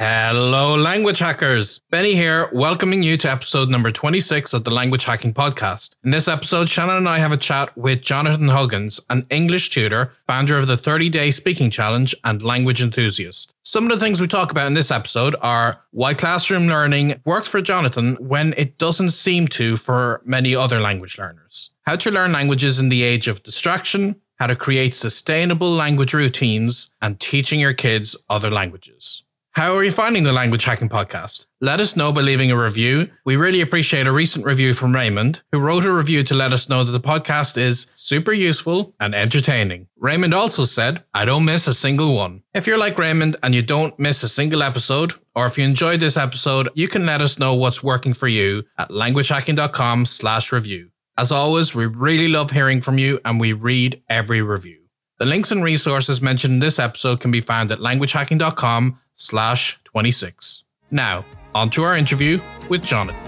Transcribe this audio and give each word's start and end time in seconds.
Hello, 0.00 0.76
language 0.76 1.18
hackers. 1.18 1.80
Benny 1.90 2.14
here, 2.14 2.48
welcoming 2.52 3.02
you 3.02 3.16
to 3.16 3.28
episode 3.28 3.68
number 3.68 3.90
26 3.90 4.54
of 4.54 4.62
the 4.62 4.70
Language 4.70 5.04
Hacking 5.06 5.34
Podcast. 5.34 5.96
In 6.04 6.12
this 6.12 6.28
episode, 6.28 6.68
Shannon 6.68 6.98
and 6.98 7.08
I 7.08 7.18
have 7.18 7.32
a 7.32 7.36
chat 7.36 7.76
with 7.76 8.00
Jonathan 8.00 8.46
Huggins, 8.46 9.00
an 9.10 9.26
English 9.28 9.70
tutor, 9.70 10.12
founder 10.28 10.56
of 10.56 10.68
the 10.68 10.76
30 10.76 11.10
Day 11.10 11.32
Speaking 11.32 11.68
Challenge, 11.68 12.14
and 12.22 12.44
language 12.44 12.80
enthusiast. 12.80 13.52
Some 13.64 13.86
of 13.86 13.90
the 13.90 13.98
things 13.98 14.20
we 14.20 14.28
talk 14.28 14.52
about 14.52 14.68
in 14.68 14.74
this 14.74 14.92
episode 14.92 15.34
are 15.42 15.82
why 15.90 16.14
classroom 16.14 16.68
learning 16.68 17.20
works 17.24 17.48
for 17.48 17.60
Jonathan 17.60 18.14
when 18.20 18.54
it 18.56 18.78
doesn't 18.78 19.10
seem 19.10 19.48
to 19.48 19.76
for 19.76 20.22
many 20.24 20.54
other 20.54 20.78
language 20.78 21.18
learners, 21.18 21.72
how 21.86 21.96
to 21.96 22.12
learn 22.12 22.30
languages 22.30 22.78
in 22.78 22.88
the 22.88 23.02
age 23.02 23.26
of 23.26 23.42
distraction, 23.42 24.14
how 24.38 24.46
to 24.46 24.54
create 24.54 24.94
sustainable 24.94 25.72
language 25.72 26.14
routines, 26.14 26.88
and 27.02 27.18
teaching 27.18 27.58
your 27.58 27.74
kids 27.74 28.16
other 28.30 28.48
languages. 28.48 29.24
How 29.58 29.74
are 29.74 29.82
you 29.82 29.90
finding 29.90 30.22
the 30.22 30.30
Language 30.30 30.64
Hacking 30.66 30.88
Podcast? 30.88 31.46
Let 31.60 31.80
us 31.80 31.96
know 31.96 32.12
by 32.12 32.20
leaving 32.20 32.52
a 32.52 32.56
review. 32.56 33.10
We 33.24 33.34
really 33.34 33.60
appreciate 33.60 34.06
a 34.06 34.12
recent 34.12 34.44
review 34.44 34.72
from 34.72 34.94
Raymond, 34.94 35.42
who 35.50 35.58
wrote 35.58 35.84
a 35.84 35.92
review 35.92 36.22
to 36.22 36.34
let 36.36 36.52
us 36.52 36.68
know 36.68 36.84
that 36.84 36.92
the 36.92 37.00
podcast 37.00 37.58
is 37.58 37.88
super 37.96 38.32
useful 38.32 38.94
and 39.00 39.16
entertaining. 39.16 39.88
Raymond 39.96 40.32
also 40.32 40.62
said, 40.62 41.02
I 41.12 41.24
don't 41.24 41.44
miss 41.44 41.66
a 41.66 41.74
single 41.74 42.14
one. 42.14 42.44
If 42.54 42.68
you're 42.68 42.78
like 42.78 42.96
Raymond 42.98 43.34
and 43.42 43.52
you 43.52 43.62
don't 43.62 43.98
miss 43.98 44.22
a 44.22 44.28
single 44.28 44.62
episode, 44.62 45.14
or 45.34 45.46
if 45.46 45.58
you 45.58 45.64
enjoyed 45.64 45.98
this 45.98 46.16
episode, 46.16 46.68
you 46.76 46.86
can 46.86 47.04
let 47.04 47.20
us 47.20 47.40
know 47.40 47.56
what's 47.56 47.82
working 47.82 48.14
for 48.14 48.28
you 48.28 48.62
at 48.78 48.90
languagehacking.com 48.90 50.06
slash 50.06 50.52
review. 50.52 50.90
As 51.16 51.32
always, 51.32 51.74
we 51.74 51.86
really 51.86 52.28
love 52.28 52.52
hearing 52.52 52.80
from 52.80 52.96
you 52.96 53.18
and 53.24 53.40
we 53.40 53.54
read 53.54 54.04
every 54.08 54.40
review. 54.40 54.82
The 55.18 55.26
links 55.26 55.50
and 55.50 55.64
resources 55.64 56.22
mentioned 56.22 56.54
in 56.54 56.60
this 56.60 56.78
episode 56.78 57.18
can 57.18 57.32
be 57.32 57.40
found 57.40 57.72
at 57.72 57.80
languagehacking.com 57.80 59.00
slash 59.18 59.78
26. 59.84 60.64
Now, 60.90 61.24
on 61.54 61.68
to 61.70 61.82
our 61.82 61.96
interview 61.96 62.40
with 62.70 62.82
Jonathan. 62.82 63.20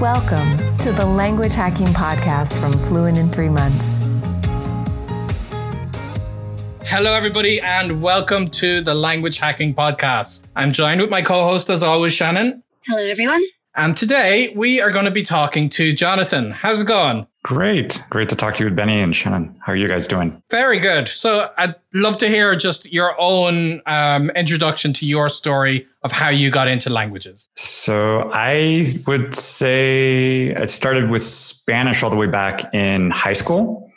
Welcome 0.00 0.56
to 0.78 0.92
the 0.92 1.04
Language 1.04 1.52
Hacking 1.54 1.88
Podcast 1.88 2.58
from 2.58 2.72
Fluent 2.72 3.18
in 3.18 3.28
Three 3.28 3.50
Months. 3.50 4.04
Hello, 6.84 7.12
everybody, 7.12 7.60
and 7.60 8.00
welcome 8.00 8.48
to 8.48 8.80
the 8.80 8.94
Language 8.94 9.38
Hacking 9.38 9.74
Podcast. 9.74 10.46
I'm 10.56 10.72
joined 10.72 11.02
with 11.02 11.10
my 11.10 11.20
co 11.20 11.44
host, 11.44 11.68
as 11.68 11.82
always, 11.82 12.14
Shannon. 12.14 12.62
Hello, 12.86 13.04
everyone. 13.10 13.42
And 13.76 13.96
today 13.96 14.52
we 14.56 14.80
are 14.80 14.90
going 14.90 15.04
to 15.04 15.10
be 15.12 15.22
talking 15.22 15.68
to 15.70 15.92
Jonathan. 15.92 16.50
How's 16.50 16.82
it 16.82 16.88
going? 16.88 17.26
Great. 17.44 18.02
Great 18.10 18.28
to 18.28 18.36
talk 18.36 18.54
to 18.54 18.60
you 18.60 18.66
with 18.66 18.76
Benny 18.76 19.00
and 19.00 19.16
Shannon. 19.16 19.56
How 19.64 19.72
are 19.72 19.76
you 19.76 19.88
guys 19.88 20.06
doing? 20.06 20.42
Very 20.50 20.78
good. 20.78 21.08
So 21.08 21.50
I'd 21.56 21.74
love 21.94 22.18
to 22.18 22.28
hear 22.28 22.54
just 22.56 22.92
your 22.92 23.18
own 23.18 23.80
um, 23.86 24.30
introduction 24.30 24.92
to 24.94 25.06
your 25.06 25.28
story 25.28 25.86
of 26.02 26.12
how 26.12 26.28
you 26.28 26.50
got 26.50 26.68
into 26.68 26.90
languages. 26.90 27.48
So 27.56 28.30
I 28.34 28.88
would 29.06 29.34
say 29.34 30.54
I 30.54 30.66
started 30.66 31.08
with 31.08 31.22
Spanish 31.22 32.02
all 32.02 32.10
the 32.10 32.16
way 32.16 32.26
back 32.26 32.74
in 32.74 33.10
high 33.10 33.32
school. 33.34 33.90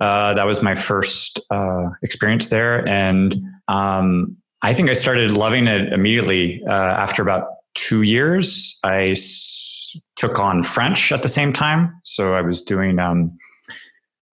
Uh, 0.00 0.34
that 0.34 0.46
was 0.46 0.62
my 0.62 0.74
first 0.74 1.40
uh, 1.50 1.86
experience 2.02 2.48
there. 2.48 2.88
And 2.88 3.36
um, 3.68 4.36
I 4.62 4.72
think 4.72 4.88
I 4.88 4.94
started 4.94 5.32
loving 5.32 5.66
it 5.66 5.92
immediately 5.92 6.62
uh, 6.66 6.72
after 6.72 7.22
about 7.22 7.55
two 7.76 8.02
years. 8.02 8.78
I 8.82 9.10
s- 9.10 9.96
took 10.16 10.40
on 10.40 10.62
French 10.62 11.12
at 11.12 11.22
the 11.22 11.28
same 11.28 11.52
time. 11.52 11.94
So 12.02 12.34
I 12.34 12.42
was 12.42 12.62
doing 12.62 12.98
um, 12.98 13.38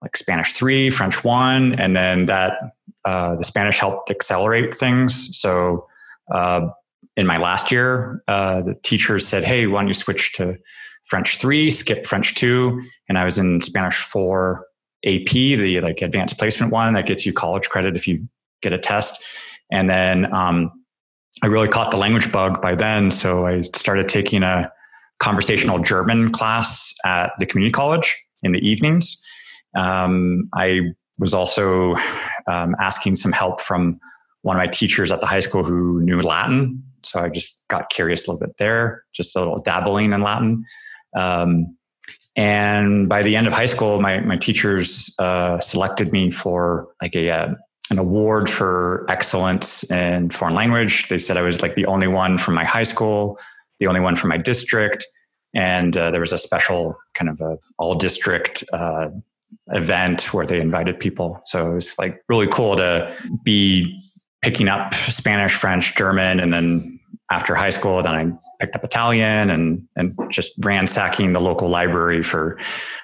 like 0.01 0.17
Spanish 0.17 0.53
three, 0.53 0.89
French 0.89 1.23
one, 1.23 1.75
and 1.79 1.95
then 1.95 2.25
that 2.25 2.53
uh, 3.05 3.35
the 3.35 3.43
Spanish 3.43 3.79
helped 3.79 4.09
accelerate 4.09 4.73
things. 4.73 5.37
So 5.37 5.87
uh, 6.33 6.67
in 7.15 7.27
my 7.27 7.37
last 7.37 7.71
year, 7.71 8.23
uh, 8.27 8.61
the 8.61 8.75
teachers 8.83 9.27
said, 9.27 9.43
"Hey, 9.43 9.67
why 9.67 9.81
don't 9.81 9.87
you 9.87 9.93
switch 9.93 10.33
to 10.33 10.57
French 11.03 11.37
three, 11.37 11.69
skip 11.69 12.05
French 12.05 12.35
two?" 12.35 12.81
And 13.07 13.17
I 13.17 13.25
was 13.25 13.37
in 13.37 13.61
Spanish 13.61 13.95
four 13.95 14.65
AP, 15.05 15.29
the 15.29 15.81
like 15.81 16.01
advanced 16.01 16.39
placement 16.39 16.71
one 16.71 16.93
that 16.93 17.05
gets 17.05 17.25
you 17.25 17.33
college 17.33 17.69
credit 17.69 17.95
if 17.95 18.07
you 18.07 18.27
get 18.61 18.73
a 18.73 18.79
test. 18.79 19.23
And 19.71 19.89
then 19.89 20.33
um, 20.33 20.71
I 21.43 21.47
really 21.47 21.67
caught 21.67 21.91
the 21.91 21.97
language 21.97 22.31
bug 22.31 22.61
by 22.61 22.73
then. 22.73 23.11
So 23.11 23.45
I 23.45 23.61
started 23.61 24.07
taking 24.07 24.43
a 24.43 24.71
conversational 25.19 25.77
German 25.77 26.31
class 26.31 26.95
at 27.05 27.33
the 27.37 27.45
community 27.45 27.73
college 27.73 28.17
in 28.43 28.53
the 28.53 28.65
evenings. 28.65 29.21
Um, 29.75 30.49
I 30.55 30.93
was 31.19 31.33
also 31.33 31.95
um, 32.47 32.75
asking 32.79 33.17
some 33.17 33.33
help 33.33 33.59
from 33.59 33.99
one 34.43 34.55
of 34.55 34.59
my 34.59 34.67
teachers 34.67 35.11
at 35.11 35.19
the 35.19 35.25
high 35.25 35.41
school 35.41 35.65
who 35.65 36.01
knew 36.01 36.21
Latin. 36.21 36.81
So 37.03 37.19
I 37.19 37.27
just 37.27 37.67
got 37.67 37.89
curious 37.89 38.25
a 38.25 38.31
little 38.31 38.47
bit 38.47 38.55
there, 38.57 39.03
just 39.13 39.35
a 39.35 39.39
little 39.39 39.61
dabbling 39.61 40.13
in 40.13 40.21
Latin. 40.21 40.63
Um, 41.13 41.77
and 42.37 43.09
by 43.09 43.21
the 43.21 43.35
end 43.35 43.47
of 43.47 43.53
high 43.53 43.65
school, 43.65 43.99
my, 43.99 44.21
my 44.21 44.37
teachers 44.37 45.13
uh, 45.19 45.59
selected 45.59 46.13
me 46.13 46.31
for 46.31 46.87
like 47.01 47.15
a, 47.17 47.29
uh, 47.29 47.53
an 47.93 47.99
award 47.99 48.49
for 48.49 49.05
excellence 49.07 49.89
in 49.89 50.29
foreign 50.29 50.55
language. 50.55 51.07
They 51.07 51.17
said 51.17 51.37
I 51.37 51.41
was 51.41 51.61
like 51.61 51.75
the 51.75 51.85
only 51.85 52.07
one 52.07 52.37
from 52.37 52.55
my 52.55 52.65
high 52.65 52.83
school, 52.83 53.39
the 53.79 53.87
only 53.87 54.01
one 54.01 54.15
from 54.15 54.29
my 54.29 54.37
district, 54.37 55.05
and 55.53 55.95
uh, 55.95 56.11
there 56.11 56.19
was 56.19 56.33
a 56.33 56.37
special 56.37 56.97
kind 57.13 57.29
of 57.29 57.39
a 57.39 57.57
all 57.77 57.93
district 57.93 58.63
uh, 58.73 59.09
event 59.67 60.33
where 60.33 60.45
they 60.45 60.59
invited 60.59 60.99
people. 60.99 61.39
So 61.45 61.71
it 61.71 61.75
was 61.75 61.97
like 61.99 62.21
really 62.27 62.47
cool 62.47 62.75
to 62.75 63.15
be 63.43 63.99
picking 64.41 64.67
up 64.67 64.93
Spanish, 64.93 65.53
French, 65.53 65.95
German, 65.95 66.39
and 66.39 66.51
then 66.51 66.92
after 67.31 67.55
high 67.55 67.69
school, 67.69 68.03
then 68.03 68.15
I 68.15 68.31
picked 68.59 68.75
up 68.75 68.83
Italian 68.83 69.49
and 69.49 69.87
and 69.95 70.15
just 70.29 70.53
ransacking 70.63 71.33
the 71.33 71.39
local 71.39 71.69
library 71.69 72.21
for 72.21 72.59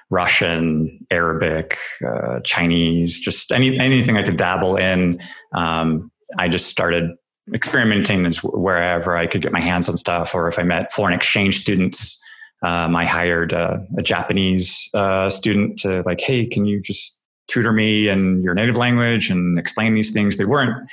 Russian, 0.10 1.06
Arabic, 1.10 1.78
uh, 2.06 2.40
Chinese, 2.44 3.20
just 3.20 3.52
any 3.52 3.80
anything 3.80 4.18
I 4.18 4.24
could 4.24 4.38
dabble 4.38 4.76
in. 4.76 5.20
Um, 5.54 6.12
I 6.38 6.48
just 6.48 6.68
started 6.68 7.12
experimenting 7.54 8.32
wherever 8.44 9.18
I 9.18 9.26
could 9.26 9.42
get 9.42 9.52
my 9.52 9.62
hands 9.62 9.90
on 9.90 9.98
stuff, 9.98 10.36
or 10.36 10.48
if 10.48 10.60
I 10.60 10.64
met 10.64 10.92
foreign 10.92 11.14
exchange 11.14 11.58
students, 11.58 12.22
um, 12.62 12.96
I 12.96 13.06
hired 13.06 13.54
a, 13.54 13.84
a 13.98 14.04
Japanese 14.04 14.90
uh, 14.94 15.30
student 15.30 15.80
to 15.80 16.04
like, 16.06 16.20
hey, 16.22 16.46
can 16.46 16.66
you 16.66 16.82
just 16.82 17.18
tutor 17.48 17.74
me 17.74 18.10
in 18.10 18.42
your 18.44 18.54
native 18.54 18.78
language 18.78 19.32
and 19.32 19.58
explain 19.58 19.94
these 19.94 20.12
things? 20.12 20.38
They 20.38 20.46
weren't 20.46 20.90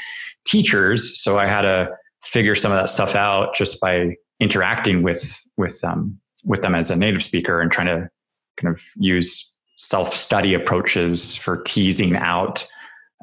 teachers, 0.47 1.20
so 1.20 1.38
I 1.38 1.47
had 1.47 1.62
to 1.62 1.91
figure 2.22 2.54
some 2.54 2.72
of 2.72 2.78
that 2.78 2.88
stuff 2.88 3.15
out 3.15 3.54
just 3.54 3.81
by 3.81 4.15
interacting 4.41 5.03
with 5.03 5.47
with 5.56 5.82
um, 5.84 6.19
with 6.44 6.62
them 6.62 6.75
as 6.75 6.91
a 6.91 6.97
native 6.97 7.22
speaker 7.22 7.60
and 7.60 7.71
trying 7.71 7.87
to 7.87 8.09
kind 8.56 8.75
of 8.75 8.82
use 8.97 9.56
self 9.77 10.09
study 10.09 10.55
approaches 10.55 11.37
for 11.37 11.62
teasing 11.62 12.16
out 12.16 12.66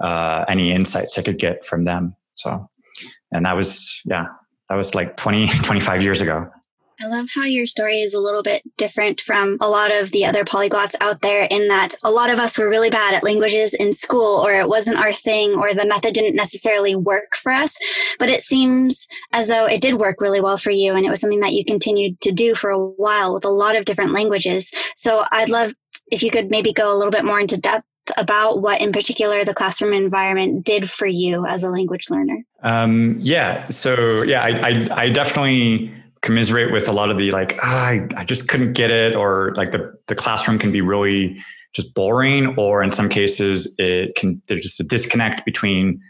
uh, 0.01 0.45
any 0.47 0.71
insights 0.71 1.17
I 1.17 1.21
could 1.21 1.39
get 1.39 1.65
from 1.65 1.83
them. 1.83 2.15
So, 2.35 2.69
and 3.31 3.45
that 3.45 3.55
was 3.55 4.01
yeah, 4.05 4.27
that 4.69 4.75
was 4.75 4.95
like 4.95 5.17
20, 5.17 5.47
25 5.63 6.01
years 6.01 6.21
ago. 6.21 6.49
I 7.03 7.07
love 7.07 7.27
how 7.35 7.43
your 7.43 7.65
story 7.65 7.97
is 7.97 8.13
a 8.13 8.19
little 8.19 8.43
bit 8.43 8.61
different 8.77 9.19
from 9.19 9.57
a 9.59 9.67
lot 9.67 9.91
of 9.91 10.11
the 10.11 10.25
other 10.25 10.45
polyglots 10.45 10.95
out 11.01 11.21
there 11.21 11.47
in 11.51 11.67
that 11.67 11.95
a 12.01 12.09
lot 12.09 12.29
of 12.29 12.39
us 12.39 12.57
were 12.57 12.69
really 12.69 12.89
bad 12.89 13.13
at 13.13 13.25
languages 13.25 13.73
in 13.73 13.91
school 13.91 14.39
or 14.39 14.53
it 14.53 14.69
wasn't 14.69 14.97
our 14.97 15.11
thing 15.11 15.53
or 15.55 15.73
the 15.73 15.85
method 15.85 16.13
didn't 16.13 16.35
necessarily 16.35 16.95
work 16.95 17.35
for 17.35 17.51
us. 17.51 17.77
But 18.19 18.29
it 18.29 18.41
seems 18.41 19.07
as 19.33 19.49
though 19.49 19.65
it 19.65 19.81
did 19.81 19.95
work 19.95 20.21
really 20.21 20.39
well 20.39 20.55
for 20.55 20.71
you 20.71 20.95
and 20.95 21.05
it 21.05 21.09
was 21.09 21.19
something 21.19 21.41
that 21.41 21.51
you 21.51 21.65
continued 21.65 22.21
to 22.21 22.31
do 22.31 22.55
for 22.55 22.69
a 22.69 22.79
while 22.79 23.33
with 23.33 23.43
a 23.43 23.49
lot 23.49 23.75
of 23.75 23.83
different 23.83 24.13
languages. 24.13 24.71
So 24.95 25.25
I'd 25.31 25.49
love 25.49 25.73
if 26.09 26.23
you 26.23 26.31
could 26.31 26.49
maybe 26.49 26.71
go 26.71 26.95
a 26.95 26.97
little 26.97 27.11
bit 27.11 27.25
more 27.25 27.39
into 27.39 27.59
depth 27.59 27.85
about 28.17 28.61
what 28.61 28.81
in 28.81 28.93
particular 28.93 29.43
the 29.43 29.53
classroom 29.53 29.93
environment 29.93 30.65
did 30.65 30.89
for 30.89 31.05
you 31.05 31.45
as 31.45 31.63
a 31.63 31.69
language 31.69 32.09
learner. 32.09 32.45
Um, 32.61 33.17
yeah. 33.19 33.67
So 33.69 34.23
yeah, 34.23 34.41
I, 34.41 34.49
I, 34.49 35.03
I 35.03 35.09
definitely 35.09 35.91
commiserate 36.23 36.71
with 36.71 36.87
a 36.87 36.91
lot 36.91 37.11
of 37.11 37.17
the 37.17 37.31
like 37.31 37.57
ah, 37.61 37.87
I, 37.87 38.07
I 38.17 38.23
just 38.23 38.47
couldn't 38.47 38.73
get 38.73 38.89
it 38.89 39.13
or 39.13 39.53
like 39.55 39.71
the, 39.71 39.93
the 40.07 40.15
classroom 40.15 40.57
can 40.57 40.71
be 40.71 40.81
really 40.81 41.39
just 41.75 41.93
boring 41.93 42.57
or 42.57 42.81
in 42.81 42.91
some 42.91 43.09
cases 43.09 43.75
it 43.77 44.15
can 44.15 44.41
there's 44.47 44.61
just 44.61 44.79
a 44.79 44.83
disconnect 44.83 45.45
between 45.45 46.01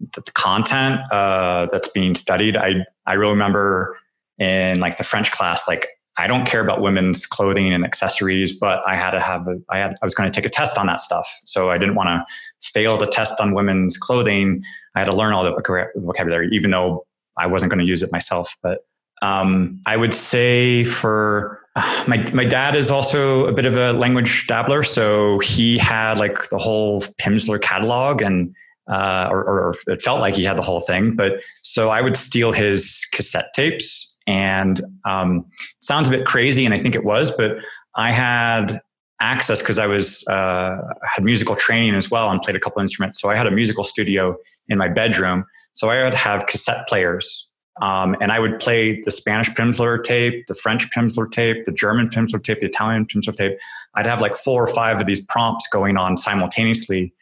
the, 0.00 0.22
the 0.22 0.32
content 0.32 1.00
uh, 1.12 1.66
that's 1.70 1.88
being 1.88 2.14
studied. 2.14 2.56
I 2.56 2.86
i 3.06 3.14
remember 3.14 3.96
in 4.38 4.80
like 4.80 4.96
the 4.96 5.04
french 5.04 5.32
class 5.32 5.66
like 5.68 5.88
i 6.16 6.28
don't 6.28 6.46
care 6.46 6.60
about 6.60 6.80
women's 6.80 7.26
clothing 7.26 7.72
and 7.72 7.84
accessories 7.84 8.56
but 8.56 8.80
i 8.86 8.94
had 8.94 9.10
to 9.10 9.18
have 9.20 9.48
a, 9.48 9.60
i 9.68 9.78
had 9.78 9.96
i 10.00 10.06
was 10.06 10.14
going 10.14 10.30
to 10.30 10.34
take 10.34 10.46
a 10.46 10.50
test 10.50 10.78
on 10.78 10.86
that 10.86 11.00
stuff. 11.00 11.26
So 11.44 11.70
i 11.70 11.76
didn't 11.76 11.94
want 11.94 12.08
to 12.08 12.24
fail 12.62 12.96
the 12.96 13.06
test 13.06 13.40
on 13.40 13.52
women's 13.52 13.98
clothing. 13.98 14.62
I 14.94 15.00
had 15.00 15.10
to 15.10 15.16
learn 15.16 15.34
all 15.34 15.44
the 15.44 15.90
vocabulary 15.96 16.48
even 16.52 16.70
though 16.70 17.04
i 17.38 17.46
wasn't 17.46 17.70
going 17.70 17.80
to 17.80 17.86
use 17.86 18.02
it 18.02 18.10
myself 18.12 18.56
but 18.62 18.87
um, 19.22 19.80
I 19.86 19.96
would 19.96 20.14
say 20.14 20.84
for 20.84 21.60
my 22.08 22.24
my 22.32 22.44
dad 22.44 22.74
is 22.74 22.90
also 22.90 23.46
a 23.46 23.52
bit 23.52 23.66
of 23.66 23.76
a 23.76 23.92
language 23.92 24.46
dabbler, 24.46 24.82
so 24.82 25.38
he 25.40 25.78
had 25.78 26.18
like 26.18 26.48
the 26.50 26.58
whole 26.58 27.00
Pimsleur 27.20 27.60
catalog, 27.60 28.22
and 28.22 28.54
uh, 28.90 29.28
or, 29.30 29.44
or, 29.44 29.74
it 29.86 30.00
felt 30.00 30.20
like 30.20 30.34
he 30.34 30.44
had 30.44 30.56
the 30.56 30.62
whole 30.62 30.80
thing. 30.80 31.14
But 31.14 31.42
so 31.62 31.90
I 31.90 32.00
would 32.00 32.16
steal 32.16 32.52
his 32.52 33.06
cassette 33.12 33.50
tapes, 33.54 34.18
and 34.26 34.80
um, 35.04 35.44
sounds 35.80 36.08
a 36.08 36.10
bit 36.10 36.26
crazy, 36.26 36.64
and 36.64 36.74
I 36.74 36.78
think 36.78 36.94
it 36.94 37.04
was, 37.04 37.30
but 37.30 37.58
I 37.96 38.12
had 38.12 38.80
access 39.20 39.60
because 39.60 39.78
I 39.78 39.86
was 39.86 40.26
uh, 40.28 40.76
had 41.02 41.24
musical 41.24 41.56
training 41.56 41.94
as 41.94 42.10
well 42.10 42.30
and 42.30 42.40
played 42.40 42.56
a 42.56 42.60
couple 42.60 42.80
instruments. 42.80 43.20
So 43.20 43.30
I 43.30 43.34
had 43.34 43.46
a 43.46 43.50
musical 43.50 43.82
studio 43.82 44.36
in 44.68 44.78
my 44.78 44.88
bedroom. 44.88 45.44
So 45.72 45.90
I 45.90 46.04
would 46.04 46.14
have 46.14 46.46
cassette 46.46 46.86
players 46.88 47.47
um, 47.80 48.16
and 48.20 48.32
I 48.32 48.38
would 48.38 48.58
play 48.58 49.00
the 49.02 49.10
Spanish 49.10 49.50
Pimsleur 49.50 50.02
tape, 50.02 50.46
the 50.46 50.54
French 50.54 50.90
Pimsleur 50.90 51.30
tape, 51.30 51.64
the 51.64 51.72
German 51.72 52.08
Pimsleur 52.08 52.42
tape, 52.42 52.60
the 52.60 52.66
Italian 52.66 53.06
Pimsleur 53.06 53.36
tape. 53.36 53.58
I'd 53.94 54.06
have 54.06 54.20
like 54.20 54.36
four 54.36 54.62
or 54.62 54.74
five 54.74 55.00
of 55.00 55.06
these 55.06 55.20
prompts 55.20 55.66
going 55.68 55.96
on 55.96 56.16
simultaneously 56.16 57.14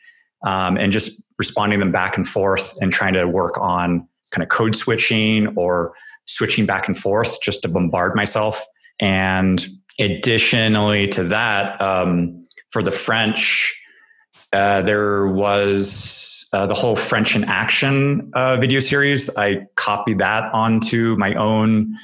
um, 0.44 0.76
and 0.76 0.92
just 0.92 1.24
responding 1.38 1.80
them 1.80 1.92
back 1.92 2.16
and 2.16 2.26
forth 2.26 2.74
and 2.80 2.92
trying 2.92 3.14
to 3.14 3.26
work 3.26 3.58
on 3.58 4.06
kind 4.30 4.42
of 4.42 4.48
code 4.48 4.74
switching 4.74 5.48
or 5.56 5.94
switching 6.26 6.66
back 6.66 6.88
and 6.88 6.96
forth 6.96 7.40
just 7.42 7.62
to 7.62 7.68
bombard 7.68 8.14
myself. 8.14 8.64
And 8.98 9.64
additionally 9.98 11.08
to 11.08 11.24
that, 11.24 11.80
um, 11.80 12.42
for 12.68 12.82
the 12.82 12.90
French, 12.90 13.80
uh, 14.52 14.82
there 14.82 15.26
was 15.26 16.48
uh, 16.52 16.66
the 16.66 16.74
whole 16.74 16.96
French 16.96 17.36
in 17.36 17.44
Action 17.44 18.30
uh, 18.34 18.56
video 18.56 18.80
series. 18.80 19.34
I 19.36 19.66
copied 19.76 20.18
that 20.18 20.52
onto 20.52 21.16
my 21.16 21.34
own 21.34 21.94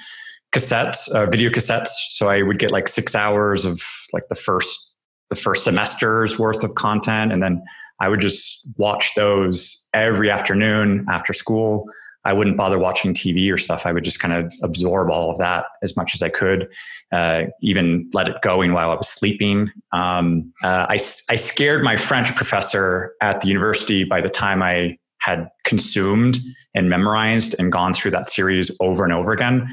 cassettes, 0.52 1.08
uh, 1.10 1.26
video 1.26 1.50
cassettes. 1.50 1.88
So 1.88 2.28
I 2.28 2.42
would 2.42 2.58
get 2.58 2.70
like 2.70 2.88
six 2.88 3.14
hours 3.14 3.64
of 3.64 3.80
like 4.12 4.24
the 4.28 4.34
first 4.34 4.94
the 5.30 5.36
first 5.36 5.64
semester's 5.64 6.38
worth 6.38 6.62
of 6.62 6.74
content, 6.74 7.32
and 7.32 7.42
then 7.42 7.62
I 8.00 8.08
would 8.08 8.20
just 8.20 8.68
watch 8.76 9.14
those 9.14 9.88
every 9.94 10.30
afternoon 10.30 11.06
after 11.08 11.32
school. 11.32 11.86
I 12.24 12.32
wouldn't 12.32 12.56
bother 12.56 12.78
watching 12.78 13.14
TV 13.14 13.52
or 13.52 13.58
stuff. 13.58 13.86
I 13.86 13.92
would 13.92 14.04
just 14.04 14.20
kind 14.20 14.34
of 14.34 14.52
absorb 14.62 15.10
all 15.10 15.30
of 15.30 15.38
that 15.38 15.64
as 15.82 15.96
much 15.96 16.14
as 16.14 16.22
I 16.22 16.28
could, 16.28 16.68
uh, 17.12 17.44
even 17.60 18.08
let 18.12 18.28
it 18.28 18.40
going 18.42 18.72
while 18.72 18.90
I 18.90 18.94
was 18.94 19.08
sleeping. 19.08 19.70
Um, 19.92 20.52
uh, 20.62 20.86
I, 20.88 20.94
I 20.94 21.34
scared 21.34 21.82
my 21.82 21.96
French 21.96 22.34
professor 22.36 23.14
at 23.20 23.40
the 23.40 23.48
university 23.48 24.04
by 24.04 24.20
the 24.20 24.28
time 24.28 24.62
I 24.62 24.98
had 25.20 25.48
consumed 25.64 26.38
and 26.74 26.88
memorized 26.88 27.54
and 27.58 27.70
gone 27.70 27.94
through 27.94 28.10
that 28.12 28.28
series 28.28 28.76
over 28.80 29.04
and 29.04 29.12
over 29.12 29.32
again 29.32 29.66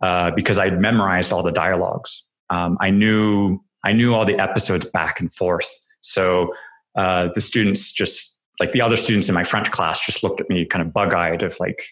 uh, 0.00 0.30
because 0.32 0.58
I'd 0.58 0.80
memorized 0.80 1.32
all 1.32 1.42
the 1.42 1.52
dialogues. 1.52 2.26
Um, 2.50 2.76
I 2.80 2.90
knew 2.90 3.60
I 3.84 3.92
knew 3.92 4.14
all 4.14 4.24
the 4.24 4.38
episodes 4.38 4.84
back 4.86 5.20
and 5.20 5.32
forth. 5.32 5.68
So 6.00 6.52
uh, 6.96 7.28
the 7.34 7.40
students 7.40 7.92
just 7.92 8.36
like 8.60 8.72
the 8.72 8.80
other 8.80 8.96
students 8.96 9.28
in 9.28 9.34
my 9.34 9.44
French 9.44 9.70
class 9.70 10.04
just 10.04 10.22
looked 10.22 10.40
at 10.40 10.48
me 10.48 10.64
kind 10.64 10.82
of 10.82 10.92
bug 10.92 11.14
eyed 11.14 11.42
of 11.42 11.56
like, 11.60 11.82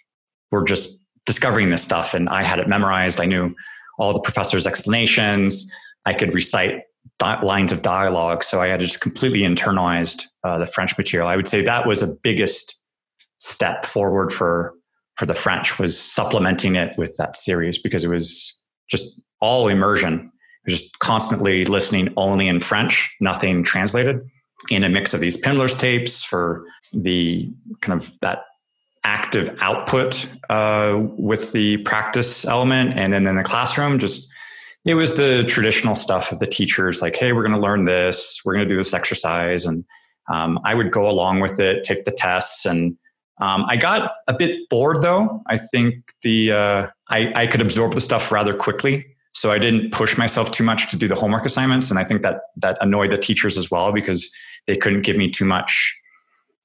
we're 0.55 0.65
just 0.65 1.05
discovering 1.27 1.69
this 1.69 1.83
stuff. 1.83 2.15
And 2.15 2.29
I 2.29 2.45
had 2.45 2.59
it 2.59 2.69
memorized. 2.69 3.21
I 3.21 3.27
knew 3.27 3.55
all 3.99 4.13
the 4.13 4.21
professor's 4.21 4.67
explanations. 4.67 5.71
I 6.07 6.15
could 6.15 6.33
recite 6.33 6.83
lines 7.43 7.73
of 7.73 7.83
dialogue. 7.83 8.45
So 8.45 8.61
I 8.61 8.69
had 8.69 8.81
just 8.81 9.01
completely 9.01 9.41
internalized 9.41 10.23
uh, 10.45 10.59
the 10.59 10.67
French 10.67 10.97
material. 10.97 11.29
I 11.29 11.37
would 11.37 11.49
say 11.49 11.63
that 11.63 11.87
was 11.87 12.03
a 12.03 12.15
biggest 12.23 12.81
step 13.39 13.85
forward 13.85 14.31
for, 14.31 14.75
for 15.17 15.27
the 15.27 15.35
French 15.35 15.79
was 15.79 15.99
supplementing 15.99 16.77
it 16.77 16.97
with 16.97 17.17
that 17.17 17.37
series 17.37 17.79
because 17.79 18.05
it 18.05 18.09
was 18.09 18.63
just 18.91 19.21
all 19.41 19.69
immersion. 19.69 20.31
Just 20.69 20.99
constantly 20.99 21.67
listening 21.67 22.13
only 22.17 22.49
in 22.49 22.61
French, 22.61 23.15
nothing 23.21 23.65
translated 23.65 24.21
in 24.71 24.83
a 24.83 24.89
mix 24.89 25.13
of 25.13 25.21
these 25.21 25.37
Pimsleur's 25.37 25.75
tapes 25.75 26.25
for 26.25 26.65
the 26.93 27.53
kind 27.83 28.01
of 28.01 28.19
that 28.21 28.45
active 29.05 29.57
output 29.61 30.29
uh, 30.49 30.99
with 31.17 31.53
the 31.53 31.79
practice 31.79 32.45
element. 32.45 32.99
And 32.99 33.13
then 33.13 33.27
in 33.27 33.37
the 33.37 33.43
classroom, 33.43 33.99
just 33.99 34.33
it 34.85 34.95
was 34.95 35.17
the 35.17 35.45
traditional 35.47 35.95
stuff 35.95 36.33
of 36.33 36.41
the 36.41 36.47
teachers 36.47 37.01
like, 37.01 37.17
hey, 37.17 37.33
we're 37.33 37.43
going 37.43 37.55
to 37.55 37.61
learn 37.61 37.85
this, 37.85 38.43
we're 38.45 38.55
going 38.55 38.69
to 38.69 38.73
do 38.73 38.77
this 38.77 38.93
exercise. 38.93 39.65
And 39.65 39.85
um, 40.31 40.59
I 40.65 40.75
would 40.75 40.91
go 40.91 41.09
along 41.09 41.41
with 41.41 41.61
it, 41.61 41.85
take 41.85 42.05
the 42.05 42.11
tests. 42.11 42.67
And 42.67 42.97
um, 43.41 43.65
I 43.69 43.77
got 43.77 44.13
a 44.27 44.35
bit 44.35 44.69
bored 44.69 45.03
though. 45.03 45.43
I 45.47 45.57
think 45.57 46.13
the 46.23 46.53
uh, 46.53 46.87
I, 47.09 47.33
I 47.43 47.47
could 47.47 47.61
absorb 47.61 47.95
the 47.95 48.01
stuff 48.01 48.31
rather 48.31 48.55
quickly. 48.55 49.07
So 49.33 49.51
I 49.51 49.59
didn't 49.59 49.93
push 49.93 50.17
myself 50.17 50.53
too 50.53 50.63
much 50.63 50.91
to 50.91 50.97
do 50.97 51.09
the 51.09 51.17
homework 51.17 51.45
assignments. 51.45 51.91
And 51.91 51.99
I 51.99 52.05
think 52.05 52.23
that 52.23 52.43
that 52.57 52.79
annoyed 52.81 53.11
the 53.11 53.19
teachers 53.19 53.57
as 53.57 53.71
well 53.71 53.93
because 53.93 54.33
they 54.67 54.77
couldn't 54.77 55.03
give 55.03 55.17
me 55.17 55.29
too 55.29 55.45
much, 55.45 56.01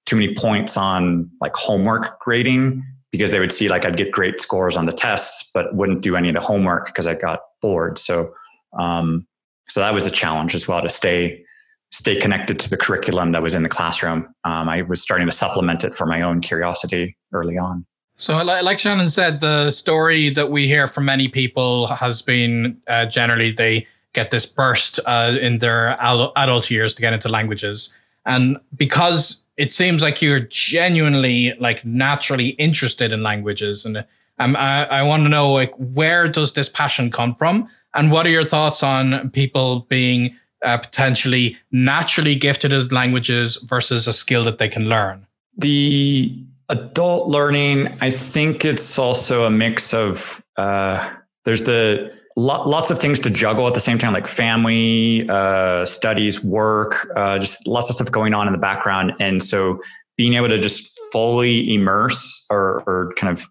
too 0.09 0.15
many 0.15 0.33
points 0.33 0.75
on 0.75 1.29
like 1.39 1.55
homework 1.55 2.19
grading 2.19 2.83
because 3.11 3.31
they 3.31 3.39
would 3.39 3.51
see 3.51 3.69
like 3.69 3.85
I'd 3.85 3.95
get 3.95 4.11
great 4.11 4.41
scores 4.41 4.75
on 4.75 4.87
the 4.87 4.91
tests, 4.91 5.51
but 5.53 5.75
wouldn't 5.75 6.01
do 6.01 6.15
any 6.15 6.29
of 6.29 6.35
the 6.35 6.41
homework 6.41 6.87
because 6.87 7.07
I 7.07 7.13
got 7.13 7.41
bored. 7.61 7.99
So, 7.99 8.33
um, 8.73 9.27
so 9.67 9.81
that 9.81 9.93
was 9.93 10.07
a 10.07 10.11
challenge 10.11 10.55
as 10.55 10.67
well 10.67 10.81
to 10.81 10.89
stay 10.89 11.43
stay 11.91 12.15
connected 12.15 12.59
to 12.59 12.69
the 12.69 12.77
curriculum 12.77 13.31
that 13.31 13.41
was 13.41 13.53
in 13.53 13.63
the 13.63 13.69
classroom. 13.69 14.27
Um, 14.43 14.69
I 14.69 14.83
was 14.83 15.01
starting 15.01 15.27
to 15.27 15.31
supplement 15.31 15.83
it 15.83 15.93
for 15.95 16.05
my 16.05 16.21
own 16.21 16.39
curiosity 16.39 17.17
early 17.33 17.57
on. 17.57 17.85
So, 18.15 18.43
like 18.43 18.79
Shannon 18.79 19.07
said, 19.07 19.41
the 19.41 19.69
story 19.69 20.29
that 20.31 20.51
we 20.51 20.67
hear 20.67 20.87
from 20.87 21.05
many 21.05 21.27
people 21.27 21.87
has 21.87 22.21
been 22.21 22.81
uh, 22.87 23.05
generally 23.05 23.51
they 23.51 23.87
get 24.13 24.31
this 24.31 24.45
burst 24.45 24.99
uh, 25.05 25.37
in 25.39 25.59
their 25.59 25.95
adult 26.01 26.69
years 26.71 26.93
to 26.95 27.01
get 27.01 27.13
into 27.13 27.29
languages. 27.29 27.95
And 28.25 28.57
because 28.75 29.45
it 29.57 29.71
seems 29.71 30.01
like 30.01 30.21
you're 30.21 30.41
genuinely, 30.41 31.53
like, 31.59 31.83
naturally 31.85 32.49
interested 32.49 33.11
in 33.11 33.23
languages, 33.23 33.85
and 33.85 34.05
um, 34.39 34.55
I, 34.55 34.85
I 34.85 35.03
want 35.03 35.23
to 35.23 35.29
know, 35.29 35.51
like, 35.51 35.73
where 35.75 36.27
does 36.27 36.53
this 36.53 36.69
passion 36.69 37.11
come 37.11 37.35
from? 37.35 37.69
And 37.93 38.11
what 38.11 38.25
are 38.25 38.29
your 38.29 38.45
thoughts 38.45 38.83
on 38.83 39.29
people 39.31 39.81
being 39.89 40.35
uh, 40.63 40.77
potentially 40.77 41.57
naturally 41.71 42.35
gifted 42.35 42.73
at 42.73 42.91
languages 42.91 43.57
versus 43.57 44.07
a 44.07 44.13
skill 44.13 44.43
that 44.43 44.57
they 44.57 44.69
can 44.69 44.85
learn? 44.85 45.25
The 45.57 46.45
adult 46.69 47.27
learning, 47.27 47.97
I 47.99 48.11
think 48.11 48.63
it's 48.63 48.97
also 48.97 49.45
a 49.45 49.49
mix 49.49 49.93
of 49.93 50.43
uh, 50.55 51.15
there's 51.45 51.63
the 51.63 52.13
lots 52.35 52.91
of 52.91 52.99
things 52.99 53.19
to 53.21 53.29
juggle 53.29 53.67
at 53.67 53.73
the 53.73 53.79
same 53.79 53.97
time, 53.97 54.13
like 54.13 54.27
family, 54.27 55.27
uh, 55.29 55.85
studies, 55.85 56.43
work, 56.43 57.07
uh, 57.15 57.37
just 57.39 57.67
lots 57.67 57.89
of 57.89 57.95
stuff 57.95 58.11
going 58.11 58.33
on 58.33 58.47
in 58.47 58.53
the 58.53 58.59
background. 58.59 59.13
And 59.19 59.41
so 59.43 59.79
being 60.15 60.33
able 60.35 60.49
to 60.49 60.59
just 60.59 60.97
fully 61.11 61.73
immerse 61.73 62.45
or, 62.49 62.83
or 62.87 63.13
kind 63.15 63.37
of 63.37 63.47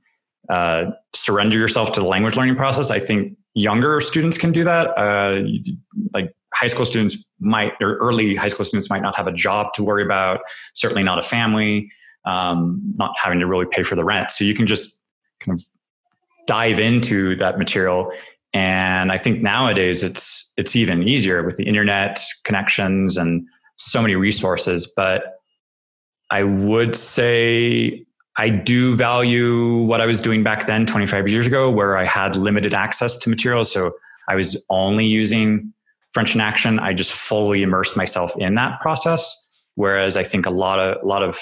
uh, 0.49 0.91
surrender 1.15 1.59
yourself 1.59 1.93
to 1.93 2.01
the 2.01 2.07
language 2.07 2.37
learning 2.37 2.57
process, 2.57 2.91
I 2.91 2.99
think 2.99 3.37
younger 3.55 4.01
students 4.01 4.39
can 4.39 4.53
do 4.53 4.65
that. 4.65 4.97
Uh, 4.97 5.43
like 6.15 6.33
high 6.55 6.67
school 6.69 6.87
students 6.87 7.29
might, 7.41 7.73
or 7.81 7.97
early 7.97 8.35
high 8.37 8.49
school 8.49 8.65
students 8.65 8.89
might 8.89 9.03
not 9.03 9.17
have 9.17 9.27
a 9.27 9.33
job 9.33 9.73
to 9.75 9.83
worry 9.83 10.03
about, 10.03 10.41
certainly 10.75 11.03
not 11.03 11.19
a 11.19 11.23
family, 11.23 11.91
um, 12.25 12.81
not 12.97 13.15
having 13.23 13.39
to 13.41 13.47
really 13.47 13.67
pay 13.71 13.83
for 13.83 13.97
the 13.97 14.05
rent. 14.05 14.31
So 14.31 14.45
you 14.45 14.55
can 14.55 14.67
just 14.67 15.03
kind 15.41 15.57
of 15.57 15.63
dive 16.47 16.79
into 16.79 17.37
that 17.37 17.59
material 17.59 18.11
and 18.55 19.13
I 19.13 19.19
think 19.19 19.43
nowadays 19.43 20.03
it's 20.03 20.53
it's 20.57 20.75
even 20.75 21.03
easier 21.03 21.45
with 21.45 21.57
the 21.57 21.67
internet 21.67 22.19
connections 22.45 23.17
and 23.17 23.47
so 23.77 24.01
many 24.01 24.15
resources. 24.15 24.93
But 24.97 25.39
I 26.31 26.43
would 26.43 26.97
say 26.97 28.05
I 28.37 28.49
do 28.49 28.95
value 28.97 29.79
what 29.79 30.01
I 30.01 30.07
was 30.07 30.21
doing 30.21 30.43
back 30.43 30.67
then, 30.67 30.87
25 30.87 31.29
years 31.29 31.47
ago, 31.47 31.71
where 31.71 31.97
I 31.97 32.05
had 32.05 32.37
limited 32.37 32.73
access 32.73 33.17
to 33.19 33.31
materials. 33.31 33.71
So 33.73 33.93
I 34.29 34.35
was 34.35 34.65
only 34.71 35.07
using 35.07 35.73
French 36.13 36.35
in 36.35 36.41
action. 36.41 36.79
I 36.79 36.95
just 36.95 37.13
fully 37.13 37.63
immersed 37.63 37.97
myself 37.97 38.33
in 38.39 38.55
that 38.55 38.81
process. 38.81 39.37
Whereas 39.75 40.17
I 40.17 40.23
think 40.23 40.47
a 40.47 40.51
lot 40.51 40.79
of 40.79 41.03
a 41.03 41.07
lot 41.07 41.23
of 41.23 41.39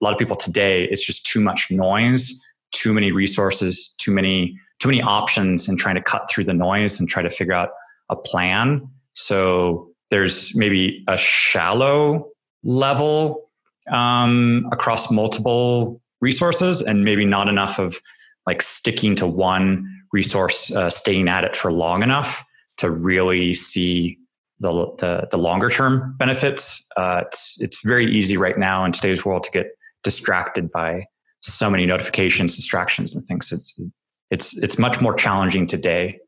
a 0.00 0.04
lot 0.04 0.12
of 0.12 0.18
people 0.18 0.36
today, 0.36 0.84
it's 0.84 1.04
just 1.04 1.26
too 1.26 1.40
much 1.40 1.68
noise, 1.70 2.42
too 2.72 2.92
many 2.92 3.12
resources, 3.12 3.94
too 3.98 4.12
many 4.12 4.58
too 4.80 4.88
many 4.88 5.02
options 5.02 5.68
and 5.68 5.78
trying 5.78 5.94
to 5.94 6.02
cut 6.02 6.28
through 6.28 6.44
the 6.44 6.54
noise 6.54 6.98
and 6.98 7.08
try 7.08 7.22
to 7.22 7.30
figure 7.30 7.52
out 7.52 7.70
a 8.08 8.16
plan. 8.16 8.88
So 9.12 9.90
there's 10.10 10.56
maybe 10.56 11.04
a 11.06 11.16
shallow 11.16 12.28
level 12.64 13.48
um, 13.90 14.68
across 14.72 15.10
multiple 15.10 16.00
resources 16.20 16.82
and 16.82 17.04
maybe 17.04 17.24
not 17.24 17.48
enough 17.48 17.78
of 17.78 18.00
like 18.46 18.62
sticking 18.62 19.14
to 19.16 19.26
one 19.26 19.86
resource, 20.12 20.72
uh, 20.72 20.90
staying 20.90 21.28
at 21.28 21.44
it 21.44 21.56
for 21.56 21.70
long 21.70 22.02
enough 22.02 22.44
to 22.78 22.90
really 22.90 23.54
see 23.54 24.18
the, 24.58 24.70
the, 24.98 25.28
the 25.30 25.38
longer 25.38 25.68
term 25.68 26.14
benefits. 26.18 26.86
Uh, 26.96 27.22
it's, 27.26 27.60
it's 27.60 27.84
very 27.84 28.10
easy 28.10 28.36
right 28.36 28.58
now 28.58 28.84
in 28.84 28.92
today's 28.92 29.24
world 29.24 29.44
to 29.44 29.50
get 29.50 29.66
distracted 30.02 30.70
by 30.70 31.04
so 31.42 31.70
many 31.70 31.86
notifications, 31.86 32.56
distractions, 32.56 33.14
and 33.14 33.26
things. 33.26 33.52
It's 33.52 33.80
it's 34.30 34.56
it's 34.58 34.78
much 34.78 35.00
more 35.00 35.14
challenging 35.14 35.66
today 35.66 36.18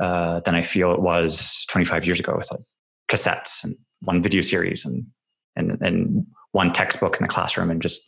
uh, 0.00 0.40
than 0.40 0.54
I 0.54 0.62
feel 0.62 0.92
it 0.92 1.00
was 1.00 1.64
25 1.70 2.06
years 2.06 2.20
ago 2.20 2.34
with 2.36 2.48
like 2.52 2.62
cassettes 3.08 3.62
and 3.64 3.76
one 4.00 4.22
video 4.22 4.42
series 4.42 4.84
and, 4.84 5.06
and, 5.54 5.80
and 5.80 6.26
one 6.52 6.72
textbook 6.72 7.16
in 7.16 7.22
the 7.22 7.28
classroom 7.28 7.70
and 7.70 7.80
just 7.80 8.00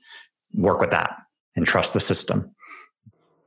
work 0.55 0.81
with 0.81 0.91
that 0.91 1.17
and 1.57 1.67
trust 1.67 1.93
the 1.93 2.01
system. 2.01 2.51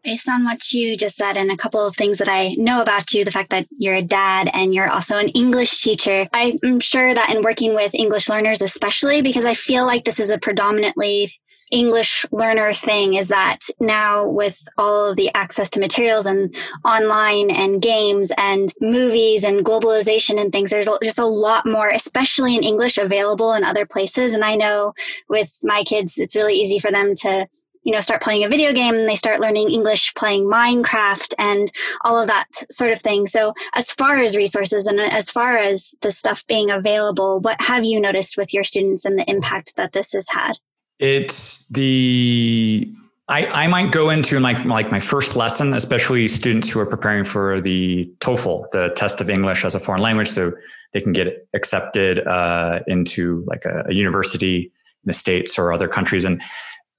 Based 0.04 0.30
on 0.30 0.46
what 0.46 0.72
you 0.72 0.96
just 0.96 1.18
said 1.18 1.36
and 1.36 1.52
a 1.52 1.58
couple 1.58 1.86
of 1.86 1.96
things 1.96 2.20
that 2.20 2.30
I 2.30 2.54
know 2.58 2.82
about 2.82 3.14
you, 3.14 3.26
the 3.26 3.32
fact 3.32 3.50
that 3.50 3.68
you're 3.78 3.96
a 3.96 4.02
dad 4.02 4.50
and 4.54 4.74
you're 4.74 4.90
also 4.90 5.18
an 5.18 5.28
English 5.30 5.82
teacher, 5.82 6.28
I'm 6.32 6.80
sure 6.80 7.14
that 7.14 7.34
in 7.36 7.44
working 7.44 7.76
with 7.76 7.94
English 7.94 8.30
learners, 8.30 8.62
especially 8.62 9.22
because 9.22 9.44
I 9.44 9.54
feel 9.54 9.86
like 9.86 10.06
this 10.06 10.20
is 10.20 10.30
a 10.30 10.38
predominantly 10.38 11.34
English 11.71 12.25
learner 12.31 12.74
thing 12.74 13.15
is 13.15 13.27
that 13.27 13.59
now 13.79 14.25
with 14.25 14.67
all 14.77 15.09
of 15.09 15.17
the 15.17 15.29
access 15.33 15.69
to 15.71 15.79
materials 15.79 16.25
and 16.25 16.55
online 16.86 17.51
and 17.51 17.81
games 17.81 18.31
and 18.38 18.74
movies 18.79 19.43
and 19.43 19.65
globalization 19.65 20.39
and 20.39 20.51
things, 20.51 20.69
there's 20.69 20.89
just 21.03 21.19
a 21.19 21.25
lot 21.25 21.65
more, 21.65 21.89
especially 21.89 22.55
in 22.55 22.63
English 22.63 22.97
available 22.97 23.53
in 23.53 23.63
other 23.63 23.86
places. 23.86 24.33
And 24.33 24.45
I 24.45 24.55
know 24.55 24.93
with 25.27 25.57
my 25.63 25.83
kids, 25.83 26.17
it's 26.17 26.36
really 26.36 26.55
easy 26.55 26.79
for 26.79 26.91
them 26.91 27.15
to 27.15 27.47
you 27.88 27.93
know, 27.93 28.01
start 28.01 28.21
playing 28.21 28.43
a 28.43 28.50
video 28.50 28.74
game 28.74 28.95
and 28.95 29.07
they 29.07 29.15
start 29.15 29.39
learning 29.39 29.71
English 29.71 30.13
playing 30.13 30.43
Minecraft 30.43 31.33
and 31.39 31.71
all 32.03 32.19
of 32.19 32.27
that 32.27 32.47
sort 32.69 32.91
of 32.91 33.00
thing. 33.00 33.25
So 33.25 33.53
as 33.75 33.93
far 33.93 34.17
as 34.17 34.36
resources 34.36 34.88
and 34.88 35.00
as 35.00 35.29
far 35.29 35.57
as 35.57 35.95
the 36.01 36.12
stuff 36.12 36.45
being 36.47 36.69
available, 36.69 37.39
what 37.39 37.62
have 37.62 37.86
you 37.86 38.01
noticed 38.01 38.36
with 38.36 38.53
your 38.53 38.65
students 38.65 39.05
and 39.05 39.17
the 39.17 39.29
impact 39.29 39.77
that 39.77 39.93
this 39.93 40.12
has 40.12 40.27
had? 40.27 40.57
It's 41.00 41.68
the 41.70 42.92
I, 43.30 43.46
I 43.46 43.68
might 43.68 43.92
go 43.92 44.10
into 44.10 44.39
like 44.39 44.63
like 44.63 44.89
my 44.89 45.01
first 45.01 45.36
lesson, 45.36 45.74
especially 45.74 46.27
students 46.27 46.70
who 46.70 46.80
are 46.80 46.86
preparing 46.86 47.25
for 47.25 47.60
the 47.60 48.12
TOEFL, 48.20 48.72
the 48.72 48.94
test 48.96 49.20
of 49.20 49.30
English 49.30 49.66
as 49.66 49.75
a 49.75 49.80
foreign 49.80 50.01
language, 50.01 50.30
so 50.30 50.54
they 50.94 51.01
can 51.01 51.12
get 51.12 51.48
accepted 51.54 52.25
uh, 52.25 52.80
into 52.88 53.44
like 53.48 53.66
a, 53.66 53.84
a, 53.89 53.94
university 53.94 54.63
in 54.63 55.06
the 55.06 55.13
states 55.13 55.60
or 55.60 55.74
other 55.74 55.89
countries. 55.89 56.24
And 56.24 56.42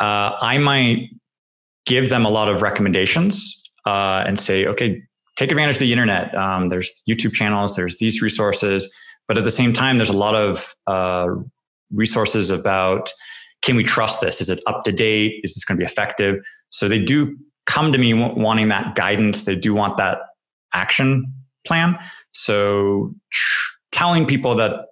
uh, 0.01 0.37
I 0.41 0.59
might 0.59 1.09
give 1.87 2.11
them 2.11 2.27
a 2.27 2.31
lot 2.31 2.51
of 2.51 2.61
recommendations 2.61 3.63
uh, 3.87 4.23
and 4.27 4.39
say, 4.39 4.67
okay, 4.67 5.03
take 5.37 5.51
advantage 5.51 5.77
of 5.77 5.81
the 5.81 5.93
internet. 5.93 6.35
Um, 6.35 6.69
there's 6.69 7.03
YouTube 7.09 7.33
channels, 7.33 7.75
there's 7.75 7.99
these 7.99 8.21
resources, 8.21 8.95
but 9.27 9.39
at 9.39 9.45
the 9.45 9.51
same 9.51 9.73
time, 9.73 9.97
there's 9.97 10.11
a 10.11 10.17
lot 10.17 10.35
of 10.35 10.75
uh, 10.87 11.29
resources 11.91 12.51
about 12.51 13.11
can 13.63 13.77
we 13.77 13.85
trust 13.85 14.21
this? 14.21 14.41
Is 14.41 14.51
it 14.51 14.61
up 14.67 14.83
to 14.85 14.93
date? 14.93 15.41
Is 15.43 15.55
this 15.55 15.65
going 15.65 15.77
to 15.77 15.81
be 15.81 15.87
effective? 15.87 16.37
So 16.71 16.89
they 16.89 17.03
do 17.03 17.37
come 17.67 17.93
to 17.93 17.99
me 17.99 18.15
wanting 18.15 18.69
that 18.69 18.95
guidance. 18.95 19.45
They 19.45 19.57
do 19.57 19.75
want 19.75 19.97
that 19.97 20.21
action 20.73 21.33
plan. 21.67 21.99
So 22.33 23.15
tr- 23.31 23.73
telling 23.93 24.27
people 24.27 24.55
that 24.57 24.87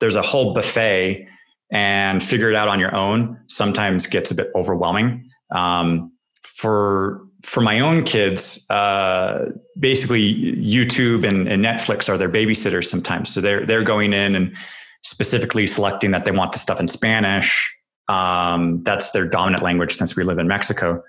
there's 0.00 0.16
a 0.16 0.22
whole 0.22 0.54
buffet 0.54 1.26
and 1.70 2.22
figure 2.22 2.48
it 2.48 2.56
out 2.56 2.68
on 2.68 2.78
your 2.78 2.94
own 2.94 3.38
sometimes 3.48 4.06
gets 4.06 4.30
a 4.30 4.34
bit 4.34 4.48
overwhelming. 4.54 5.28
Um, 5.50 6.12
for 6.42 7.22
for 7.42 7.60
my 7.60 7.80
own 7.80 8.02
kids, 8.02 8.68
uh, 8.70 9.50
basically 9.78 10.34
YouTube 10.34 11.22
and, 11.22 11.46
and, 11.46 11.64
Netflix 11.64 12.08
are 12.08 12.18
their 12.18 12.28
babysitters 12.28 12.86
sometimes. 12.86 13.32
So 13.32 13.40
they're 13.40 13.64
they're 13.64 13.84
going 13.84 14.12
in 14.12 14.34
and 14.34 14.56
specifically 15.02 15.66
selecting 15.66 16.10
that 16.12 16.24
they 16.24 16.30
want 16.30 16.52
the 16.52 16.58
stuff 16.58 16.80
in 16.80 16.88
Spanish. 16.88 17.75
Um, 18.08 18.82
that's 18.82 19.10
their 19.10 19.26
dominant 19.26 19.62
language 19.62 19.92
since 19.92 20.16
we 20.16 20.22
live 20.22 20.38
in 20.38 20.48
Mexico. 20.48 21.02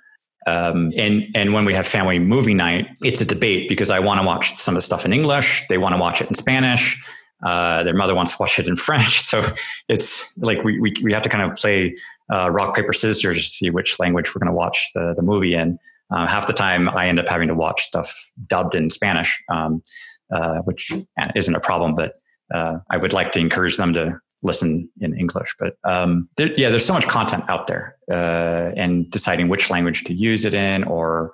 Um, 0.48 0.94
and 0.96 1.24
and 1.36 1.54
when 1.54 1.66
we 1.66 1.74
have 1.74 1.86
family 1.86 2.20
movie 2.20 2.54
night, 2.54 2.88
it's 3.02 3.20
a 3.20 3.26
debate 3.26 3.68
because 3.68 3.90
I 3.90 4.00
want 4.00 4.22
to 4.22 4.26
watch 4.26 4.54
some 4.54 4.76
of 4.76 4.78
the 4.78 4.82
stuff 4.82 5.04
in 5.06 5.12
English. 5.12 5.68
They 5.68 5.78
want 5.78 5.94
to 5.94 6.00
watch 6.00 6.22
it 6.22 6.30
in 6.30 6.36
Spanish. 6.36 6.98
Uh, 7.46 7.84
their 7.84 7.94
mother 7.94 8.16
wants 8.16 8.32
to 8.32 8.38
watch 8.40 8.58
it 8.58 8.68
in 8.68 8.76
French. 8.88 9.20
So 9.20 9.44
it's 9.90 10.36
like 10.38 10.64
we, 10.64 10.80
we, 10.80 10.94
we 11.04 11.14
have 11.14 11.22
to 11.24 11.30
kind 11.30 11.50
of 11.50 11.58
play 11.58 11.96
uh, 12.32 12.50
rock, 12.50 12.76
paper, 12.76 12.94
scissors 12.94 13.38
to 13.38 13.44
see 13.44 13.70
which 13.70 14.00
language 14.00 14.34
we're 14.34 14.40
going 14.40 14.52
to 14.52 14.58
watch 14.58 14.92
the, 14.96 15.14
the 15.16 15.22
movie 15.22 15.54
in. 15.54 15.78
Uh, 16.10 16.26
half 16.26 16.48
the 16.48 16.54
time, 16.54 16.90
I 16.90 17.08
end 17.08 17.20
up 17.20 17.28
having 17.28 17.50
to 17.50 17.54
watch 17.54 17.84
stuff 17.84 18.32
dubbed 18.48 18.74
in 18.74 18.90
Spanish, 18.90 19.44
um, 19.50 19.84
uh, 20.32 20.60
which 20.60 20.92
isn't 21.36 21.56
a 21.56 21.60
problem, 21.60 21.94
but 21.94 22.14
uh, 22.54 22.78
I 22.90 22.98
would 22.98 23.14
like 23.14 23.32
to 23.32 23.40
encourage 23.40 23.78
them 23.78 23.94
to 23.94 24.18
listen 24.44 24.90
in 25.00 25.18
English. 25.18 25.56
But 25.60 25.78
um, 25.84 26.30
there, 26.38 26.52
yeah, 26.54 26.70
there's 26.70 26.86
so 26.86 26.94
much 26.94 27.08
content 27.08 27.44
out 27.48 27.68
there, 27.68 27.98
uh, 28.10 28.72
and 28.76 29.10
deciding 29.10 29.50
which 29.50 29.70
language 29.70 30.04
to 30.06 30.14
use 30.14 30.46
it 30.46 30.54
in 30.54 30.84
or 30.84 31.34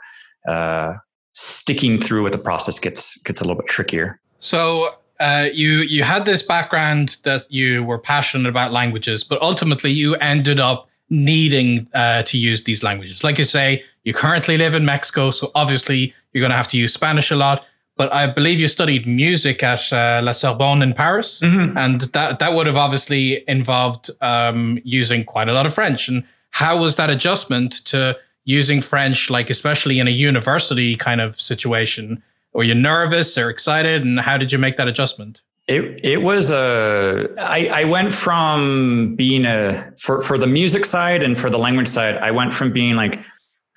sticking 1.34 1.98
through 1.98 2.24
with 2.24 2.34
the 2.34 2.40
process 2.40 2.80
gets 2.80 3.22
gets 3.24 3.42
a 3.42 3.44
little 3.44 3.58
bit 3.58 3.68
trickier. 3.68 4.20
So 4.40 4.90
uh, 5.20 5.50
you 5.54 5.80
you 5.80 6.04
had 6.04 6.26
this 6.26 6.42
background 6.42 7.18
that 7.24 7.52
you 7.52 7.84
were 7.84 7.98
passionate 8.00 8.50
about 8.50 8.72
languages, 8.72 9.24
but 9.24 9.42
ultimately 9.42 9.92
you 9.92 10.16
ended 10.16 10.60
up 10.60 10.88
needing 11.10 11.88
uh, 11.94 12.24
to 12.24 12.38
use 12.38 12.64
these 12.64 12.84
languages. 12.84 13.24
Like 13.24 13.38
you 13.38 13.44
say, 13.44 13.84
you 14.04 14.14
currently 14.14 14.58
live 14.58 14.76
in 14.76 14.86
Mexico, 14.86 15.32
so 15.32 15.52
obviously 15.56 16.14
you're 16.32 16.42
going 16.42 16.52
to 16.52 16.58
have 16.58 16.68
to 16.70 16.78
use 16.78 16.94
Spanish 16.94 17.32
a 17.32 17.36
lot. 17.36 17.66
But 17.96 18.12
I 18.12 18.26
believe 18.28 18.60
you 18.60 18.68
studied 18.68 19.06
music 19.06 19.62
at 19.62 19.94
uh, 19.94 20.22
La 20.24 20.32
Sorbonne 20.32 20.82
in 20.82 20.94
Paris, 20.94 21.42
mm-hmm. 21.42 21.78
and 21.78 22.02
that 22.14 22.40
that 22.40 22.54
would 22.54 22.66
have 22.66 22.78
obviously 22.78 23.44
involved 23.48 24.10
um, 24.22 24.80
using 24.84 25.24
quite 25.24 25.48
a 25.48 25.54
lot 25.54 25.66
of 25.66 25.74
French. 25.74 26.08
And 26.08 26.24
how 26.50 26.80
was 26.80 26.96
that 26.96 27.10
adjustment 27.10 27.86
to 27.86 28.18
using 28.46 28.82
French, 28.82 29.30
like 29.30 29.50
especially 29.50 30.00
in 30.00 30.08
a 30.08 30.12
university 30.12 30.96
kind 30.96 31.22
of 31.22 31.40
situation? 31.40 32.24
Were 32.54 32.64
you 32.64 32.76
nervous 32.76 33.38
or 33.38 33.50
excited? 33.50 34.04
And 34.04 34.20
how 34.20 34.38
did 34.38 34.52
you 34.52 34.58
make 34.58 34.78
that 34.78 34.88
adjustment? 34.88 35.42
It 35.68 36.00
it 36.04 36.22
was 36.24 36.52
a 36.52 37.30
I, 37.40 37.70
I 37.82 37.84
went 37.86 38.14
from 38.14 39.16
being 39.16 39.46
a 39.46 39.94
for 39.98 40.20
for 40.20 40.38
the 40.38 40.48
music 40.48 40.84
side 40.84 41.24
and 41.24 41.38
for 41.38 41.50
the 41.50 41.58
language 41.58 41.88
side 41.88 42.18
I 42.18 42.32
went 42.32 42.54
from 42.54 42.74
being 42.74 42.96
like 42.96 43.20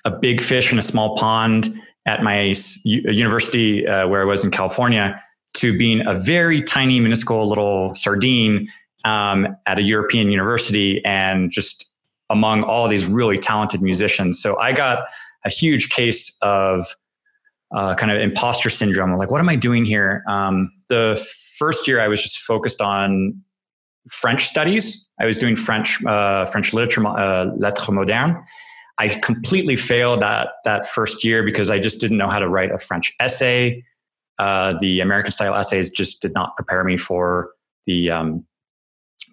a 0.03 0.11
big 0.11 0.41
fish 0.41 0.71
in 0.71 0.77
a 0.77 0.81
small 0.81 1.15
pond 1.15 1.69
at 2.07 2.23
my 2.23 2.55
university 2.83 3.85
uh, 3.85 4.07
where 4.07 4.21
I 4.21 4.25
was 4.25 4.43
in 4.43 4.49
California 4.49 5.21
to 5.55 5.77
being 5.77 6.05
a 6.07 6.13
very 6.13 6.63
tiny 6.63 6.99
minuscule 6.99 7.47
little 7.47 7.93
sardine 7.93 8.67
um, 9.05 9.47
at 9.65 9.77
a 9.77 9.83
European 9.83 10.31
university 10.31 11.03
and 11.05 11.51
just 11.51 11.91
among 12.29 12.63
all 12.63 12.87
these 12.87 13.05
really 13.05 13.37
talented 13.37 13.81
musicians. 13.81 14.41
So 14.41 14.57
I 14.59 14.73
got 14.73 15.05
a 15.45 15.49
huge 15.49 15.89
case 15.89 16.37
of 16.41 16.85
uh, 17.75 17.95
kind 17.95 18.11
of 18.11 18.19
imposter 18.19 18.69
syndrome. 18.69 19.15
Like, 19.17 19.29
what 19.29 19.39
am 19.41 19.49
I 19.49 19.55
doing 19.55 19.83
here? 19.83 20.23
Um, 20.27 20.71
the 20.87 21.21
first 21.57 21.87
year, 21.87 21.99
I 21.99 22.07
was 22.07 22.21
just 22.21 22.39
focused 22.39 22.81
on 22.81 23.41
French 24.09 24.45
studies. 24.45 25.09
I 25.19 25.25
was 25.25 25.37
doing 25.37 25.55
French 25.55 26.03
uh, 26.05 26.45
French 26.45 26.73
literature, 26.73 27.05
uh, 27.05 27.47
lettres 27.57 27.87
modernes. 27.87 28.41
I 28.99 29.09
completely 29.09 29.75
failed 29.75 30.21
that 30.21 30.49
that 30.65 30.85
first 30.85 31.23
year 31.23 31.43
because 31.43 31.69
I 31.69 31.79
just 31.79 32.01
didn't 32.01 32.17
know 32.17 32.29
how 32.29 32.39
to 32.39 32.49
write 32.49 32.71
a 32.71 32.77
French 32.77 33.13
essay. 33.19 33.83
Uh, 34.39 34.75
the 34.79 34.99
American 34.99 35.31
style 35.31 35.55
essays 35.55 35.89
just 35.89 36.21
did 36.21 36.33
not 36.33 36.55
prepare 36.55 36.83
me 36.83 36.97
for 36.97 37.51
the 37.85 38.11
um, 38.11 38.45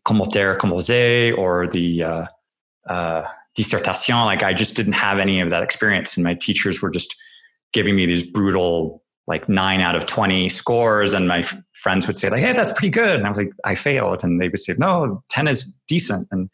commentaire 0.04 0.56
composé 0.56 1.37
or 1.37 1.66
the 1.68 2.02
uh, 2.02 2.26
uh, 2.88 3.26
dissertation. 3.54 4.16
Like 4.16 4.42
I 4.42 4.52
just 4.52 4.76
didn't 4.76 4.94
have 4.94 5.18
any 5.18 5.40
of 5.40 5.50
that 5.50 5.62
experience, 5.62 6.16
and 6.16 6.25
my 6.25 6.35
teachers 6.35 6.83
were 6.83 6.90
just 6.90 7.14
giving 7.73 7.97
me 7.97 8.06
these 8.06 8.28
brutal 8.30 9.02
like 9.26 9.49
nine 9.49 9.80
out 9.80 9.97
of 9.97 10.06
20 10.06 10.49
scores. 10.49 11.14
And 11.14 11.28
my 11.28 11.40
f- 11.40 11.59
friends 11.73 12.06
would 12.06 12.16
say 12.16 12.28
like, 12.30 12.40
Hey, 12.40 12.52
that's 12.52 12.73
pretty 12.73 12.90
good. 12.90 13.16
And 13.16 13.26
I 13.26 13.28
was 13.28 13.38
like, 13.38 13.52
I 13.64 13.75
failed. 13.75 14.23
And 14.23 14.40
they 14.40 14.49
would 14.49 14.59
say, 14.59 14.75
no, 14.78 15.23
10 15.30 15.49
is 15.49 15.75
decent. 15.88 16.28
And 16.30 16.50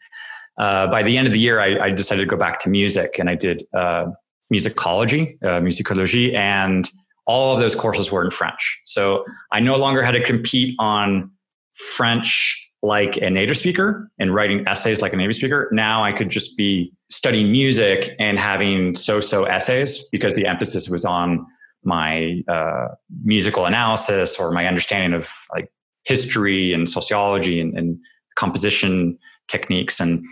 uh, 0.61 0.87
by 0.87 1.01
the 1.01 1.17
end 1.17 1.25
of 1.25 1.33
the 1.33 1.39
year, 1.39 1.59
I, 1.59 1.87
I, 1.87 1.89
decided 1.89 2.21
to 2.21 2.27
go 2.27 2.37
back 2.37 2.59
to 2.59 2.69
music 2.69 3.17
and 3.17 3.31
I 3.31 3.35
did 3.35 3.63
uh, 3.73 4.05
musicology, 4.53 5.35
uh, 5.43 5.59
musicology, 5.59 6.35
and 6.35 6.87
all 7.25 7.55
of 7.55 7.59
those 7.59 7.73
courses 7.73 8.11
were 8.11 8.23
in 8.23 8.29
French. 8.29 8.79
So 8.85 9.25
I 9.51 9.59
no 9.59 9.75
longer 9.75 10.03
had 10.03 10.11
to 10.11 10.23
compete 10.23 10.75
on 10.77 11.31
French 11.73 12.69
like 12.83 13.17
a 13.17 13.31
native 13.31 13.57
speaker 13.57 14.11
and 14.19 14.35
writing 14.35 14.63
essays 14.67 15.01
like 15.01 15.13
a 15.13 15.15
native 15.15 15.35
speaker. 15.35 15.67
Now 15.71 16.03
I 16.03 16.11
could 16.11 16.29
just 16.29 16.55
be 16.57 16.93
studying 17.09 17.51
music 17.51 18.15
and 18.19 18.37
having 18.37 18.95
so-so 18.95 19.45
essays 19.45 20.07
because 20.11 20.33
the 20.33 20.45
emphasis 20.45 20.89
was 20.89 21.05
on 21.05 21.43
my 21.83 22.41
uh, 22.47 22.89
musical 23.23 23.65
analysis 23.65 24.39
or 24.39 24.51
my 24.51 24.67
understanding 24.67 25.13
of 25.17 25.31
like 25.51 25.71
history 26.05 26.71
and 26.71 26.87
sociology 26.87 27.59
and, 27.59 27.75
and 27.75 27.99
composition 28.35 29.17
techniques 29.47 29.99
and 29.99 30.23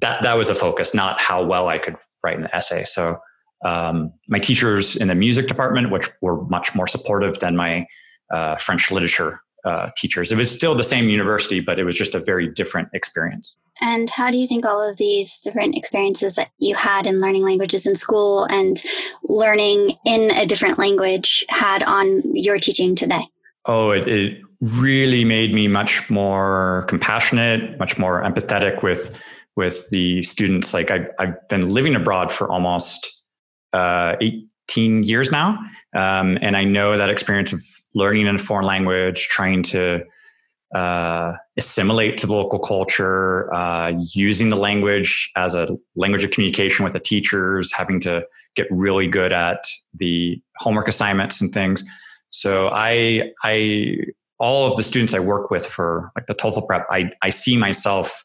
that 0.00 0.22
that 0.22 0.34
was 0.34 0.50
a 0.50 0.54
focus 0.54 0.94
not 0.94 1.20
how 1.20 1.42
well 1.44 1.68
i 1.68 1.78
could 1.78 1.96
write 2.22 2.38
an 2.38 2.48
essay 2.52 2.84
so 2.84 3.18
um, 3.62 4.10
my 4.26 4.38
teachers 4.38 4.96
in 4.96 5.08
the 5.08 5.14
music 5.14 5.46
department 5.46 5.90
which 5.90 6.08
were 6.22 6.42
much 6.46 6.74
more 6.74 6.86
supportive 6.86 7.38
than 7.40 7.56
my 7.56 7.86
uh, 8.32 8.56
french 8.56 8.90
literature 8.90 9.40
uh, 9.64 9.90
teachers. 9.96 10.32
It 10.32 10.38
was 10.38 10.50
still 10.50 10.74
the 10.74 10.84
same 10.84 11.08
university, 11.08 11.60
but 11.60 11.78
it 11.78 11.84
was 11.84 11.96
just 11.96 12.14
a 12.14 12.20
very 12.20 12.48
different 12.48 12.88
experience. 12.92 13.56
And 13.80 14.10
how 14.10 14.30
do 14.30 14.38
you 14.38 14.46
think 14.46 14.66
all 14.66 14.86
of 14.88 14.96
these 14.96 15.40
different 15.42 15.76
experiences 15.76 16.34
that 16.34 16.50
you 16.58 16.74
had 16.74 17.06
in 17.06 17.20
learning 17.20 17.44
languages 17.44 17.86
in 17.86 17.94
school 17.94 18.44
and 18.44 18.78
learning 19.24 19.96
in 20.04 20.30
a 20.32 20.46
different 20.46 20.78
language 20.78 21.44
had 21.48 21.82
on 21.82 22.22
your 22.34 22.58
teaching 22.58 22.94
today? 22.94 23.28
Oh, 23.66 23.90
it, 23.90 24.06
it 24.08 24.40
really 24.60 25.24
made 25.24 25.54
me 25.54 25.68
much 25.68 26.10
more 26.10 26.84
compassionate, 26.88 27.78
much 27.78 27.98
more 27.98 28.22
empathetic 28.22 28.82
with 28.82 29.22
with 29.56 29.88
the 29.90 30.22
students. 30.22 30.72
Like 30.72 30.90
I, 30.90 31.06
I've 31.18 31.48
been 31.48 31.72
living 31.72 31.94
abroad 31.94 32.30
for 32.30 32.50
almost 32.50 33.22
uh, 33.72 34.16
18 34.20 35.02
years 35.02 35.30
now. 35.30 35.58
Um, 35.94 36.38
and 36.40 36.56
I 36.56 36.64
know 36.64 36.96
that 36.96 37.10
experience 37.10 37.52
of 37.52 37.60
learning 37.94 38.26
in 38.26 38.36
a 38.36 38.38
foreign 38.38 38.66
language, 38.66 39.28
trying 39.28 39.62
to 39.64 40.04
uh, 40.74 41.32
assimilate 41.56 42.16
to 42.18 42.26
the 42.26 42.34
local 42.34 42.60
culture, 42.60 43.52
uh, 43.52 43.92
using 44.14 44.50
the 44.50 44.56
language 44.56 45.30
as 45.36 45.54
a 45.54 45.68
language 45.96 46.22
of 46.22 46.30
communication 46.30 46.84
with 46.84 46.92
the 46.92 47.00
teachers, 47.00 47.72
having 47.72 47.98
to 48.00 48.24
get 48.54 48.66
really 48.70 49.08
good 49.08 49.32
at 49.32 49.64
the 49.94 50.40
homework 50.58 50.86
assignments 50.86 51.40
and 51.40 51.52
things. 51.52 51.82
So 52.30 52.68
I, 52.68 53.32
I, 53.42 53.96
all 54.38 54.70
of 54.70 54.76
the 54.76 54.84
students 54.84 55.12
I 55.12 55.18
work 55.18 55.50
with 55.50 55.66
for 55.66 56.12
like 56.14 56.26
the 56.26 56.34
TOEFL 56.34 56.68
prep, 56.68 56.86
I, 56.88 57.10
I 57.20 57.30
see 57.30 57.56
myself 57.56 58.24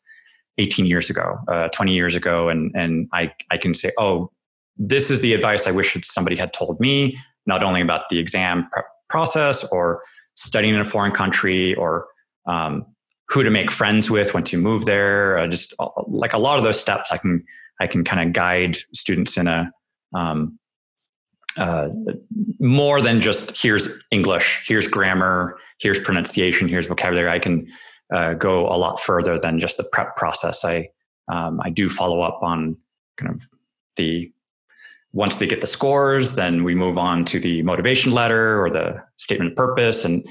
18 0.58 0.86
years 0.86 1.10
ago, 1.10 1.38
uh, 1.48 1.70
20 1.70 1.94
years 1.94 2.16
ago, 2.16 2.50
and 2.50 2.72
and 2.76 3.08
I 3.14 3.34
I 3.52 3.58
can 3.58 3.74
say, 3.74 3.92
oh, 3.98 4.32
this 4.78 5.12
is 5.12 5.22
the 5.22 5.34
advice 5.34 5.68
I 5.68 5.72
wish 5.72 5.98
somebody 6.04 6.36
had 6.36 6.54
told 6.54 6.80
me, 6.80 7.18
not 7.46 7.64
only 7.64 7.82
about 7.82 8.10
the 8.10 8.20
exam 8.20 8.70
process 9.10 9.68
or 9.72 10.02
studying 10.36 10.76
in 10.76 10.82
a 10.82 10.86
foreign 10.86 11.12
country 11.12 11.76
or 11.76 12.08
um, 12.48 12.86
who 13.30 13.44
to 13.44 13.50
make 13.50 13.72
friends 13.72 14.10
with 14.10 14.34
once 14.34 14.52
you 14.54 14.60
move 14.60 14.86
there. 14.86 15.38
Uh, 15.38 15.48
just 15.48 15.74
uh, 15.80 15.88
like 16.08 16.34
a 16.34 16.38
lot 16.38 16.58
of 16.58 16.64
those 16.64 16.80
steps, 16.80 17.12
I 17.12 17.18
can 17.18 17.44
I 17.80 17.88
can 17.88 18.04
kind 18.04 18.28
of 18.28 18.34
guide 18.34 18.78
students 18.94 19.38
in 19.38 19.48
a 19.48 19.72
um, 20.14 20.60
uh, 21.58 21.90
more 22.60 23.02
than 23.02 23.22
just 23.22 23.62
here's 23.62 24.04
English, 24.12 24.66
here's 24.68 24.88
grammar, 24.88 25.58
here's 25.80 26.00
pronunciation, 26.00 26.68
here's 26.68 26.88
vocabulary. 26.88 27.30
I 27.30 27.40
can 27.40 27.68
uh, 28.12 28.34
go 28.34 28.68
a 28.68 28.78
lot 28.78 29.00
further 29.00 29.38
than 29.38 29.60
just 29.60 29.78
the 29.78 29.84
prep 29.92 30.16
process. 30.16 30.64
I 30.64 30.90
um, 31.28 31.60
I 31.64 31.70
do 31.70 31.90
follow 31.90 32.22
up 32.22 32.40
on 32.42 32.78
kind 33.18 33.34
of 33.34 33.42
the 33.96 34.32
once 35.14 35.38
they 35.38 35.48
get 35.48 35.62
the 35.62 35.68
scores, 35.68 36.36
then 36.36 36.64
we 36.64 36.76
move 36.76 36.98
on 36.98 37.24
to 37.24 37.40
the 37.40 37.64
motivation 37.64 38.12
letter 38.12 38.62
or 38.62 38.70
the 38.70 39.02
statement 39.16 39.52
of 39.52 39.58
purpose, 39.58 40.06
and 40.06 40.26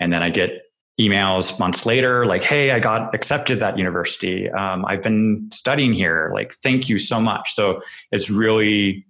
and 0.00 0.12
then 0.12 0.22
I 0.22 0.30
get 0.30 0.62
emails 1.00 1.58
months 1.58 1.86
later 1.86 2.26
like, 2.26 2.42
"Hey, 2.42 2.72
I 2.72 2.80
got 2.80 3.14
accepted 3.14 3.60
that 3.60 3.78
university. 3.78 4.50
Um, 4.50 4.84
I've 4.86 5.02
been 5.02 5.48
studying 5.52 5.92
here. 5.92 6.30
Like, 6.34 6.52
thank 6.52 6.88
you 6.88 6.98
so 6.98 7.20
much." 7.20 7.52
So 7.52 7.80
it's 8.10 8.28
really 8.28 9.06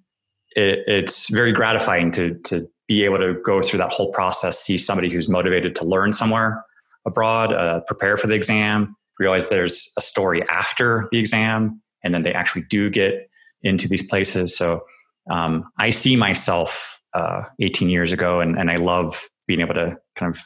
it, 0.54 0.80
it's 0.87 1.30
very 1.30 1.52
gratifying 1.52 2.11
to 2.12 2.35
to 2.44 2.68
be 2.87 3.04
able 3.04 3.18
to 3.18 3.35
go 3.42 3.62
through 3.62 3.78
that 3.78 3.90
whole 3.90 4.12
process, 4.12 4.59
see 4.59 4.76
somebody 4.76 5.11
who's 5.11 5.28
motivated 5.28 5.75
to 5.75 5.87
learn 5.87 6.12
somewhere 6.12 6.62
abroad, 7.06 7.52
uh, 7.52 7.80
prepare 7.87 8.16
for 8.16 8.26
the 8.26 8.34
exam, 8.34 8.96
realize 9.18 9.49
there's 9.49 9.92
a 9.96 10.00
story 10.00 10.42
after 10.49 11.08
the 11.12 11.18
exam, 11.18 11.80
and 12.02 12.14
then 12.14 12.23
they 12.23 12.32
actually 12.32 12.64
do 12.68 12.90
get 12.90 13.28
into 13.62 13.88
these 13.88 14.06
places. 14.06 14.56
So 14.56 14.82
um, 15.30 15.64
I 15.78 15.90
see 15.90 16.16
myself 16.16 17.00
uh, 17.14 17.42
18 17.61 17.88
years 17.88 18.12
ago, 18.12 18.40
and, 18.40 18.58
and 18.58 18.70
I 18.70 18.76
love 18.76 19.28
being 19.46 19.61
able 19.61 19.75
to 19.75 19.96
kind 20.16 20.34
of 20.34 20.40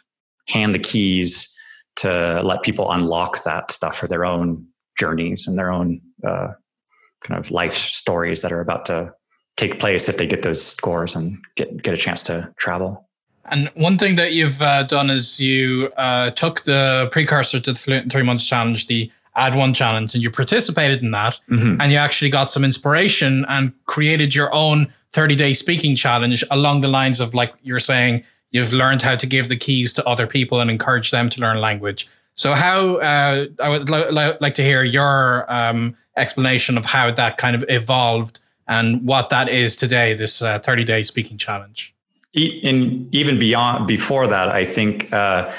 hand 0.48 0.74
the 0.74 0.78
keys 0.78 1.52
to 1.96 2.42
let 2.44 2.62
people 2.62 2.90
unlock 2.92 3.42
that 3.44 3.70
stuff 3.70 3.96
for 3.96 4.06
their 4.06 4.24
own 4.24 4.66
journeys 4.98 5.46
and 5.46 5.58
their 5.58 5.72
own 5.72 6.00
uh, 6.26 6.48
kind 7.24 7.38
of 7.38 7.50
life 7.50 7.74
stories 7.74 8.42
that 8.42 8.52
are 8.52 8.60
about 8.60 8.86
to 8.86 9.12
take 9.56 9.80
place 9.80 10.08
if 10.08 10.16
they 10.16 10.26
get 10.26 10.42
those 10.42 10.64
scores 10.64 11.16
and 11.16 11.38
get 11.56 11.82
get 11.82 11.94
a 11.94 11.96
chance 11.96 12.22
to 12.22 12.52
travel. 12.58 13.07
And 13.50 13.70
one 13.74 13.98
thing 13.98 14.16
that 14.16 14.32
you've 14.32 14.60
uh, 14.62 14.82
done 14.84 15.10
is 15.10 15.40
you 15.40 15.92
uh, 15.96 16.30
took 16.30 16.62
the 16.64 17.08
precursor 17.10 17.60
to 17.60 17.72
the 17.72 17.78
Fluent 17.78 18.12
Three 18.12 18.22
Months 18.22 18.46
Challenge, 18.46 18.86
the 18.86 19.10
Add 19.36 19.54
One 19.54 19.72
Challenge, 19.72 20.14
and 20.14 20.22
you 20.22 20.30
participated 20.30 21.02
in 21.02 21.10
that, 21.12 21.40
mm-hmm. 21.50 21.80
and 21.80 21.92
you 21.92 21.98
actually 21.98 22.30
got 22.30 22.50
some 22.50 22.64
inspiration 22.64 23.44
and 23.48 23.72
created 23.86 24.34
your 24.34 24.52
own 24.52 24.92
30 25.12 25.36
day 25.36 25.54
speaking 25.54 25.96
challenge 25.96 26.44
along 26.50 26.82
the 26.82 26.88
lines 26.88 27.20
of 27.20 27.34
like 27.34 27.54
you're 27.62 27.78
saying 27.78 28.24
you've 28.50 28.72
learned 28.72 29.02
how 29.02 29.16
to 29.16 29.26
give 29.26 29.48
the 29.48 29.56
keys 29.56 29.92
to 29.94 30.06
other 30.06 30.26
people 30.26 30.60
and 30.60 30.70
encourage 30.70 31.10
them 31.10 31.28
to 31.30 31.40
learn 31.40 31.60
language. 31.60 32.08
So 32.34 32.54
how 32.54 32.96
uh, 32.96 33.46
I 33.60 33.68
would 33.68 33.90
lo- 33.90 34.10
lo- 34.10 34.36
like 34.40 34.54
to 34.54 34.62
hear 34.62 34.84
your 34.84 35.44
um, 35.48 35.96
explanation 36.16 36.78
of 36.78 36.84
how 36.84 37.10
that 37.10 37.36
kind 37.36 37.56
of 37.56 37.64
evolved 37.68 38.40
and 38.66 39.04
what 39.06 39.30
that 39.30 39.48
is 39.48 39.76
today. 39.76 40.14
This 40.14 40.38
30 40.38 40.82
uh, 40.82 40.84
day 40.84 41.02
speaking 41.02 41.38
challenge. 41.38 41.94
Even 42.34 43.38
beyond 43.38 43.86
before 43.86 44.26
that, 44.26 44.48
I 44.48 44.64
think 44.64 45.12
uh, 45.12 45.50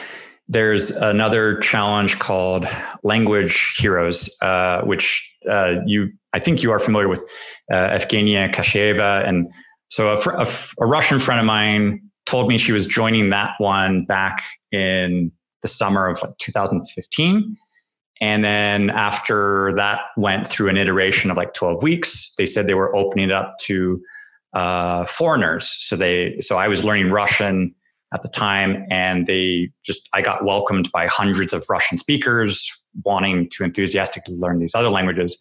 there's 0.47 0.91
another 0.91 1.57
challenge 1.59 2.19
called 2.19 2.65
Language 3.03 3.77
Heroes, 3.77 4.35
uh, 4.41 4.81
which 4.81 5.35
uh, 5.49 5.75
you 5.85 6.11
I 6.33 6.39
think 6.39 6.61
you 6.61 6.71
are 6.71 6.79
familiar 6.79 7.07
with, 7.07 7.23
uh, 7.71 7.75
Evgenia 7.75 8.51
Kasheva. 8.51 9.27
And 9.27 9.47
so 9.89 10.13
a, 10.13 10.17
a, 10.37 10.47
a, 10.79 10.85
Russian 10.85 11.19
friend 11.19 11.39
of 11.39 11.45
mine 11.45 12.01
told 12.25 12.47
me 12.47 12.57
she 12.57 12.71
was 12.71 12.85
joining 12.85 13.31
that 13.31 13.53
one 13.57 14.05
back 14.05 14.43
in 14.71 15.31
the 15.61 15.67
summer 15.67 16.07
of 16.07 16.21
like 16.21 16.37
2015. 16.37 17.57
And 18.21 18.43
then 18.43 18.89
after 18.89 19.73
that 19.75 20.01
went 20.17 20.47
through 20.47 20.69
an 20.69 20.77
iteration 20.77 21.31
of 21.31 21.37
like 21.37 21.53
12 21.53 21.81
weeks, 21.81 22.33
they 22.37 22.45
said 22.45 22.67
they 22.67 22.73
were 22.73 22.95
opening 22.95 23.29
it 23.29 23.31
up 23.31 23.57
to 23.61 24.01
uh, 24.53 25.05
foreigners. 25.05 25.67
So 25.67 25.95
they, 25.95 26.39
so 26.41 26.57
I 26.57 26.67
was 26.67 26.83
learning 26.83 27.11
Russian 27.11 27.75
at 28.13 28.21
the 28.23 28.29
time 28.29 28.85
and 28.89 29.27
they 29.27 29.69
just 29.85 30.09
i 30.13 30.21
got 30.21 30.43
welcomed 30.43 30.91
by 30.91 31.07
hundreds 31.07 31.53
of 31.53 31.63
russian 31.69 31.97
speakers 31.97 32.83
wanting 33.03 33.47
to 33.51 33.63
enthusiastically 33.63 34.35
learn 34.35 34.59
these 34.59 34.73
other 34.73 34.89
languages. 34.89 35.37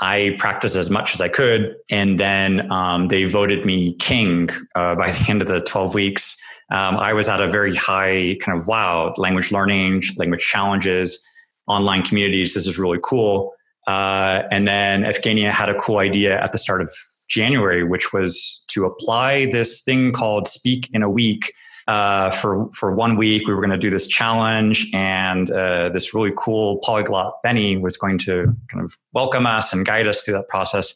I 0.00 0.36
practiced 0.38 0.76
as 0.76 0.90
much 0.90 1.14
as 1.14 1.20
i 1.20 1.28
could 1.28 1.74
and 1.90 2.18
then 2.20 2.70
um, 2.72 3.08
they 3.08 3.24
voted 3.24 3.64
me 3.64 3.94
king 3.96 4.48
uh, 4.74 4.94
by 4.96 5.10
the 5.10 5.26
end 5.28 5.42
of 5.42 5.48
the 5.48 5.60
12 5.60 5.94
weeks. 5.94 6.36
Um, 6.72 6.96
i 6.96 7.12
was 7.12 7.28
at 7.28 7.40
a 7.40 7.48
very 7.48 7.74
high 7.74 8.36
kind 8.40 8.58
of 8.58 8.66
wow 8.66 9.12
language 9.16 9.52
learning 9.52 10.02
language 10.16 10.44
challenges 10.44 11.24
online 11.68 12.02
communities 12.02 12.54
this 12.54 12.66
is 12.66 12.78
really 12.78 12.98
cool. 13.02 13.52
Uh, 13.86 14.42
and 14.50 14.66
then 14.66 15.02
Evgenia 15.04 15.52
had 15.52 15.68
a 15.68 15.74
cool 15.76 15.98
idea 15.98 16.42
at 16.42 16.50
the 16.50 16.58
start 16.58 16.82
of 16.82 16.90
January, 17.28 17.84
which 17.84 18.12
was 18.12 18.64
to 18.68 18.84
apply 18.84 19.46
this 19.46 19.82
thing 19.82 20.12
called 20.12 20.48
Speak 20.48 20.88
in 20.92 21.02
a 21.02 21.10
Week 21.10 21.52
uh, 21.86 22.30
for 22.30 22.70
for 22.72 22.94
one 22.94 23.16
week. 23.16 23.46
We 23.46 23.54
were 23.54 23.60
going 23.60 23.70
to 23.70 23.78
do 23.78 23.90
this 23.90 24.06
challenge, 24.06 24.90
and 24.92 25.50
uh, 25.50 25.90
this 25.90 26.14
really 26.14 26.32
cool 26.36 26.78
polyglot 26.78 27.42
Benny 27.42 27.76
was 27.76 27.96
going 27.96 28.18
to 28.18 28.54
kind 28.68 28.84
of 28.84 28.94
welcome 29.12 29.46
us 29.46 29.72
and 29.72 29.86
guide 29.86 30.06
us 30.06 30.22
through 30.22 30.34
that 30.34 30.48
process. 30.48 30.94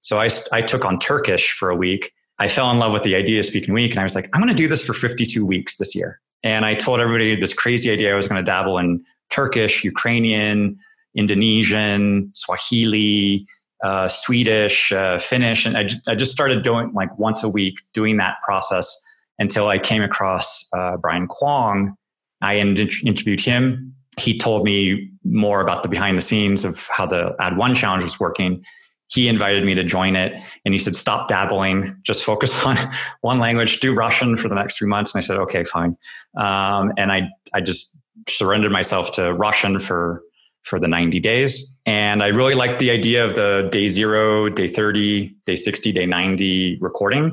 So 0.00 0.20
I 0.20 0.28
I 0.52 0.60
took 0.60 0.84
on 0.84 0.98
Turkish 0.98 1.52
for 1.52 1.70
a 1.70 1.76
week. 1.76 2.12
I 2.38 2.48
fell 2.48 2.70
in 2.70 2.78
love 2.78 2.92
with 2.92 3.04
the 3.04 3.14
idea 3.14 3.38
of 3.38 3.46
speaking 3.46 3.72
week, 3.72 3.92
and 3.92 4.00
I 4.00 4.02
was 4.02 4.14
like, 4.14 4.28
I'm 4.32 4.40
going 4.40 4.54
to 4.54 4.62
do 4.62 4.68
this 4.68 4.84
for 4.84 4.94
52 4.94 5.46
weeks 5.46 5.76
this 5.76 5.94
year. 5.94 6.20
And 6.42 6.64
I 6.64 6.74
told 6.74 6.98
everybody 6.98 7.36
this 7.36 7.54
crazy 7.54 7.90
idea 7.90 8.12
I 8.12 8.16
was 8.16 8.26
going 8.26 8.44
to 8.44 8.44
dabble 8.44 8.78
in 8.78 9.04
Turkish, 9.30 9.84
Ukrainian, 9.84 10.76
Indonesian, 11.14 12.32
Swahili, 12.34 13.46
uh, 13.82 14.08
Swedish, 14.08 14.92
uh, 14.92 15.18
Finnish, 15.18 15.66
and 15.66 15.76
I, 15.76 15.88
I 16.06 16.14
just 16.14 16.32
started 16.32 16.62
doing 16.62 16.92
like 16.94 17.16
once 17.18 17.42
a 17.42 17.48
week 17.48 17.78
doing 17.92 18.16
that 18.18 18.36
process 18.42 18.96
until 19.38 19.68
I 19.68 19.78
came 19.78 20.02
across 20.02 20.68
uh, 20.72 20.96
Brian 20.96 21.26
Kwong. 21.26 21.96
I 22.40 22.58
interviewed 22.58 23.40
him. 23.40 23.94
He 24.18 24.38
told 24.38 24.64
me 24.64 25.10
more 25.24 25.60
about 25.60 25.82
the 25.82 25.88
behind 25.88 26.18
the 26.18 26.22
scenes 26.22 26.64
of 26.64 26.88
how 26.94 27.06
the 27.06 27.34
Add 27.40 27.56
One 27.56 27.74
challenge 27.74 28.02
was 28.02 28.20
working. 28.20 28.64
He 29.08 29.28
invited 29.28 29.64
me 29.64 29.74
to 29.74 29.84
join 29.84 30.16
it 30.16 30.42
and 30.64 30.72
he 30.72 30.78
said, 30.78 30.96
stop 30.96 31.28
dabbling, 31.28 31.96
just 32.02 32.24
focus 32.24 32.64
on 32.66 32.76
one 33.20 33.38
language, 33.38 33.80
do 33.80 33.94
Russian 33.94 34.36
for 34.36 34.48
the 34.48 34.54
next 34.54 34.78
three 34.78 34.88
months. 34.88 35.14
And 35.14 35.22
I 35.22 35.26
said, 35.26 35.38
okay, 35.38 35.64
fine. 35.64 35.96
Um, 36.36 36.92
and 36.96 37.12
I, 37.12 37.28
I 37.52 37.60
just 37.60 38.00
surrendered 38.28 38.72
myself 38.72 39.12
to 39.12 39.32
Russian 39.34 39.80
for, 39.80 40.22
for 40.62 40.78
the 40.78 40.88
90 40.88 41.20
days. 41.20 41.76
And 41.86 42.22
I 42.22 42.28
really 42.28 42.54
liked 42.54 42.78
the 42.78 42.90
idea 42.90 43.24
of 43.24 43.34
the 43.34 43.68
day 43.72 43.88
zero, 43.88 44.48
day 44.48 44.68
30, 44.68 45.34
day 45.46 45.56
60, 45.56 45.92
day 45.92 46.06
90 46.06 46.78
recording 46.80 47.32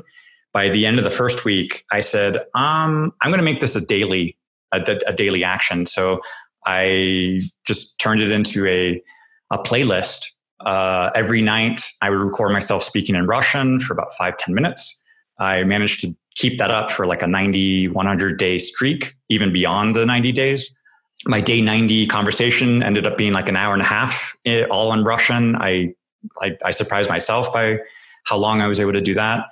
by 0.52 0.68
the 0.68 0.86
end 0.86 0.98
of 0.98 1.04
the 1.04 1.10
first 1.10 1.44
week, 1.44 1.84
I 1.92 2.00
said, 2.00 2.36
um, 2.54 3.12
I'm 3.20 3.30
going 3.30 3.38
to 3.38 3.44
make 3.44 3.60
this 3.60 3.76
a 3.76 3.84
daily, 3.84 4.36
a, 4.72 4.80
a, 5.06 5.12
daily 5.12 5.44
action. 5.44 5.86
So 5.86 6.20
I 6.66 7.42
just 7.66 7.98
turned 8.00 8.20
it 8.20 8.30
into 8.30 8.66
a, 8.66 9.02
a 9.50 9.58
playlist. 9.58 10.26
Uh, 10.64 11.10
every 11.14 11.40
night 11.40 11.82
I 12.02 12.10
would 12.10 12.18
record 12.18 12.52
myself 12.52 12.82
speaking 12.82 13.14
in 13.14 13.26
Russian 13.26 13.78
for 13.78 13.94
about 13.94 14.12
five 14.14 14.36
ten 14.36 14.54
minutes. 14.54 14.96
I 15.38 15.62
managed 15.64 16.00
to 16.00 16.14
keep 16.34 16.58
that 16.58 16.70
up 16.70 16.90
for 16.90 17.06
like 17.06 17.22
a 17.22 17.26
90, 17.26 17.88
100 17.88 18.38
day 18.38 18.58
streak, 18.58 19.14
even 19.30 19.52
beyond 19.52 19.94
the 19.94 20.04
90 20.04 20.32
days. 20.32 20.76
My 21.26 21.40
day 21.40 21.60
90 21.60 22.06
conversation 22.06 22.82
ended 22.82 23.06
up 23.06 23.16
being 23.16 23.32
like 23.32 23.48
an 23.48 23.56
hour 23.56 23.74
and 23.74 23.82
a 23.82 23.86
half, 23.86 24.36
eh, 24.46 24.64
all 24.70 24.92
in 24.92 25.04
Russian. 25.04 25.54
I, 25.56 25.94
I, 26.40 26.56
I 26.64 26.70
surprised 26.70 27.10
myself 27.10 27.52
by 27.52 27.78
how 28.24 28.38
long 28.38 28.60
I 28.60 28.68
was 28.68 28.80
able 28.80 28.92
to 28.92 29.00
do 29.00 29.14
that. 29.14 29.46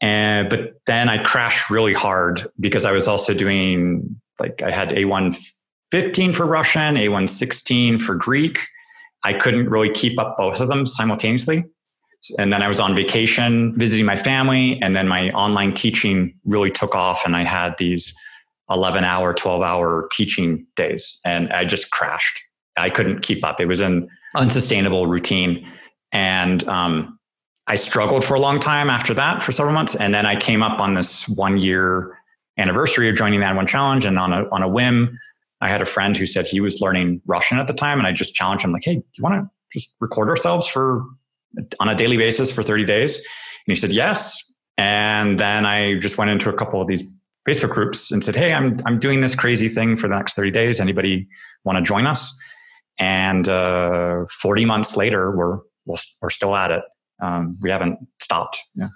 And, 0.00 0.50
but 0.50 0.80
then 0.86 1.08
I 1.08 1.22
crashed 1.22 1.70
really 1.70 1.92
hard 1.92 2.50
because 2.58 2.84
I 2.84 2.90
was 2.90 3.06
also 3.06 3.34
doing 3.34 4.20
like 4.40 4.62
I 4.62 4.70
had 4.70 4.90
A1 4.90 5.36
15 5.92 6.32
for 6.32 6.46
Russian, 6.46 6.96
A1 6.96 7.28
16 7.28 8.00
for 8.00 8.14
Greek. 8.14 8.58
I 9.24 9.34
couldn't 9.34 9.68
really 9.68 9.90
keep 9.90 10.18
up 10.18 10.36
both 10.36 10.60
of 10.60 10.68
them 10.68 10.86
simultaneously. 10.86 11.64
And 12.38 12.52
then 12.52 12.62
I 12.62 12.68
was 12.68 12.80
on 12.80 12.94
vacation 12.94 13.76
visiting 13.78 14.06
my 14.06 14.16
family. 14.16 14.80
And 14.80 14.96
then 14.96 15.06
my 15.06 15.30
online 15.30 15.74
teaching 15.74 16.34
really 16.44 16.70
took 16.70 16.94
off. 16.94 17.24
And 17.24 17.36
I 17.36 17.44
had 17.44 17.74
these 17.78 18.14
11 18.72 19.04
hour, 19.04 19.34
12 19.34 19.62
hour 19.62 20.08
teaching 20.12 20.66
days. 20.76 21.20
And 21.24 21.52
I 21.52 21.64
just 21.64 21.90
crashed. 21.90 22.42
I 22.76 22.88
couldn't 22.88 23.20
keep 23.20 23.44
up. 23.44 23.60
It 23.60 23.66
was 23.66 23.80
an 23.80 24.08
unsustainable 24.34 25.06
routine. 25.06 25.68
And 26.10 26.66
um, 26.68 27.18
I 27.66 27.76
struggled 27.76 28.24
for 28.24 28.34
a 28.34 28.40
long 28.40 28.58
time 28.58 28.88
after 28.88 29.14
that 29.14 29.42
for 29.42 29.52
several 29.52 29.74
months. 29.74 29.94
And 29.94 30.14
then 30.14 30.26
I 30.26 30.36
came 30.36 30.62
up 30.62 30.80
on 30.80 30.94
this 30.94 31.28
one 31.28 31.58
year 31.58 32.16
anniversary 32.58 33.08
of 33.08 33.14
joining 33.14 33.40
the 33.40 33.46
Add 33.46 33.56
One 33.56 33.66
Challenge. 33.66 34.06
And 34.06 34.18
on 34.18 34.32
a, 34.32 34.48
on 34.50 34.62
a 34.62 34.68
whim, 34.68 35.18
I 35.60 35.68
had 35.68 35.82
a 35.82 35.86
friend 35.86 36.16
who 36.16 36.26
said 36.26 36.46
he 36.46 36.60
was 36.60 36.80
learning 36.80 37.20
Russian 37.26 37.58
at 37.58 37.66
the 37.66 37.74
time. 37.74 37.98
And 37.98 38.06
I 38.06 38.12
just 38.12 38.34
challenged 38.34 38.64
him, 38.64 38.72
like, 38.72 38.84
hey, 38.84 38.96
do 38.96 39.04
you 39.16 39.22
want 39.22 39.34
to 39.34 39.50
just 39.72 39.94
record 40.00 40.28
ourselves 40.28 40.66
for 40.66 41.02
on 41.78 41.88
a 41.88 41.94
daily 41.94 42.16
basis 42.16 42.50
for 42.52 42.62
30 42.62 42.84
days? 42.84 43.16
And 43.16 43.24
he 43.66 43.74
said, 43.74 43.90
yes. 43.90 44.52
And 44.78 45.38
then 45.38 45.66
I 45.66 45.98
just 45.98 46.18
went 46.18 46.30
into 46.30 46.50
a 46.50 46.54
couple 46.54 46.80
of 46.80 46.88
these 46.88 47.04
Facebook 47.48 47.70
groups 47.70 48.10
and 48.10 48.22
said, 48.22 48.36
hey, 48.36 48.52
I'm, 48.52 48.78
I'm 48.86 48.98
doing 48.98 49.20
this 49.20 49.34
crazy 49.34 49.68
thing 49.68 49.96
for 49.96 50.08
the 50.08 50.16
next 50.16 50.34
30 50.34 50.50
days. 50.50 50.80
Anybody 50.80 51.26
want 51.64 51.78
to 51.78 51.82
join 51.82 52.06
us? 52.06 52.36
And 52.98 53.48
uh, 53.48 54.24
40 54.40 54.64
months 54.64 54.96
later, 54.96 55.34
we're, 55.36 55.58
we're 55.86 56.30
still 56.30 56.54
at 56.54 56.70
it. 56.70 56.82
Um, 57.20 57.56
we 57.62 57.70
haven't 57.70 57.98
stopped. 58.20 58.58
Yeah. 58.74 58.88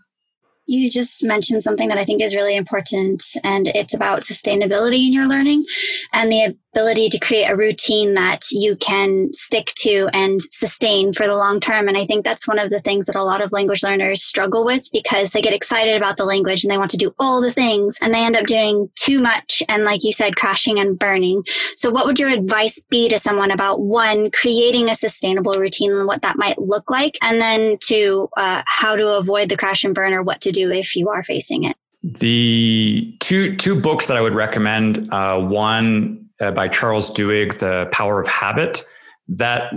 You 0.69 0.91
just 0.91 1.23
mentioned 1.23 1.63
something 1.63 1.89
that 1.89 1.99
I 1.99 2.05
think 2.05 2.21
is 2.21 2.35
really 2.35 2.57
important, 2.57 3.23
and 3.45 3.69
it's 3.69 3.95
about 3.95 4.23
sustainability 4.23 5.07
in 5.07 5.13
your 5.13 5.29
learning 5.29 5.65
and 6.13 6.31
the 6.31 6.57
ability 6.77 7.09
to 7.09 7.19
create 7.19 7.49
a 7.49 7.57
routine 7.57 8.13
that 8.13 8.43
you 8.51 8.77
can 8.77 9.33
stick 9.33 9.73
to 9.75 10.11
and 10.13 10.43
sustain 10.51 11.11
for 11.11 11.27
the 11.27 11.35
long 11.35 11.59
term. 11.59 11.89
And 11.89 11.97
I 11.97 12.05
think 12.05 12.23
that's 12.23 12.47
one 12.47 12.59
of 12.59 12.69
the 12.69 12.81
things 12.81 13.07
that 13.07 13.17
a 13.17 13.23
lot 13.23 13.41
of 13.41 13.51
language 13.51 13.83
learners 13.83 14.23
struggle 14.23 14.63
with 14.63 14.91
because 14.93 15.31
they 15.31 15.41
get 15.41 15.55
excited 15.55 15.97
about 15.97 16.19
the 16.19 16.27
language 16.27 16.63
and 16.63 16.71
they 16.71 16.77
want 16.77 16.91
to 16.91 16.99
do 16.99 17.15
all 17.19 17.41
the 17.41 17.51
things 17.51 17.97
and 18.03 18.13
they 18.13 18.23
end 18.23 18.37
up 18.37 18.45
doing 18.45 18.91
too 18.95 19.21
much. 19.21 19.63
And 19.71 19.85
like 19.85 20.05
you 20.05 20.13
said, 20.13 20.37
crashing 20.37 20.79
and 20.79 20.99
burning. 20.99 21.45
So 21.77 21.91
what 21.91 22.05
would 22.05 22.19
your 22.19 22.29
advice 22.29 22.85
be 22.91 23.09
to 23.09 23.19
someone 23.19 23.51
about 23.51 23.81
one, 23.81 24.31
creating 24.31 24.91
a 24.91 24.95
sustainable 24.95 25.55
routine 25.55 25.93
and 25.93 26.07
what 26.07 26.21
that 26.23 26.37
might 26.37 26.59
look 26.59 26.91
like? 26.91 27.15
And 27.23 27.41
then 27.41 27.79
two, 27.81 28.29
uh, 28.37 28.63
how 28.67 28.97
to 28.97 29.15
avoid 29.15 29.49
the 29.49 29.57
crash 29.57 29.83
and 29.83 29.95
burn 29.95 30.13
or 30.13 30.23
what 30.23 30.43
to 30.43 30.53
do 30.53 30.71
if 30.71 30.95
you 30.95 31.09
are 31.09 31.23
facing 31.23 31.65
it? 31.65 31.77
The 32.03 33.17
two 33.21 33.57
two 33.57 33.81
books 33.81 34.07
that 34.07 34.17
I 34.17 34.21
would 34.21 34.35
recommend. 34.35 35.13
Uh, 35.13 35.41
one 35.41 36.26
uh, 36.41 36.51
by 36.51 36.69
Charles 36.69 37.11
Duhigg, 37.11 37.59
The 37.59 37.89
Power 37.93 38.21
of 38.21 38.29
Habit. 38.29 38.83
That 39.29 39.73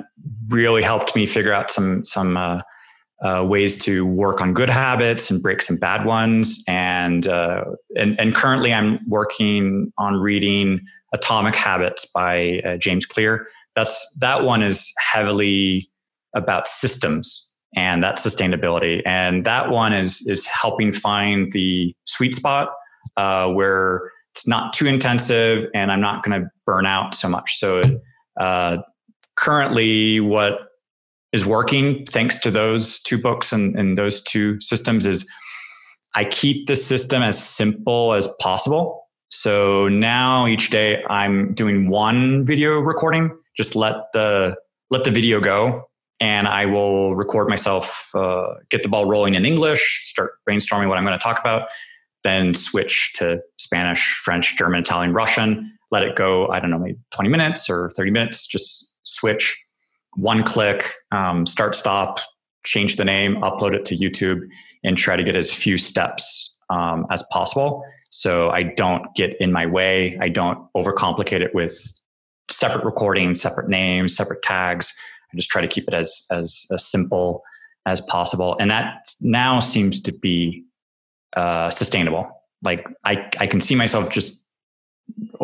really 0.49 0.83
helped 0.83 1.15
me 1.15 1.25
figure 1.25 1.53
out 1.53 1.71
some 1.71 2.03
some 2.05 2.37
uh, 2.37 2.61
uh, 3.21 3.43
ways 3.45 3.77
to 3.85 4.05
work 4.05 4.41
on 4.41 4.53
good 4.53 4.69
habits 4.69 5.29
and 5.29 5.41
break 5.41 5.61
some 5.61 5.77
bad 5.77 6.05
ones. 6.05 6.63
And 6.67 7.27
uh, 7.27 7.65
and, 7.95 8.19
and 8.19 8.35
currently, 8.35 8.73
I'm 8.73 8.99
working 9.07 9.91
on 9.97 10.15
reading 10.15 10.81
Atomic 11.13 11.55
Habits 11.55 12.05
by 12.05 12.61
uh, 12.65 12.77
James 12.77 13.05
Clear. 13.05 13.47
That's 13.75 14.17
that 14.19 14.43
one 14.43 14.61
is 14.61 14.91
heavily 15.11 15.87
about 16.35 16.67
systems 16.67 17.53
and 17.75 18.03
that 18.03 18.17
sustainability. 18.17 19.01
And 19.05 19.45
that 19.45 19.69
one 19.69 19.93
is 19.93 20.25
is 20.27 20.47
helping 20.47 20.91
find 20.91 21.51
the 21.51 21.95
sweet 22.05 22.35
spot 22.35 22.69
uh, 23.17 23.47
where 23.47 24.11
it's 24.33 24.47
not 24.47 24.73
too 24.73 24.87
intensive 24.87 25.67
and 25.73 25.91
I'm 25.91 26.01
not 26.01 26.23
going 26.23 26.41
to 26.41 26.49
burn 26.65 26.85
out 26.85 27.15
so 27.15 27.27
much. 27.27 27.57
So, 27.57 27.81
uh, 28.39 28.77
currently, 29.35 30.19
what 30.19 30.59
is 31.31 31.45
working 31.45 32.05
thanks 32.05 32.39
to 32.39 32.51
those 32.51 32.99
two 33.01 33.17
books 33.17 33.53
and, 33.53 33.75
and 33.77 33.97
those 33.97 34.21
two 34.21 34.59
systems 34.61 35.05
is 35.05 35.29
I 36.15 36.25
keep 36.25 36.67
the 36.67 36.75
system 36.75 37.21
as 37.21 37.41
simple 37.41 38.13
as 38.13 38.27
possible. 38.39 39.07
So 39.29 39.87
now 39.87 40.47
each 40.47 40.71
day 40.71 41.03
I'm 41.07 41.53
doing 41.53 41.89
one 41.89 42.45
video 42.45 42.79
recording. 42.79 43.37
Just 43.55 43.75
let 43.75 43.95
the 44.13 44.55
let 44.89 45.03
the 45.03 45.11
video 45.11 45.39
go, 45.39 45.83
and 46.19 46.47
I 46.47 46.65
will 46.65 47.15
record 47.15 47.47
myself, 47.47 48.09
uh, 48.15 48.55
get 48.71 48.81
the 48.81 48.89
ball 48.89 49.05
rolling 49.05 49.35
in 49.35 49.45
English, 49.45 50.01
start 50.05 50.31
brainstorming 50.49 50.89
what 50.89 50.97
I'm 50.97 51.05
going 51.05 51.17
to 51.17 51.23
talk 51.23 51.39
about, 51.39 51.69
then 52.23 52.55
switch 52.55 53.13
to 53.17 53.39
Spanish, 53.69 54.19
French, 54.23 54.57
German, 54.57 54.79
Italian, 54.79 55.13
Russian, 55.13 55.71
let 55.91 56.01
it 56.01 56.15
go, 56.15 56.47
I 56.47 56.59
don't 56.59 56.71
know, 56.71 56.79
maybe 56.79 56.97
20 57.11 57.29
minutes 57.29 57.69
or 57.69 57.91
30 57.95 58.09
minutes, 58.09 58.47
just 58.47 58.95
switch 59.03 59.63
one 60.15 60.43
click, 60.43 60.89
um, 61.11 61.45
start, 61.45 61.75
stop, 61.75 62.19
change 62.65 62.95
the 62.95 63.05
name, 63.05 63.35
upload 63.35 63.75
it 63.75 63.85
to 63.85 63.95
YouTube, 63.95 64.41
and 64.83 64.97
try 64.97 65.15
to 65.15 65.23
get 65.23 65.35
as 65.35 65.53
few 65.53 65.77
steps 65.77 66.57
um, 66.71 67.05
as 67.11 67.23
possible. 67.31 67.83
So 68.09 68.49
I 68.49 68.63
don't 68.63 69.05
get 69.15 69.39
in 69.39 69.51
my 69.51 69.67
way. 69.67 70.17
I 70.19 70.29
don't 70.29 70.57
overcomplicate 70.75 71.41
it 71.41 71.53
with 71.53 71.77
separate 72.49 72.83
recordings, 72.83 73.39
separate 73.39 73.69
names, 73.69 74.15
separate 74.15 74.41
tags. 74.41 74.95
I 75.31 75.37
just 75.37 75.51
try 75.51 75.61
to 75.61 75.67
keep 75.67 75.87
it 75.87 75.93
as, 75.93 76.25
as, 76.31 76.65
as 76.71 76.83
simple 76.83 77.43
as 77.85 78.01
possible. 78.01 78.57
And 78.59 78.71
that 78.71 79.05
now 79.21 79.59
seems 79.59 80.01
to 80.01 80.11
be 80.11 80.63
uh, 81.37 81.69
sustainable. 81.69 82.38
Like 82.61 82.87
I, 83.05 83.29
I 83.39 83.47
can 83.47 83.61
see 83.61 83.75
myself 83.75 84.11
just 84.11 84.45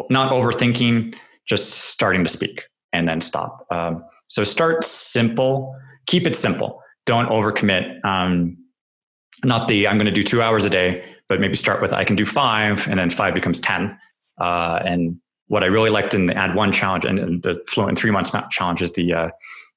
not 0.10 0.32
overthinking, 0.32 1.18
just 1.46 1.72
starting 1.90 2.24
to 2.24 2.30
speak 2.30 2.68
and 2.94 3.08
then 3.08 3.22
stop. 3.22 3.66
Um, 3.72 4.04
so 4.28 4.44
start 4.44 4.84
simple, 4.84 5.76
keep 6.08 6.26
it 6.26 6.36
simple. 6.36 6.82
Don't 7.06 7.28
overcommit. 7.28 8.04
Um, 8.04 8.58
not 9.44 9.68
the 9.68 9.88
I'm 9.88 9.98
going 9.98 10.06
to 10.06 10.12
do 10.12 10.24
two 10.24 10.42
hours 10.42 10.66
a 10.66 10.70
day, 10.70 11.06
but 11.28 11.40
maybe 11.40 11.56
start 11.56 11.82
with 11.82 11.94
I 11.94 12.04
can 12.04 12.16
do 12.16 12.26
five, 12.26 12.88
and 12.88 12.98
then 12.98 13.10
five 13.10 13.34
becomes 13.34 13.60
ten. 13.60 13.98
Uh, 14.40 14.80
and 14.84 15.18
what 15.48 15.64
I 15.64 15.68
really 15.68 15.90
liked 15.90 16.14
in 16.14 16.26
the 16.26 16.36
Add 16.36 16.56
One 16.56 16.72
challenge 16.72 17.06
and, 17.06 17.44
the 17.44 17.64
Fluent 17.68 17.92
in 17.92 17.96
three 17.96 18.12
months 18.12 18.32
challenge 18.50 18.82
is 18.82 18.94
the 18.94 19.14
uh, 19.14 19.30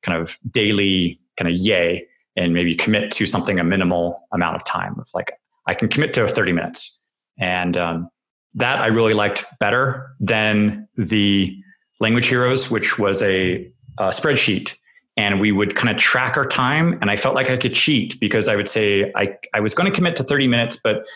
kind 0.03 0.21
of 0.21 0.39
daily 0.51 1.21
kind 1.37 1.51
of 1.51 1.57
yay, 1.57 2.07
and 2.37 2.55
maybe 2.55 2.75
commit 2.75 3.11
to 3.13 3.27
something 3.27 3.59
a 3.59 3.65
minimal 3.65 4.27
amount 4.33 4.57
of 4.57 4.65
time 4.65 4.99
of 4.99 5.09
like 5.13 5.33
I 5.67 5.75
can 5.75 5.89
commit 5.89 6.15
to 6.15 6.27
30 6.27 6.53
minutes. 6.53 6.98
And 7.39 7.77
um, 7.77 8.09
that 8.55 8.81
I 8.81 8.87
really 8.89 9.15
liked 9.15 9.45
better 9.61 10.11
than 10.21 10.89
the 10.97 11.57
Language 12.01 12.27
Heroes, 12.29 12.71
which 12.71 12.99
was 12.99 13.23
a, 13.23 13.71
a 13.99 14.09
spreadsheet. 14.09 14.77
And 15.17 15.41
we 15.41 15.51
would 15.51 15.75
kind 15.75 15.91
of 15.91 16.01
track 16.01 16.37
our 16.37 16.47
time. 16.47 16.99
And 17.01 17.11
I 17.11 17.17
felt 17.17 17.35
like 17.35 17.51
I 17.51 17.57
could 17.57 17.75
cheat 17.75 18.19
because 18.21 18.49
I 18.49 18.55
would 18.55 18.69
say 18.69 19.13
I, 19.17 19.37
I 19.53 19.61
was 19.61 19.75
going 19.75 19.91
to 19.91 19.95
commit 19.95 20.15
to 20.17 20.25
30 20.25 20.47
minutes, 20.47 20.79
but 20.83 21.07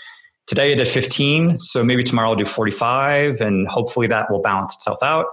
today 0.47 0.73
I 0.73 0.75
did 0.75 0.89
15. 0.89 1.61
So 1.61 1.85
maybe 1.85 2.03
tomorrow 2.03 2.31
I'll 2.31 2.37
do 2.37 2.45
45. 2.45 3.41
And 3.41 3.69
hopefully 3.69 4.09
that 4.09 4.31
will 4.31 4.43
balance 4.43 4.75
itself 4.75 4.99
out. 5.03 5.27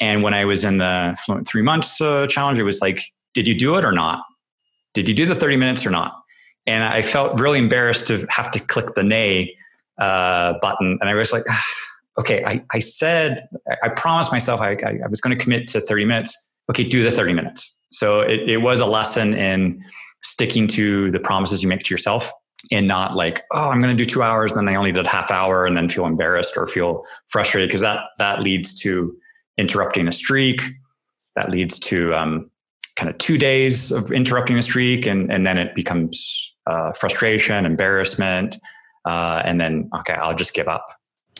And 0.00 0.22
when 0.22 0.34
I 0.34 0.44
was 0.44 0.64
in 0.64 0.78
the 0.78 1.16
Fluent 1.24 1.46
Three 1.46 1.62
Months 1.62 2.00
uh, 2.00 2.26
challenge, 2.26 2.58
it 2.58 2.64
was 2.64 2.80
like, 2.80 3.00
did 3.32 3.46
you 3.46 3.56
do 3.56 3.76
it 3.76 3.84
or 3.84 3.92
not? 3.92 4.24
Did 4.92 5.08
you 5.08 5.14
do 5.14 5.24
the 5.24 5.34
30 5.34 5.56
minutes 5.56 5.86
or 5.86 5.90
not? 5.90 6.14
And 6.66 6.84
I 6.84 7.02
felt 7.02 7.40
really 7.40 7.58
embarrassed 7.58 8.08
to 8.08 8.26
have 8.28 8.50
to 8.50 8.60
click 8.60 8.94
the 8.94 9.04
nay 9.04 9.55
uh, 9.98 10.54
button. 10.60 10.98
And 11.00 11.08
I 11.10 11.14
was 11.14 11.32
like, 11.32 11.44
okay, 12.18 12.44
I, 12.44 12.64
I 12.72 12.78
said, 12.78 13.48
I 13.82 13.90
promised 13.90 14.32
myself 14.32 14.60
I, 14.60 14.72
I, 14.72 14.98
I 15.04 15.08
was 15.08 15.20
going 15.20 15.36
to 15.36 15.42
commit 15.42 15.68
to 15.68 15.80
30 15.80 16.04
minutes. 16.04 16.50
Okay, 16.70 16.84
do 16.84 17.02
the 17.02 17.10
30 17.10 17.32
minutes. 17.34 17.76
So 17.92 18.20
it, 18.20 18.48
it 18.48 18.58
was 18.58 18.80
a 18.80 18.86
lesson 18.86 19.34
in 19.34 19.84
sticking 20.22 20.66
to 20.66 21.10
the 21.10 21.20
promises 21.20 21.62
you 21.62 21.68
make 21.68 21.84
to 21.84 21.94
yourself 21.94 22.32
and 22.72 22.86
not 22.86 23.14
like, 23.14 23.44
oh, 23.52 23.70
I'm 23.70 23.80
going 23.80 23.96
to 23.96 24.02
do 24.02 24.08
two 24.08 24.22
hours 24.22 24.50
and 24.50 24.58
then 24.58 24.74
I 24.74 24.76
only 24.76 24.92
did 24.92 25.06
half 25.06 25.30
hour 25.30 25.66
and 25.66 25.76
then 25.76 25.88
feel 25.88 26.06
embarrassed 26.06 26.56
or 26.56 26.66
feel 26.66 27.04
frustrated 27.28 27.68
because 27.68 27.82
that, 27.82 28.00
that 28.18 28.42
leads 28.42 28.74
to 28.82 29.16
interrupting 29.56 30.08
a 30.08 30.12
streak. 30.12 30.62
That 31.36 31.50
leads 31.50 31.78
to 31.80 32.14
um, 32.14 32.50
kind 32.96 33.10
of 33.10 33.18
two 33.18 33.38
days 33.38 33.92
of 33.92 34.10
interrupting 34.10 34.58
a 34.58 34.62
streak 34.62 35.06
and, 35.06 35.30
and 35.30 35.46
then 35.46 35.58
it 35.58 35.74
becomes 35.74 36.56
uh, 36.66 36.92
frustration, 36.92 37.66
embarrassment, 37.66 38.56
uh, 39.06 39.40
and 39.44 39.58
then 39.60 39.88
okay, 40.00 40.14
I'll 40.14 40.36
just 40.36 40.52
give 40.54 40.68
up. 40.68 40.86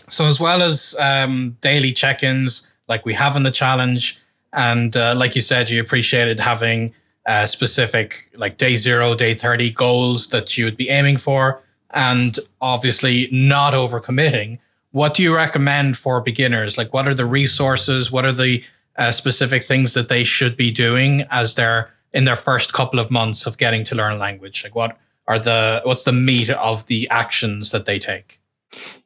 So 0.09 0.27
as 0.27 0.39
well 0.41 0.63
as 0.63 0.97
um, 1.01 1.57
daily 1.61 1.93
check-ins, 1.93 2.73
like 2.89 3.05
we 3.05 3.15
have 3.15 3.37
in 3.37 3.43
the 3.43 3.51
challenge, 3.51 4.19
and 4.53 4.97
uh, 4.97 5.15
like 5.15 5.35
you 5.35 5.43
said, 5.43 5.69
you 5.69 5.81
appreciated 5.81 6.41
having 6.41 6.95
uh, 7.27 7.45
specific 7.45 8.31
like 8.37 8.57
day 8.57 8.77
zero, 8.77 9.15
day 9.15 9.35
thirty 9.35 9.71
goals 9.71 10.29
that 10.29 10.57
you 10.57 10.65
would 10.65 10.77
be 10.77 10.89
aiming 10.89 11.19
for. 11.19 11.61
and 11.91 12.39
obviously 12.61 13.29
not 13.33 13.73
overcommitting. 13.73 14.59
What 14.91 15.15
do 15.15 15.23
you 15.23 15.35
recommend 15.35 15.97
for 15.97 16.21
beginners? 16.21 16.79
Like, 16.79 16.93
what 16.93 17.09
are 17.09 17.15
the 17.15 17.27
resources? 17.27 18.13
What 18.13 18.25
are 18.27 18.33
the 18.33 18.63
uh, 18.97 19.13
specific 19.13 19.63
things 19.63 19.95
that 19.95 20.09
they 20.09 20.25
should 20.25 20.57
be 20.57 20.71
doing 20.71 21.25
as 21.31 21.55
they're 21.55 21.91
in 22.13 22.25
their 22.25 22.37
first 22.37 22.73
couple 22.73 22.99
of 22.99 23.11
months 23.11 23.47
of 23.47 23.59
getting 23.59 23.85
to 23.85 23.95
learn 23.95 24.13
a 24.13 24.17
language? 24.17 24.63
Like, 24.65 24.75
what 24.75 24.97
are 25.29 25.39
the 25.39 25.83
what's 25.85 26.05
the 26.05 26.13
meat 26.13 26.51
of 26.51 26.87
the 26.87 27.09
actions 27.11 27.71
that 27.71 27.87
they 27.87 27.99
take? 27.99 28.41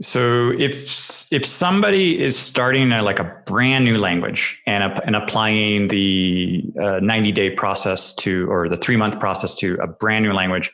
So 0.01 0.53
if 0.59 1.33
if 1.33 1.45
somebody 1.45 2.21
is 2.21 2.39
starting 2.39 2.93
a, 2.93 3.03
like 3.03 3.19
a 3.19 3.43
brand 3.47 3.85
new 3.85 3.99
language 3.99 4.63
and 4.67 4.83
and 5.05 5.15
applying 5.15 5.89
the 5.89 6.65
uh, 6.81 7.01
90 7.01 7.33
day 7.33 7.51
process 7.51 8.13
to 8.15 8.51
or 8.51 8.69
the 8.69 8.77
three 8.77 8.97
month 8.97 9.21
process 9.21 9.55
to 9.57 9.77
a 9.81 9.87
brand 9.87 10.25
new 10.25 10.33
language, 10.33 10.73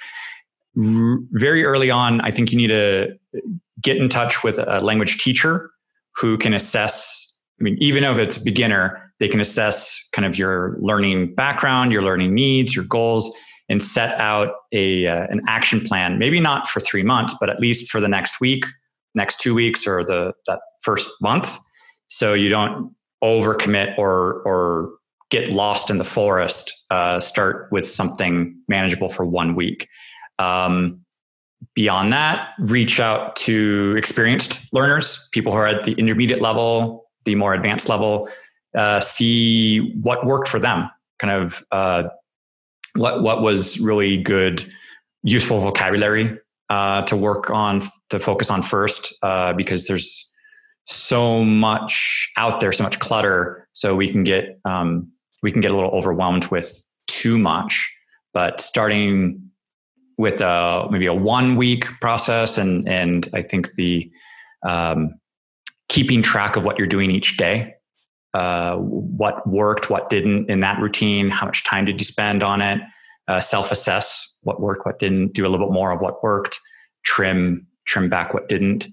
r- 0.77 1.19
very 1.33 1.65
early 1.65 1.91
on, 1.91 2.21
I 2.21 2.31
think 2.31 2.53
you 2.53 2.57
need 2.57 2.69
to 2.69 3.19
get 3.83 3.97
in 3.97 4.09
touch 4.09 4.43
with 4.43 4.59
a 4.59 4.81
language 4.81 5.23
teacher 5.23 5.71
who 6.17 6.39
can 6.39 6.55
assess. 6.55 7.33
I 7.61 7.65
mean, 7.65 7.77
even 7.81 8.05
if 8.05 8.19
it's 8.19 8.37
a 8.37 8.45
beginner, 8.45 9.13
they 9.19 9.29
can 9.29 9.41
assess 9.41 10.09
kind 10.13 10.27
of 10.27 10.37
your 10.37 10.77
learning 10.79 11.35
background, 11.35 11.91
your 11.91 12.03
learning 12.03 12.35
needs, 12.35 12.77
your 12.77 12.85
goals, 12.85 13.35
and 13.69 13.83
set 13.83 14.19
out 14.21 14.53
a 14.73 15.07
uh, 15.07 15.27
an 15.29 15.41
action 15.49 15.81
plan. 15.81 16.19
Maybe 16.19 16.41
not 16.41 16.69
for 16.69 16.81
three 16.81 17.03
months, 17.03 17.35
but 17.39 17.51
at 17.51 17.61
least 17.61 17.91
for 17.91 18.01
the 18.01 18.09
next 18.09 18.41
week, 18.41 18.65
next 19.15 19.41
two 19.41 19.55
weeks, 19.55 19.87
or 19.87 20.05
the 20.05 20.33
that 20.47 20.61
first 20.83 21.09
month. 21.21 21.59
So 22.09 22.35
you 22.35 22.49
don't 22.49 22.95
overcommit 23.23 23.99
or 23.99 24.43
or 24.43 24.93
get 25.31 25.49
lost 25.49 25.91
in 25.91 25.99
the 25.99 26.05
forest. 26.05 26.73
Uh, 26.91 27.21
start 27.21 27.69
with 27.73 27.87
something 27.87 28.57
manageable 28.69 29.09
for 29.09 29.27
one 29.27 29.57
week. 29.57 29.89
Um, 30.39 31.01
beyond 31.75 32.13
that, 32.13 32.53
reach 32.59 33.01
out 33.01 33.35
to 33.37 33.95
experienced 33.97 34.73
learners, 34.73 35.29
people 35.33 35.53
who 35.53 35.59
are 35.59 35.67
at 35.67 35.85
the 35.85 35.93
intermediate 35.93 36.41
level, 36.41 37.07
the 37.25 37.35
more 37.35 37.55
advanced 37.55 37.89
level. 37.89 38.29
Uh, 38.77 39.01
see 39.01 39.93
what 40.03 40.27
worked 40.27 40.49
for 40.49 40.61
them. 40.61 40.89
Kind 41.19 41.33
of 41.33 41.65
uh, 41.73 42.05
what 42.97 43.23
what 43.23 43.43
was 43.43 43.79
really 43.81 44.17
good, 44.17 44.71
useful 45.23 45.61
vocabulary 45.61 46.39
uh, 46.69 47.03
to 47.03 47.17
work 47.17 47.51
on 47.51 47.83
to 48.11 48.19
focus 48.19 48.51
on 48.51 48.63
first, 48.63 49.15
uh, 49.23 49.53
because 49.53 49.87
there's 49.87 50.33
so 50.85 51.45
much 51.45 52.31
out 52.37 52.61
there, 52.61 52.73
so 52.73 52.85
much 52.85 52.99
clutter, 52.99 53.69
so 53.73 53.95
we 53.95 54.11
can 54.11 54.25
get 54.25 54.59
um, 54.65 55.11
we 55.43 55.53
can 55.53 55.61
get 55.61 55.71
a 55.71 55.75
little 55.75 55.91
overwhelmed 55.91 56.47
with 56.47 56.87
too 57.07 57.39
much. 57.39 57.93
But 58.33 58.61
starting 58.61 59.51
with 60.19 60.41
a, 60.41 60.47
uh, 60.47 60.89
maybe 60.91 61.07
a 61.07 61.15
one 61.15 61.57
week 61.57 61.87
process, 62.01 62.59
and 62.59 62.89
and 62.89 63.29
I 63.33 63.43
think 63.43 63.69
the 63.77 64.11
um, 64.67 65.15
keeping 65.89 66.23
track 66.23 66.57
of 66.57 66.65
what 66.65 66.79
you're 66.79 66.87
doing 66.89 67.11
each 67.11 67.37
day 67.37 67.76
uh, 68.37 68.77
what 68.77 69.47
worked, 69.49 69.89
what 69.89 70.11
didn't 70.11 70.51
in 70.51 70.61
that 70.61 70.79
routine, 70.79 71.31
how 71.31 71.47
much 71.47 71.65
time 71.65 71.87
did 71.87 71.99
you 71.99 72.05
spend 72.05 72.43
on 72.43 72.61
it, 72.61 72.79
uh, 73.29 73.41
self-assess 73.41 74.39
what 74.43 74.61
worked, 74.61 74.85
what 74.85 74.99
didn't, 74.99 75.33
do 75.33 75.47
a 75.47 75.49
little 75.49 75.67
bit 75.67 75.73
more 75.73 75.91
of 75.91 76.03
what 76.03 76.23
worked, 76.23 76.61
trim 77.03 77.67
trim 77.87 78.11
back 78.11 78.35
what 78.35 78.47
didn't, 78.47 78.89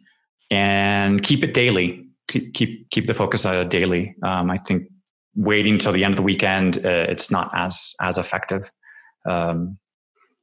and 0.49 1.21
keep 1.23 1.43
it 1.43 1.53
daily. 1.53 2.07
Keep 2.29 2.53
keep, 2.53 2.89
keep 2.89 3.05
the 3.05 3.13
focus 3.13 3.45
uh, 3.45 3.65
daily. 3.65 4.15
Um, 4.23 4.49
I 4.49 4.57
think 4.57 4.87
waiting 5.35 5.77
till 5.77 5.91
the 5.91 6.05
end 6.05 6.13
of 6.13 6.17
the 6.17 6.23
weekend, 6.23 6.77
uh, 6.77 7.07
it's 7.09 7.29
not 7.29 7.51
as 7.53 7.93
as 7.99 8.17
effective. 8.17 8.71
Um, 9.29 9.77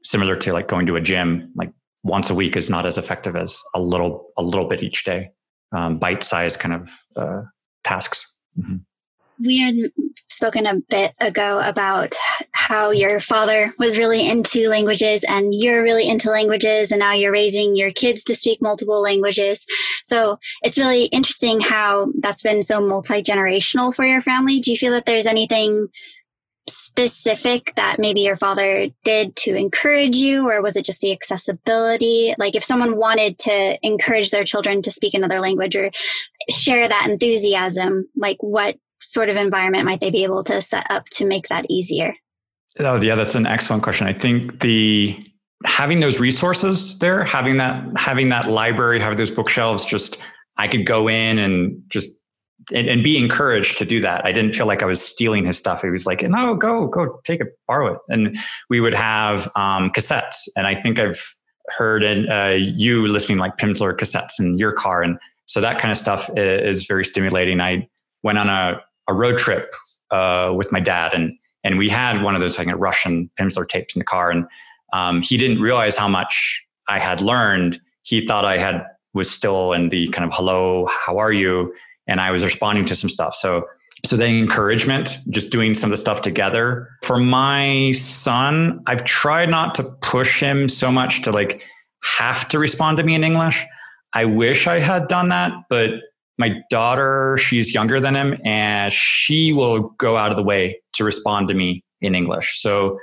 similar 0.05 0.37
to 0.37 0.53
like 0.53 0.69
going 0.69 0.85
to 0.87 0.97
a 0.97 1.01
gym, 1.01 1.53
like 1.57 1.73
once 2.03 2.29
a 2.29 2.35
week 2.35 2.55
is 2.55 2.69
not 2.69 2.85
as 2.85 2.99
effective 2.99 3.35
as 3.35 3.63
a 3.75 3.81
little 3.81 4.27
a 4.37 4.43
little 4.43 4.69
bit 4.69 4.83
each 4.83 5.05
day. 5.05 5.31
Um, 5.73 5.99
bite 5.99 6.23
size 6.23 6.59
kind 6.59 6.75
of 6.75 6.91
uh, 7.17 7.43
tasks. 7.83 8.37
Mm-hmm 8.59 8.77
we 9.45 9.59
had 9.59 9.77
spoken 10.29 10.67
a 10.67 10.77
bit 10.89 11.13
ago 11.19 11.61
about 11.65 12.13
how 12.53 12.91
your 12.91 13.21
father 13.21 13.75
was 13.79 13.99
really 13.99 14.29
into 14.29 14.69
languages 14.69 15.25
and 15.29 15.53
you're 15.55 15.83
really 15.83 16.09
into 16.09 16.31
languages 16.31 16.93
and 16.93 17.01
now 17.01 17.13
you're 17.13 17.33
raising 17.33 17.75
your 17.77 17.91
kids 17.91 18.23
to 18.25 18.35
speak 18.35 18.61
multiple 18.63 19.03
languages. 19.03 19.67
So 20.05 20.39
it's 20.63 20.79
really 20.79 21.07
interesting 21.07 21.61
how 21.61 22.07
that's 22.21 22.43
been 22.43 22.63
so 22.63 22.81
multi-generational 22.81 23.95
for 23.95 24.05
your 24.05 24.21
family. 24.21 24.61
Do 24.61 24.71
you 24.71 24.77
feel 24.77 24.93
that 24.93 25.07
there's 25.07 25.27
anything 25.27 25.89
specific 26.69 27.73
that 27.75 27.99
maybe 27.99 28.21
your 28.21 28.37
father 28.37 28.89
did 29.03 29.35
to 29.35 29.55
encourage 29.57 30.17
you 30.17 30.49
or 30.49 30.63
was 30.63 30.77
it 30.77 30.85
just 30.85 31.01
the 31.01 31.11
accessibility 31.11 32.33
like 32.39 32.55
if 32.55 32.63
someone 32.63 32.97
wanted 32.97 33.39
to 33.39 33.79
encourage 33.83 34.31
their 34.31 34.45
children 34.45 34.81
to 34.81 34.91
speak 34.91 35.15
another 35.15 35.41
language 35.41 35.75
or 35.75 35.91
share 36.49 36.87
that 36.87 37.09
enthusiasm 37.09 38.07
like 38.15 38.37
what 38.41 38.77
sort 39.01 39.29
of 39.29 39.37
environment 39.37 39.85
might 39.85 40.01
they 40.01 40.11
be 40.11 40.25
able 40.25 40.45
to 40.45 40.61
set 40.61 40.87
up 40.91 41.09
to 41.11 41.27
make 41.27 41.49
that 41.49 41.67
easier? 41.69 42.15
Oh, 42.79 43.01
yeah, 43.01 43.15
that's 43.15 43.35
an 43.35 43.47
excellent 43.47 43.83
question. 43.83 44.07
I 44.07 44.13
think 44.13 44.61
the 44.61 45.19
having 45.67 46.01
those 46.01 46.21
resources 46.21 46.99
there, 46.99 47.25
having 47.25 47.57
that 47.59 47.85
having 47.97 48.29
that 48.31 48.49
library, 48.49 49.01
having 49.01 49.19
those 49.19 49.31
bookshelves, 49.31 49.85
just 49.85 50.23
I 50.57 50.69
could 50.69 50.87
go 50.87 51.09
in 51.09 51.39
and 51.39 51.83
just 51.89 52.21
and, 52.73 52.89
and, 52.89 53.03
be 53.03 53.17
encouraged 53.17 53.79
to 53.79 53.85
do 53.85 54.01
that. 54.01 54.25
I 54.25 54.33
didn't 54.33 54.55
feel 54.55 54.67
like 54.67 54.83
I 54.83 54.87
was 54.87 55.03
stealing 55.03 55.45
his 55.45 55.57
stuff. 55.57 55.83
He 55.83 55.91
was 55.91 56.07
like, 56.07 56.23
"No, 56.23 56.55
go, 56.55 56.87
go, 56.87 57.21
take 57.25 57.41
it, 57.41 57.49
borrow 57.67 57.95
it." 57.95 57.99
And 58.09 58.37
we 58.69 58.81
would 58.81 58.95
have 58.95 59.49
um, 59.57 59.91
cassettes, 59.91 60.49
and 60.57 60.67
I 60.67 60.75
think 60.75 60.99
I've 60.99 61.21
heard 61.77 62.05
uh, 62.05 62.57
you 62.59 63.07
listening 63.09 63.39
like 63.39 63.57
Pimsleur 63.57 63.97
cassettes 63.97 64.39
in 64.39 64.59
your 64.59 64.73
car, 64.73 65.03
and 65.03 65.19
so 65.47 65.61
that 65.61 65.79
kind 65.79 65.91
of 65.91 65.99
stuff 65.99 66.31
is 66.37 66.87
very 66.87 67.05
stimulating. 67.05 67.61
I 67.61 67.89
went 68.23 68.39
on 68.39 68.49
a 68.49 68.81
a 69.11 69.15
road 69.15 69.37
trip 69.37 69.75
uh, 70.11 70.53
with 70.57 70.73
my 70.73 70.81
dad, 70.81 71.13
and 71.13 71.33
and 71.65 71.77
we 71.77 71.89
had 71.89 72.23
one 72.23 72.35
of 72.35 72.41
those 72.41 72.59
like 72.59 72.69
Russian 72.77 73.31
Pimsleur 73.39 73.67
tapes 73.67 73.95
in 73.95 73.99
the 73.99 74.05
car, 74.05 74.31
and 74.31 74.47
um, 74.93 75.21
he 75.23 75.37
didn't 75.37 75.61
realize 75.61 75.97
how 75.97 76.09
much 76.09 76.65
I 76.89 76.99
had 76.99 77.21
learned. 77.21 77.81
He 78.03 78.27
thought 78.27 78.45
I 78.45 78.59
had 78.59 78.87
was 79.13 79.31
still 79.31 79.73
in 79.73 79.89
the 79.89 80.09
kind 80.09 80.25
of 80.25 80.33
hello, 80.33 80.87
how 80.87 81.19
are 81.19 81.33
you, 81.33 81.75
and 82.07 82.21
I 82.21 82.31
was 82.31 82.45
responding 82.45 82.85
to 82.87 82.97
some 82.97 83.11
stuff. 83.11 83.35
So 83.35 83.67
so 84.05 84.17
then 84.17 84.35
encouragement, 84.35 85.19
just 85.29 85.53
doing 85.53 85.75
some 85.75 85.89
of 85.89 85.91
the 85.93 86.01
stuff 86.01 86.23
together. 86.23 86.89
For 87.03 87.19
my 87.19 87.93
son, 87.93 88.83
I've 88.87 89.05
tried 89.05 89.51
not 89.51 89.75
to 89.75 89.85
push 90.01 90.41
him 90.41 90.69
so 90.69 90.91
much 90.91 91.23
to 91.23 91.33
like 91.33 91.63
have 92.19 92.49
to 92.49 92.59
respond 92.59 92.97
to 92.97 93.03
me 93.03 93.15
in 93.15 93.25
English. 93.25 93.65
I 94.15 94.25
wish 94.25 94.67
I 94.67 94.79
had 94.79 95.07
done 95.09 95.29
that, 95.29 95.53
but 95.69 95.91
my 96.41 96.57
daughter, 96.71 97.37
she's 97.37 97.73
younger 97.73 98.01
than 98.01 98.17
him, 98.17 98.37
and 98.45 98.93
she 98.93 99.53
will 99.53 99.91
go 99.99 100.17
out 100.17 100.31
of 100.31 100.37
the 100.37 100.43
way 100.43 100.81
to 100.95 101.05
respond 101.05 101.47
to 101.49 101.55
me 101.55 101.85
in 102.01 102.15
English. 102.15 102.61
So 102.61 102.99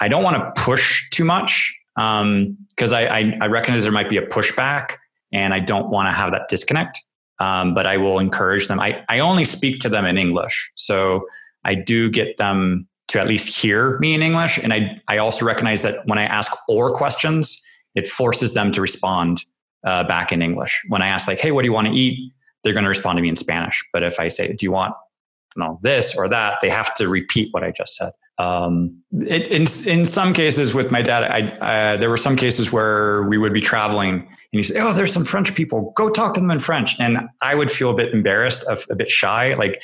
I 0.00 0.08
don't 0.08 0.22
want 0.22 0.36
to 0.36 0.62
push 0.62 1.08
too 1.10 1.24
much 1.24 1.74
because 1.96 2.22
um, 2.22 2.94
I, 2.94 3.06
I, 3.06 3.38
I, 3.40 3.46
recognize 3.46 3.82
there 3.82 3.92
might 3.92 4.10
be 4.10 4.18
a 4.18 4.26
pushback, 4.26 4.96
and 5.32 5.52
I 5.52 5.60
don't 5.60 5.90
want 5.90 6.06
to 6.06 6.12
have 6.12 6.30
that 6.30 6.48
disconnect. 6.48 7.02
Um, 7.38 7.74
but 7.74 7.86
I 7.86 7.96
will 7.96 8.20
encourage 8.20 8.68
them. 8.68 8.78
I, 8.78 9.02
I 9.08 9.18
only 9.18 9.42
speak 9.42 9.80
to 9.80 9.88
them 9.88 10.04
in 10.04 10.16
English, 10.16 10.70
so 10.76 11.26
I 11.64 11.74
do 11.74 12.08
get 12.08 12.36
them 12.36 12.86
to 13.08 13.20
at 13.20 13.26
least 13.26 13.60
hear 13.60 13.98
me 13.98 14.14
in 14.14 14.22
English. 14.22 14.58
And 14.58 14.72
I, 14.72 15.00
I 15.08 15.18
also 15.18 15.44
recognize 15.44 15.82
that 15.82 16.06
when 16.06 16.18
I 16.18 16.24
ask 16.24 16.52
or 16.68 16.92
questions, 16.92 17.60
it 17.94 18.06
forces 18.06 18.54
them 18.54 18.70
to 18.72 18.80
respond 18.80 19.44
uh, 19.84 20.04
back 20.04 20.30
in 20.30 20.40
English. 20.40 20.82
When 20.88 21.02
I 21.02 21.08
ask 21.08 21.26
like, 21.26 21.40
"Hey, 21.40 21.50
what 21.52 21.62
do 21.62 21.66
you 21.66 21.72
want 21.72 21.88
to 21.88 21.94
eat?" 21.94 22.32
They're 22.62 22.72
going 22.72 22.84
to 22.84 22.88
respond 22.88 23.16
to 23.16 23.22
me 23.22 23.28
in 23.28 23.36
Spanish. 23.36 23.84
But 23.92 24.02
if 24.02 24.20
I 24.20 24.28
say, 24.28 24.48
do 24.48 24.64
you 24.64 24.72
want 24.72 24.94
you 25.56 25.62
know, 25.62 25.78
this 25.82 26.16
or 26.16 26.28
that, 26.28 26.58
they 26.62 26.68
have 26.68 26.94
to 26.94 27.08
repeat 27.08 27.48
what 27.52 27.64
I 27.64 27.70
just 27.70 27.96
said. 27.96 28.12
Um, 28.38 29.02
it, 29.12 29.48
in, 29.52 29.66
in 29.90 30.04
some 30.04 30.32
cases 30.32 30.74
with 30.74 30.90
my 30.90 31.02
dad, 31.02 31.24
I, 31.24 31.96
there 31.98 32.08
were 32.08 32.16
some 32.16 32.34
cases 32.34 32.72
where 32.72 33.24
we 33.24 33.38
would 33.38 33.52
be 33.52 33.60
traveling 33.60 34.14
and 34.14 34.58
you 34.58 34.62
say, 34.62 34.80
Oh, 34.80 34.92
there's 34.92 35.12
some 35.12 35.24
French 35.24 35.54
people, 35.54 35.92
go 35.96 36.08
talk 36.08 36.34
to 36.34 36.40
them 36.40 36.50
in 36.50 36.58
French. 36.58 36.98
And 36.98 37.18
I 37.42 37.54
would 37.54 37.70
feel 37.70 37.90
a 37.90 37.94
bit 37.94 38.12
embarrassed, 38.12 38.66
a, 38.68 38.92
a 38.92 38.96
bit 38.96 39.10
shy. 39.10 39.54
Like 39.54 39.80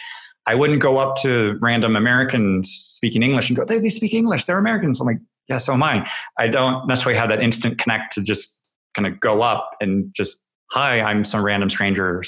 I 0.47 0.55
wouldn't 0.55 0.81
go 0.81 0.97
up 0.97 1.17
to 1.23 1.59
random 1.61 1.95
Americans 1.95 2.71
speaking 2.71 3.23
English 3.23 3.51
and 3.51 3.57
go, 3.57 3.65
they, 3.65 3.79
they 3.79 3.91
speak 3.91 4.15
English. 4.15 4.45
They're 4.45 4.59
Americans. 4.59 5.01
I'm 5.01 5.07
like, 5.07 5.19
yeah, 5.49 5.59
so 5.59 5.75
am 5.75 5.83
I. 5.83 6.09
I 6.39 6.49
don't 6.49 6.87
necessarily 6.89 7.19
have 7.19 7.29
that 7.29 7.43
instant 7.43 7.79
connect 7.79 8.15
to 8.15 8.23
just 8.23 8.65
kind 8.95 9.07
of 9.07 9.21
go 9.21 9.43
up 9.43 9.77
and 9.81 10.13
just 10.15 10.47
hi, 10.71 11.01
I'm 11.01 11.25
some 11.25 11.43
random 11.43 11.69
stranger 11.69 12.23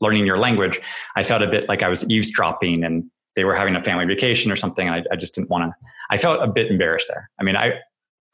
learning 0.00 0.26
your 0.26 0.38
language. 0.38 0.80
I 1.16 1.22
felt 1.22 1.42
a 1.42 1.46
bit 1.46 1.68
like 1.68 1.82
I 1.82 1.88
was 1.88 2.08
eavesdropping 2.10 2.84
and 2.84 3.04
they 3.36 3.44
were 3.44 3.54
having 3.54 3.76
a 3.76 3.80
family 3.80 4.04
vacation 4.04 4.50
or 4.50 4.56
something. 4.56 4.88
I, 4.88 5.02
I 5.10 5.16
just 5.16 5.34
didn't 5.34 5.50
want 5.50 5.70
to, 5.70 5.88
I 6.10 6.16
felt 6.16 6.42
a 6.42 6.46
bit 6.46 6.70
embarrassed 6.70 7.08
there. 7.08 7.30
I 7.38 7.44
mean, 7.44 7.56
I, 7.56 7.78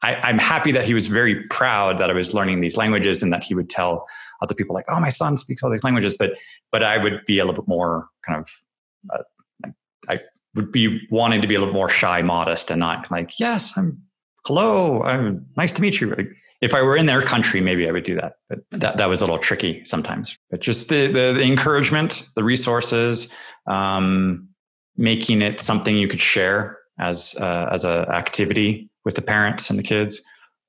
I, 0.01 0.29
am 0.29 0.39
happy 0.39 0.71
that 0.71 0.85
he 0.85 0.93
was 0.93 1.07
very 1.07 1.43
proud 1.47 1.97
that 1.97 2.09
I 2.09 2.13
was 2.13 2.33
learning 2.33 2.61
these 2.61 2.77
languages 2.77 3.21
and 3.21 3.33
that 3.33 3.43
he 3.43 3.53
would 3.53 3.69
tell 3.69 4.07
other 4.41 4.55
people 4.55 4.73
like, 4.73 4.85
"Oh, 4.87 4.99
my 4.99 5.09
son 5.09 5.35
speaks 5.35 5.61
all 5.61 5.69
these 5.69 5.83
languages." 5.83 6.15
But 6.17 6.39
but 6.71 6.83
I 6.83 6.97
would 6.97 7.25
be 7.25 7.39
a 7.39 7.45
little 7.45 7.61
bit 7.61 7.67
more 7.67 8.07
kind 8.25 8.39
of, 8.39 8.49
uh, 9.13 9.69
I 10.09 10.19
would 10.55 10.71
be 10.71 11.01
wanting 11.09 11.41
to 11.41 11.47
be 11.47 11.55
a 11.55 11.59
little 11.59 11.73
more 11.73 11.89
shy, 11.89 12.21
modest, 12.21 12.71
and 12.71 12.79
not 12.79 13.11
like, 13.11 13.39
"Yes, 13.39 13.77
I'm 13.77 14.01
hello, 14.45 15.03
I'm 15.03 15.45
nice 15.57 15.73
to 15.73 15.81
meet 15.81 15.99
you." 15.99 16.15
Like, 16.15 16.29
if 16.61 16.73
I 16.73 16.81
were 16.81 16.95
in 16.95 17.05
their 17.05 17.21
country, 17.21 17.61
maybe 17.61 17.87
I 17.87 17.91
would 17.91 18.03
do 18.03 18.15
that. 18.15 18.33
But 18.49 18.59
that, 18.71 18.97
that 18.97 19.09
was 19.09 19.21
a 19.21 19.25
little 19.25 19.39
tricky 19.39 19.83
sometimes. 19.85 20.37
But 20.51 20.59
just 20.59 20.89
the, 20.89 21.07
the, 21.07 21.33
the 21.33 21.43
encouragement, 21.43 22.27
the 22.35 22.43
resources, 22.43 23.33
um, 23.65 24.49
making 24.97 25.41
it 25.41 25.59
something 25.59 25.95
you 25.95 26.07
could 26.07 26.19
share 26.19 26.77
as, 26.99 27.35
uh, 27.39 27.69
as 27.71 27.85
a 27.85 28.09
activity 28.09 28.89
with 29.05 29.15
the 29.15 29.21
parents 29.21 29.69
and 29.69 29.79
the 29.79 29.83
kids. 29.83 30.21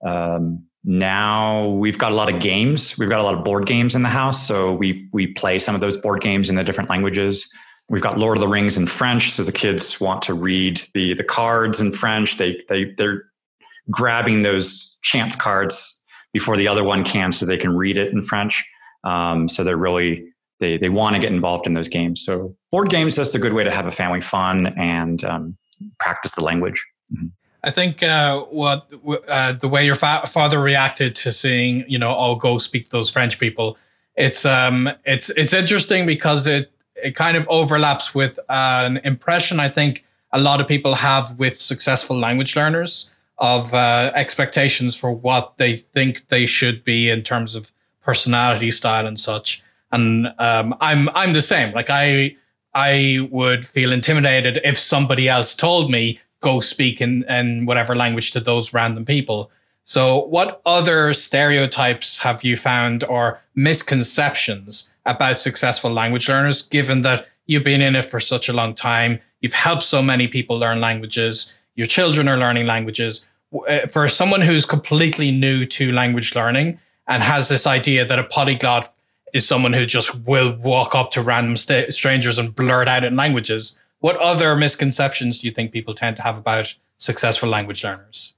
Um, 0.06 0.64
now 0.84 1.68
we've 1.68 1.98
got 1.98 2.12
a 2.12 2.14
lot 2.14 2.32
of 2.32 2.40
games. 2.40 2.96
We've 2.96 3.10
got 3.10 3.20
a 3.20 3.24
lot 3.24 3.34
of 3.34 3.44
board 3.44 3.66
games 3.66 3.94
in 3.96 4.02
the 4.02 4.08
house. 4.08 4.46
So 4.46 4.72
we, 4.72 5.08
we 5.12 5.26
play 5.26 5.58
some 5.58 5.74
of 5.74 5.80
those 5.80 5.96
board 5.96 6.22
games 6.22 6.48
in 6.48 6.56
the 6.56 6.64
different 6.64 6.88
languages. 6.88 7.52
We've 7.90 8.00
got 8.00 8.18
Lord 8.18 8.36
of 8.36 8.40
the 8.40 8.48
Rings 8.48 8.76
in 8.78 8.86
French. 8.86 9.30
So 9.30 9.42
the 9.42 9.52
kids 9.52 10.00
want 10.00 10.22
to 10.22 10.34
read 10.34 10.80
the, 10.94 11.14
the 11.14 11.24
cards 11.24 11.80
in 11.80 11.90
French. 11.90 12.38
They, 12.38 12.62
they, 12.68 12.84
they're 12.96 13.24
grabbing 13.90 14.42
those 14.42 14.98
chance 15.02 15.36
cards 15.36 16.02
before 16.32 16.56
the 16.56 16.68
other 16.68 16.84
one 16.84 17.04
can 17.04 17.32
so 17.32 17.44
they 17.44 17.56
can 17.56 17.76
read 17.76 17.96
it 17.96 18.12
in 18.12 18.22
French. 18.22 18.64
Um, 19.04 19.48
so 19.48 19.64
they're 19.64 19.76
really, 19.76 20.32
they, 20.60 20.76
they 20.78 20.88
want 20.88 21.16
to 21.16 21.20
get 21.20 21.32
involved 21.32 21.66
in 21.66 21.74
those 21.74 21.88
games. 21.88 22.24
So 22.24 22.56
board 22.70 22.90
games, 22.90 23.16
that's 23.16 23.34
a 23.34 23.38
good 23.38 23.52
way 23.52 23.64
to 23.64 23.70
have 23.70 23.86
a 23.86 23.90
family 23.90 24.20
fun 24.20 24.66
and 24.78 25.22
um, 25.24 25.56
practice 25.98 26.32
the 26.32 26.44
language. 26.44 26.84
Mm-hmm. 27.12 27.26
I 27.62 27.70
think 27.70 28.02
uh, 28.02 28.40
what 28.44 28.90
uh, 29.28 29.52
the 29.52 29.68
way 29.68 29.84
your 29.84 29.94
fa- 29.94 30.26
father 30.26 30.62
reacted 30.62 31.14
to 31.16 31.32
seeing, 31.32 31.84
you 31.86 31.98
know, 31.98 32.14
oh, 32.16 32.36
go 32.36 32.56
speak 32.56 32.86
to 32.86 32.90
those 32.90 33.10
French 33.10 33.38
people. 33.38 33.76
It's 34.16 34.46
um, 34.46 34.90
it's 35.04 35.28
it's 35.30 35.52
interesting 35.52 36.06
because 36.06 36.46
it 36.46 36.72
it 36.96 37.14
kind 37.14 37.36
of 37.36 37.46
overlaps 37.48 38.14
with 38.14 38.38
an 38.48 38.98
impression 39.04 39.60
I 39.60 39.68
think 39.68 40.04
a 40.32 40.40
lot 40.40 40.60
of 40.60 40.68
people 40.68 40.94
have 40.94 41.38
with 41.38 41.58
successful 41.58 42.18
language 42.18 42.56
learners 42.56 43.12
of 43.40 43.74
uh, 43.74 44.12
expectations 44.14 44.94
for 44.94 45.10
what 45.10 45.56
they 45.56 45.74
think 45.74 46.28
they 46.28 46.46
should 46.46 46.84
be 46.84 47.08
in 47.08 47.22
terms 47.22 47.54
of 47.54 47.72
personality 48.02 48.70
style 48.70 49.06
and 49.06 49.18
such. 49.18 49.62
And 49.92 50.28
um, 50.38 50.74
I'm 50.80 51.08
I'm 51.14 51.32
the 51.32 51.42
same. 51.42 51.72
Like 51.74 51.90
I 51.90 52.36
I 52.74 53.26
would 53.30 53.66
feel 53.66 53.92
intimidated 53.92 54.60
if 54.62 54.78
somebody 54.78 55.28
else 55.28 55.54
told 55.54 55.90
me 55.90 56.20
go 56.40 56.60
speak 56.60 57.00
in, 57.00 57.24
in 57.24 57.66
whatever 57.66 57.94
language 57.94 58.30
to 58.32 58.40
those 58.40 58.72
random 58.72 59.04
people. 59.04 59.50
So, 59.84 60.26
what 60.26 60.62
other 60.64 61.12
stereotypes 61.12 62.18
have 62.18 62.44
you 62.44 62.56
found 62.56 63.02
or 63.04 63.40
misconceptions 63.54 64.92
about 65.04 65.36
successful 65.36 65.90
language 65.90 66.28
learners, 66.28 66.62
given 66.62 67.02
that 67.02 67.26
you've 67.46 67.64
been 67.64 67.80
in 67.80 67.96
it 67.96 68.04
for 68.04 68.20
such 68.20 68.48
a 68.48 68.52
long 68.52 68.74
time? 68.74 69.18
You've 69.40 69.54
helped 69.54 69.82
so 69.82 70.02
many 70.02 70.28
people 70.28 70.58
learn 70.58 70.80
languages, 70.80 71.56
your 71.74 71.86
children 71.86 72.28
are 72.28 72.36
learning 72.36 72.66
languages. 72.66 73.26
Uh, 73.68 73.86
for 73.88 74.08
someone 74.08 74.40
who's 74.40 74.64
completely 74.64 75.32
new 75.32 75.66
to 75.66 75.90
language 75.90 76.34
learning 76.36 76.78
and 77.08 77.22
has 77.22 77.48
this 77.48 77.66
idea 77.66 78.04
that 78.04 78.18
a 78.18 78.24
polyglot 78.24 78.92
is 79.32 79.46
someone 79.46 79.72
who 79.72 79.84
just 79.86 80.14
will 80.26 80.56
walk 80.56 80.94
up 80.94 81.10
to 81.10 81.22
random 81.22 81.56
st- 81.56 81.92
strangers 81.92 82.38
and 82.38 82.54
blurt 82.54 82.86
out 82.86 83.04
in 83.04 83.16
languages, 83.16 83.78
what 83.98 84.16
other 84.16 84.56
misconceptions 84.56 85.40
do 85.40 85.46
you 85.46 85.52
think 85.52 85.72
people 85.72 85.94
tend 85.94 86.16
to 86.16 86.22
have 86.22 86.38
about 86.38 86.74
successful 86.96 87.48
language 87.48 87.82
learners? 87.84 88.34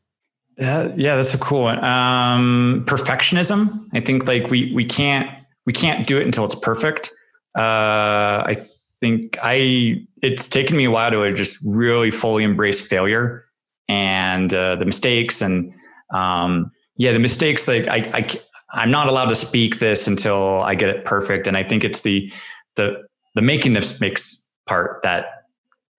Yeah, 0.58 0.92
yeah, 0.96 1.16
that's 1.16 1.34
a 1.34 1.38
cool 1.38 1.62
one. 1.62 1.82
Um, 1.82 2.84
perfectionism. 2.86 3.88
I 3.92 4.00
think 4.00 4.26
like 4.26 4.50
we 4.50 4.72
we 4.74 4.84
can't 4.84 5.30
we 5.64 5.72
can't 5.72 6.06
do 6.06 6.18
it 6.18 6.26
until 6.26 6.44
it's 6.44 6.54
perfect. 6.54 7.12
Uh, 7.56 8.44
I 8.46 8.54
think 9.00 9.38
I 9.42 10.06
it's 10.22 10.48
taken 10.48 10.76
me 10.76 10.84
a 10.84 10.90
while 10.90 11.10
to 11.10 11.34
just 11.34 11.62
really 11.66 12.10
fully 12.10 12.44
embrace 12.44 12.86
failure 12.86 13.46
and 13.92 14.54
uh, 14.54 14.76
the 14.76 14.86
mistakes 14.86 15.42
and 15.42 15.74
um, 16.14 16.72
yeah, 16.96 17.12
the 17.12 17.18
mistakes. 17.18 17.68
Like 17.68 17.86
I, 17.88 17.98
I 18.14 18.30
I'm 18.72 18.90
not 18.90 19.06
allowed 19.08 19.28
to 19.28 19.34
speak 19.34 19.78
this 19.78 20.06
until 20.06 20.62
I 20.62 20.74
get 20.74 20.88
it 20.88 21.04
perfect, 21.04 21.46
and 21.46 21.56
I 21.56 21.62
think 21.62 21.84
it's 21.84 22.00
the 22.00 22.32
the 22.76 23.02
the 23.34 23.42
making 23.42 23.74
this 23.74 24.00
mix 24.00 24.48
part 24.66 25.02
that 25.02 25.44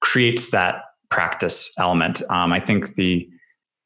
creates 0.01 0.49
that 0.51 0.83
practice 1.09 1.71
element. 1.77 2.21
Um, 2.29 2.51
I 2.51 2.59
think 2.59 2.95
the 2.95 3.29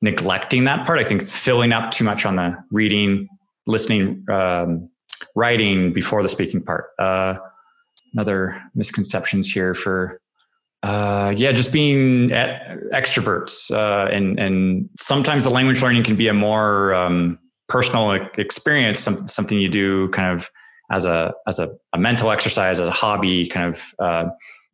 neglecting 0.01 0.63
that 0.65 0.85
part, 0.85 0.99
I 0.99 1.03
think 1.03 1.23
filling 1.27 1.73
up 1.73 1.91
too 1.91 2.05
much 2.05 2.25
on 2.25 2.37
the 2.37 2.57
reading, 2.71 3.27
listening, 3.65 4.23
um, 4.29 4.89
writing 5.35 5.91
before 5.91 6.23
the 6.23 6.29
speaking 6.29 6.63
part. 6.63 6.85
Uh, 6.97 7.37
another 8.13 8.61
misconceptions 8.73 9.51
here 9.51 9.73
for 9.73 10.21
uh, 10.83 11.33
yeah, 11.35 11.51
just 11.51 11.73
being 11.73 12.31
at 12.31 12.61
extroverts, 12.93 13.71
uh, 13.71 14.09
and 14.11 14.39
and 14.39 14.89
sometimes 14.97 15.43
the 15.43 15.49
language 15.49 15.81
learning 15.81 16.03
can 16.03 16.15
be 16.15 16.27
a 16.27 16.33
more 16.33 16.93
um, 16.93 17.39
personal 17.67 18.11
experience, 18.37 18.99
some, 18.99 19.27
something 19.27 19.59
you 19.59 19.69
do 19.69 20.09
kind 20.09 20.33
of 20.33 20.49
as 20.91 21.05
a 21.05 21.33
as 21.47 21.59
a, 21.59 21.69
a 21.93 21.99
mental 21.99 22.31
exercise, 22.31 22.79
as 22.79 22.87
a 22.87 22.91
hobby, 22.91 23.47
kind 23.47 23.67
of 23.67 23.83
uh, 23.99 24.25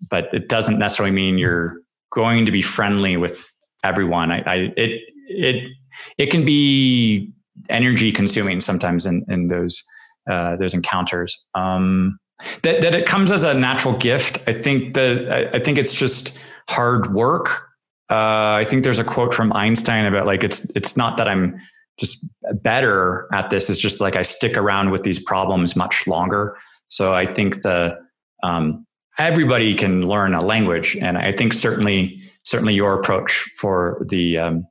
but 0.09 0.33
it 0.33 0.49
doesn't 0.49 0.79
necessarily 0.79 1.13
mean 1.13 1.37
you're 1.37 1.77
going 2.11 2.45
to 2.45 2.51
be 2.51 2.61
friendly 2.61 3.17
with 3.17 3.51
everyone. 3.83 4.31
I, 4.31 4.39
I 4.41 4.55
it 4.77 5.01
it 5.27 5.71
it 6.17 6.31
can 6.31 6.45
be 6.45 7.31
energy 7.69 8.11
consuming 8.11 8.61
sometimes 8.61 9.05
in 9.05 9.25
in 9.29 9.47
those 9.47 9.83
uh, 10.29 10.55
those 10.57 10.73
encounters. 10.73 11.43
Um, 11.55 12.19
that 12.63 12.81
that 12.81 12.95
it 12.95 13.05
comes 13.05 13.31
as 13.31 13.43
a 13.43 13.53
natural 13.53 13.97
gift. 13.97 14.39
I 14.47 14.53
think 14.53 14.93
that 14.95 15.31
I, 15.31 15.57
I 15.57 15.59
think 15.59 15.77
it's 15.77 15.93
just 15.93 16.39
hard 16.69 17.13
work. 17.13 17.69
Uh, 18.09 18.59
I 18.59 18.65
think 18.67 18.83
there's 18.83 18.99
a 18.99 19.03
quote 19.03 19.33
from 19.33 19.53
Einstein 19.53 20.05
about 20.05 20.25
like 20.25 20.43
it's 20.43 20.69
it's 20.75 20.97
not 20.97 21.17
that 21.17 21.27
I'm 21.27 21.59
just 21.99 22.27
better 22.63 23.27
at 23.33 23.49
this. 23.49 23.69
It's 23.69 23.79
just 23.79 24.01
like 24.01 24.15
I 24.15 24.23
stick 24.23 24.57
around 24.57 24.91
with 24.91 25.03
these 25.03 25.23
problems 25.23 25.75
much 25.75 26.07
longer. 26.07 26.57
So 26.87 27.13
I 27.13 27.25
think 27.25 27.61
the 27.61 27.97
um, 28.41 28.85
everybody 29.19 29.73
can 29.75 30.07
learn 30.07 30.33
a 30.33 30.41
language, 30.43 30.97
and 30.97 31.17
I 31.17 31.31
think 31.31 31.53
certainly 31.53 32.21
certainly 32.43 32.73
your 32.73 32.99
approach 32.99 33.45
for 33.57 34.05
the 34.09 34.37
um, 34.37 34.67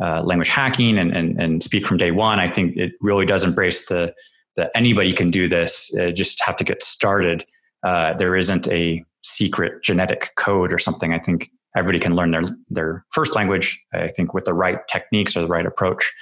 uh, 0.00 0.22
language 0.22 0.48
hacking 0.48 0.98
and, 0.98 1.16
and, 1.16 1.40
and 1.40 1.62
speak 1.62 1.86
from 1.86 1.96
day 1.96 2.12
one, 2.12 2.38
I 2.38 2.48
think 2.48 2.76
it 2.76 2.92
really 3.00 3.26
does 3.26 3.42
embrace 3.42 3.86
the 3.86 4.14
that 4.58 4.70
anybody 4.74 5.12
can 5.12 5.30
do 5.30 5.48
this. 5.48 5.96
Uh, 5.96 6.10
just 6.10 6.42
have 6.44 6.56
to 6.56 6.64
get 6.64 6.82
started. 6.82 7.46
Uh, 7.86 8.12
there 8.14 8.36
isn't 8.36 8.68
a 8.68 9.02
secret 9.22 9.82
genetic 9.82 10.32
code 10.36 10.72
or 10.72 10.78
something. 10.78 11.14
I 11.14 11.18
think 11.18 11.50
everybody 11.76 12.00
can 12.00 12.14
learn 12.14 12.32
their 12.32 12.42
their 12.68 13.06
first 13.12 13.34
language. 13.34 13.82
I 13.94 14.08
think 14.08 14.34
with 14.34 14.44
the 14.44 14.52
right 14.52 14.80
techniques 14.88 15.36
or 15.36 15.42
the 15.42 15.46
right 15.46 15.64
approach, 15.64 16.12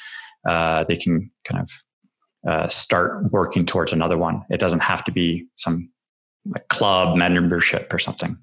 uh, 0.47 0.85
they 0.85 0.97
can 0.97 1.31
kind 1.45 1.63
of 1.63 1.71
uh, 2.49 2.69
start 2.69 3.33
working 3.33 3.65
towards 3.67 3.93
another 3.93 4.19
one. 4.19 4.45
It 4.51 4.61
doesn't 4.61 4.83
have 4.83 5.03
to 5.05 5.13
be 5.13 5.47
some 5.57 5.91
like 6.45 6.69
club 6.69 7.17
membership 7.17 7.93
or 7.93 7.99
something. 7.99 8.37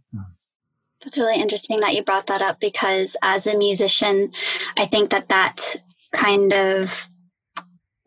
That's 1.03 1.17
really 1.17 1.39
interesting 1.39 1.81
that 1.81 1.93
you 1.93 2.03
brought 2.03 2.27
that 2.27 2.41
up 2.41 2.59
because 2.59 3.15
as 3.21 3.45
a 3.45 3.57
musician, 3.57 4.31
I 4.75 4.85
think 4.85 5.11
that 5.11 5.29
that 5.29 5.75
kind 6.13 6.51
of 6.51 7.07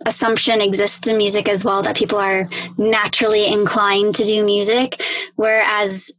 assumption 0.04 0.60
exists 0.60 1.06
in 1.06 1.16
music 1.16 1.48
as 1.48 1.64
well 1.64 1.82
that 1.82 1.96
people 1.96 2.18
are 2.18 2.48
naturally 2.76 3.46
inclined 3.50 4.14
to 4.16 4.24
do 4.24 4.44
music. 4.44 5.02
Whereas 5.36 6.12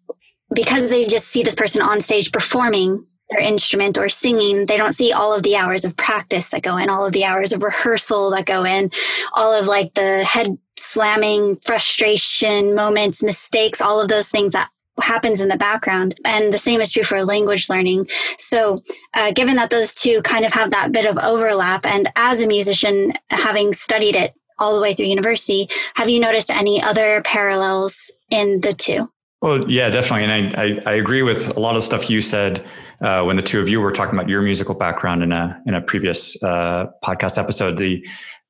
because 0.54 0.90
they 0.90 1.04
just 1.04 1.28
see 1.28 1.44
this 1.44 1.56
person 1.56 1.82
on 1.82 2.00
stage 2.00 2.32
performing 2.32 3.06
their 3.30 3.42
instrument 3.42 3.98
or 3.98 4.08
singing 4.08 4.68
they 4.68 4.78
don't 4.78 4.94
see 4.94 5.12
all 5.12 5.36
of 5.36 5.44
the 5.44 5.58
hours 5.58 5.84
of 5.84 5.98
practice 5.98 6.48
that 6.50 6.62
go 6.62 6.78
in 6.78 6.90
all 6.90 7.06
of 7.06 7.12
the 7.12 7.26
hours 7.26 7.52
of 7.52 7.62
rehearsal 7.62 8.32
that 8.32 8.46
go 8.46 8.64
in 8.64 8.90
all 9.34 9.54
of 9.54 9.68
like 9.68 9.94
the 9.96 10.24
head 10.24 10.58
slamming, 10.80 11.58
frustration 11.66 12.76
moments, 12.76 13.24
mistakes, 13.24 13.82
all 13.82 14.02
of 14.02 14.08
those 14.08 14.30
things 14.30 14.54
that 14.54 14.70
happens 15.02 15.42
in 15.42 15.48
the 15.48 15.58
background. 15.58 16.16
And 16.26 16.54
the 16.54 16.58
same 16.58 16.82
is 16.82 16.92
true 16.92 17.04
for 17.04 17.24
language 17.24 17.70
learning. 17.70 18.08
So, 18.38 18.82
uh, 19.14 19.32
given 19.32 19.56
that 19.56 19.70
those 19.70 19.94
two 19.94 20.22
kind 20.22 20.46
of 20.46 20.54
have 20.54 20.72
that 20.72 20.92
bit 20.92 21.06
of 21.06 21.18
overlap, 21.18 21.86
and 21.86 22.10
as 22.16 22.42
a 22.42 22.48
musician, 22.48 23.14
having 23.30 23.74
studied 23.74 24.16
it 24.16 24.34
all 24.60 24.76
the 24.76 24.82
way 24.82 24.94
through 24.94 25.06
university, 25.06 25.68
have 25.96 26.10
you 26.10 26.20
noticed 26.20 26.50
any 26.50 26.82
other 26.82 27.22
parallels 27.22 28.12
in 28.30 28.62
the 28.62 28.74
two? 28.74 29.12
Well, 29.40 29.70
yeah, 29.70 29.92
definitely, 29.92 30.24
and 30.24 30.56
I, 30.56 30.64
I, 30.64 30.94
I 30.94 30.96
agree 30.96 31.22
with 31.22 31.56
a 31.56 31.60
lot 31.60 31.76
of 31.76 31.84
stuff 31.84 32.10
you 32.10 32.22
said 32.22 32.66
uh, 33.02 33.22
when 33.22 33.36
the 33.36 33.44
two 33.44 33.62
of 33.62 33.70
you 33.70 33.80
were 33.80 33.92
talking 33.92 34.16
about 34.16 34.28
your 34.28 34.42
musical 34.42 34.74
background 34.74 35.22
in 35.22 35.32
a 35.32 35.62
in 35.68 35.76
a 35.76 35.82
previous 35.82 36.42
uh, 36.42 36.88
podcast 37.04 37.38
episode. 37.38 37.78
The 37.78 38.04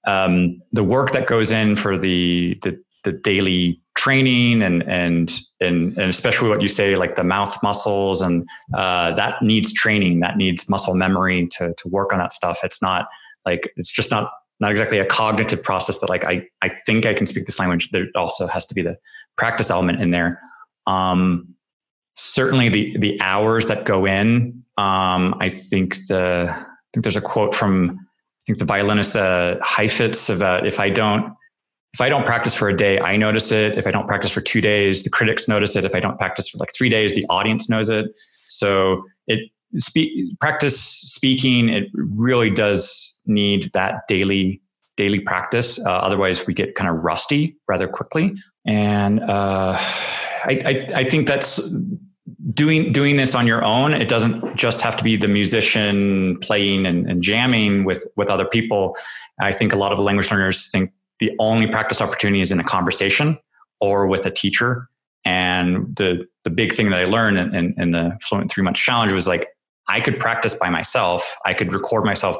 um, 0.07 0.61
the 0.71 0.85
work 0.85 1.11
that 1.11 1.27
goes 1.27 1.51
in 1.51 1.75
for 1.75 1.97
the, 1.97 2.57
the, 2.63 2.81
the 3.07 3.13
daily 3.13 3.81
training 3.95 4.61
and, 4.61 4.83
and 4.83 5.39
and 5.61 5.97
and 5.97 6.09
especially 6.09 6.49
what 6.49 6.61
you 6.61 6.67
say 6.67 6.95
like 6.95 7.15
the 7.15 7.23
mouth 7.23 7.57
muscles 7.63 8.21
and 8.21 8.47
uh, 8.75 9.11
that 9.11 9.41
needs 9.41 9.73
training 9.73 10.19
that 10.19 10.37
needs 10.37 10.69
muscle 10.69 10.93
memory 10.93 11.47
to 11.47 11.73
to 11.77 11.87
work 11.87 12.11
on 12.11 12.19
that 12.19 12.33
stuff. 12.33 12.59
It's 12.63 12.81
not 12.81 13.07
like 13.45 13.71
it's 13.77 13.91
just 13.91 14.11
not 14.11 14.31
not 14.59 14.71
exactly 14.71 14.99
a 14.99 15.05
cognitive 15.05 15.63
process 15.63 15.99
that 15.99 16.09
like 16.09 16.25
I 16.25 16.47
I 16.61 16.69
think 16.69 17.05
I 17.05 17.13
can 17.13 17.25
speak 17.25 17.45
this 17.45 17.59
language. 17.59 17.89
There 17.91 18.07
also 18.15 18.45
has 18.47 18.65
to 18.67 18.75
be 18.75 18.81
the 18.81 18.97
practice 19.37 19.71
element 19.71 20.01
in 20.01 20.11
there. 20.11 20.41
Um, 20.85 21.55
certainly 22.15 22.69
the 22.69 22.97
the 22.97 23.19
hours 23.21 23.67
that 23.67 23.85
go 23.85 24.05
in 24.05 24.63
um, 24.77 25.33
I 25.39 25.49
think 25.49 25.95
the 26.07 26.47
I 26.49 26.63
think 26.93 27.03
there's 27.03 27.17
a 27.17 27.21
quote 27.21 27.55
from 27.55 27.91
I 27.91 28.43
think 28.45 28.59
the 28.59 28.65
violinist, 28.65 29.13
the 29.13 29.59
Heifetz, 29.61 30.29
about 30.29 30.67
if 30.67 30.79
I 30.79 30.89
don't 30.89 31.33
if 31.97 32.01
I 32.01 32.09
don't 32.09 32.27
practice 32.27 32.53
for 32.53 32.69
a 32.69 32.77
day, 32.77 32.99
I 32.99 33.17
notice 33.17 33.51
it. 33.51 33.75
If 33.75 33.87
I 33.87 33.91
don't 33.91 34.07
practice 34.07 34.31
for 34.31 34.39
two 34.39 34.61
days, 34.61 35.03
the 35.03 35.09
critics 35.09 35.47
notice 35.47 35.75
it. 35.75 35.83
If 35.83 35.95
I 35.95 35.99
don't 35.99 36.19
practice 36.19 36.47
for 36.47 36.59
like 36.59 36.69
three 36.71 36.89
days, 36.89 37.15
the 37.15 37.25
audience 37.27 37.71
knows 37.71 37.89
it. 37.89 38.05
So 38.43 39.03
it 39.25 39.39
speak 39.79 40.39
practice 40.39 40.79
speaking. 40.79 41.69
It 41.69 41.85
really 41.93 42.51
does 42.51 43.19
need 43.25 43.71
that 43.73 44.03
daily 44.07 44.61
daily 44.95 45.21
practice. 45.21 45.83
Uh, 45.83 45.89
otherwise, 45.89 46.45
we 46.45 46.53
get 46.53 46.75
kind 46.75 46.87
of 46.87 46.97
rusty 46.97 47.57
rather 47.67 47.87
quickly. 47.87 48.35
And 48.67 49.19
uh, 49.21 49.73
I, 49.75 50.61
I, 50.65 50.87
I 50.97 51.03
think 51.03 51.27
that's 51.27 51.67
doing 52.53 52.91
doing 52.91 53.15
this 53.15 53.33
on 53.33 53.47
your 53.47 53.65
own. 53.65 53.95
It 53.95 54.07
doesn't 54.07 54.55
just 54.55 54.83
have 54.83 54.97
to 54.97 55.03
be 55.03 55.17
the 55.17 55.27
musician 55.27 56.37
playing 56.41 56.85
and, 56.85 57.09
and 57.09 57.23
jamming 57.23 57.85
with 57.85 58.05
with 58.15 58.29
other 58.29 58.45
people. 58.45 58.95
I 59.39 59.51
think 59.51 59.73
a 59.73 59.77
lot 59.77 59.91
of 59.91 59.97
language 59.97 60.29
learners 60.29 60.69
think 60.69 60.91
the 61.19 61.31
only 61.39 61.67
practice 61.67 62.01
opportunity 62.01 62.41
is 62.41 62.51
in 62.51 62.59
a 62.59 62.63
conversation 62.63 63.37
or 63.79 64.07
with 64.07 64.25
a 64.25 64.31
teacher. 64.31 64.89
And 65.25 65.95
the 65.95 66.25
the 66.43 66.49
big 66.49 66.71
thing 66.71 66.89
that 66.89 66.99
I 66.99 67.03
learned 67.03 67.37
in, 67.37 67.55
in, 67.55 67.73
in 67.77 67.91
the 67.91 68.17
Fluent 68.21 68.49
Three 68.49 68.63
Months 68.63 68.79
Challenge 68.79 69.11
was 69.11 69.27
like 69.27 69.47
I 69.89 69.99
could 69.99 70.19
practice 70.19 70.55
by 70.55 70.69
myself. 70.69 71.35
I 71.45 71.53
could 71.53 71.73
record 71.73 72.05
myself 72.05 72.37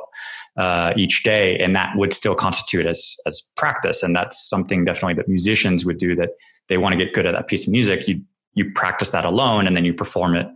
uh, 0.58 0.94
each 0.96 1.24
day, 1.24 1.58
and 1.58 1.76
that 1.76 1.96
would 1.96 2.14
still 2.14 2.36
constitute 2.36 2.86
as 2.86 3.16
as 3.26 3.42
practice. 3.58 4.04
And 4.04 4.16
that's 4.16 4.48
something 4.50 4.86
definitely 4.86 5.16
that 5.16 5.28
musicians 5.28 5.86
would 5.86 5.98
do. 5.98 6.16
That 6.16 6.30
they 6.70 6.78
want 6.78 6.94
to 6.94 6.98
get 6.98 7.14
good 7.14 7.26
at 7.26 7.34
that 7.34 7.48
piece 7.48 7.68
of 7.68 7.72
music. 7.72 8.08
You 8.08 8.22
you 8.54 8.72
practice 8.72 9.10
that 9.10 9.26
alone, 9.26 9.68
and 9.68 9.76
then 9.76 9.86
you 9.86 9.94
perform 9.94 10.36
it. 10.36 10.48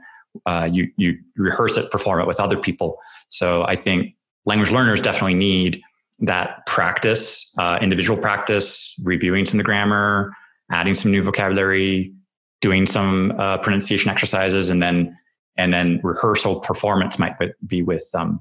Uh, 0.45 0.69
you 0.72 0.89
you 0.95 1.17
rehearse 1.36 1.78
it, 1.78 1.91
perform 1.91 2.22
it 2.22 2.28
with 2.28 2.39
other 2.39 2.57
people. 2.57 2.97
So 3.30 3.63
I 3.63 3.76
think 3.76 4.15
language 4.45 4.72
learners 4.72 5.01
definitely 5.01 5.36
need 5.36 5.82
that 6.22 6.65
practice, 6.67 7.53
uh, 7.57 7.80
individual 7.82 8.19
practice, 8.19 8.95
reviewing 9.03 9.45
some 9.45 9.59
of 9.59 9.63
the 9.63 9.65
grammar, 9.65 10.34
adding 10.72 10.95
some 10.95 11.11
new 11.11 11.24
vocabulary, 11.24 12.13
doing 12.61 12.86
some 12.86 13.34
uh, 13.39 13.57
pronunciation 13.57 14.09
exercises, 14.09 14.69
and 14.69 14.82
then 14.82 15.15
and 15.57 15.74
then 15.74 15.99
rehearsal 16.03 16.61
performance 16.61 17.19
might 17.19 17.34
be 17.65 17.82
with 17.82 18.09
um, 18.13 18.39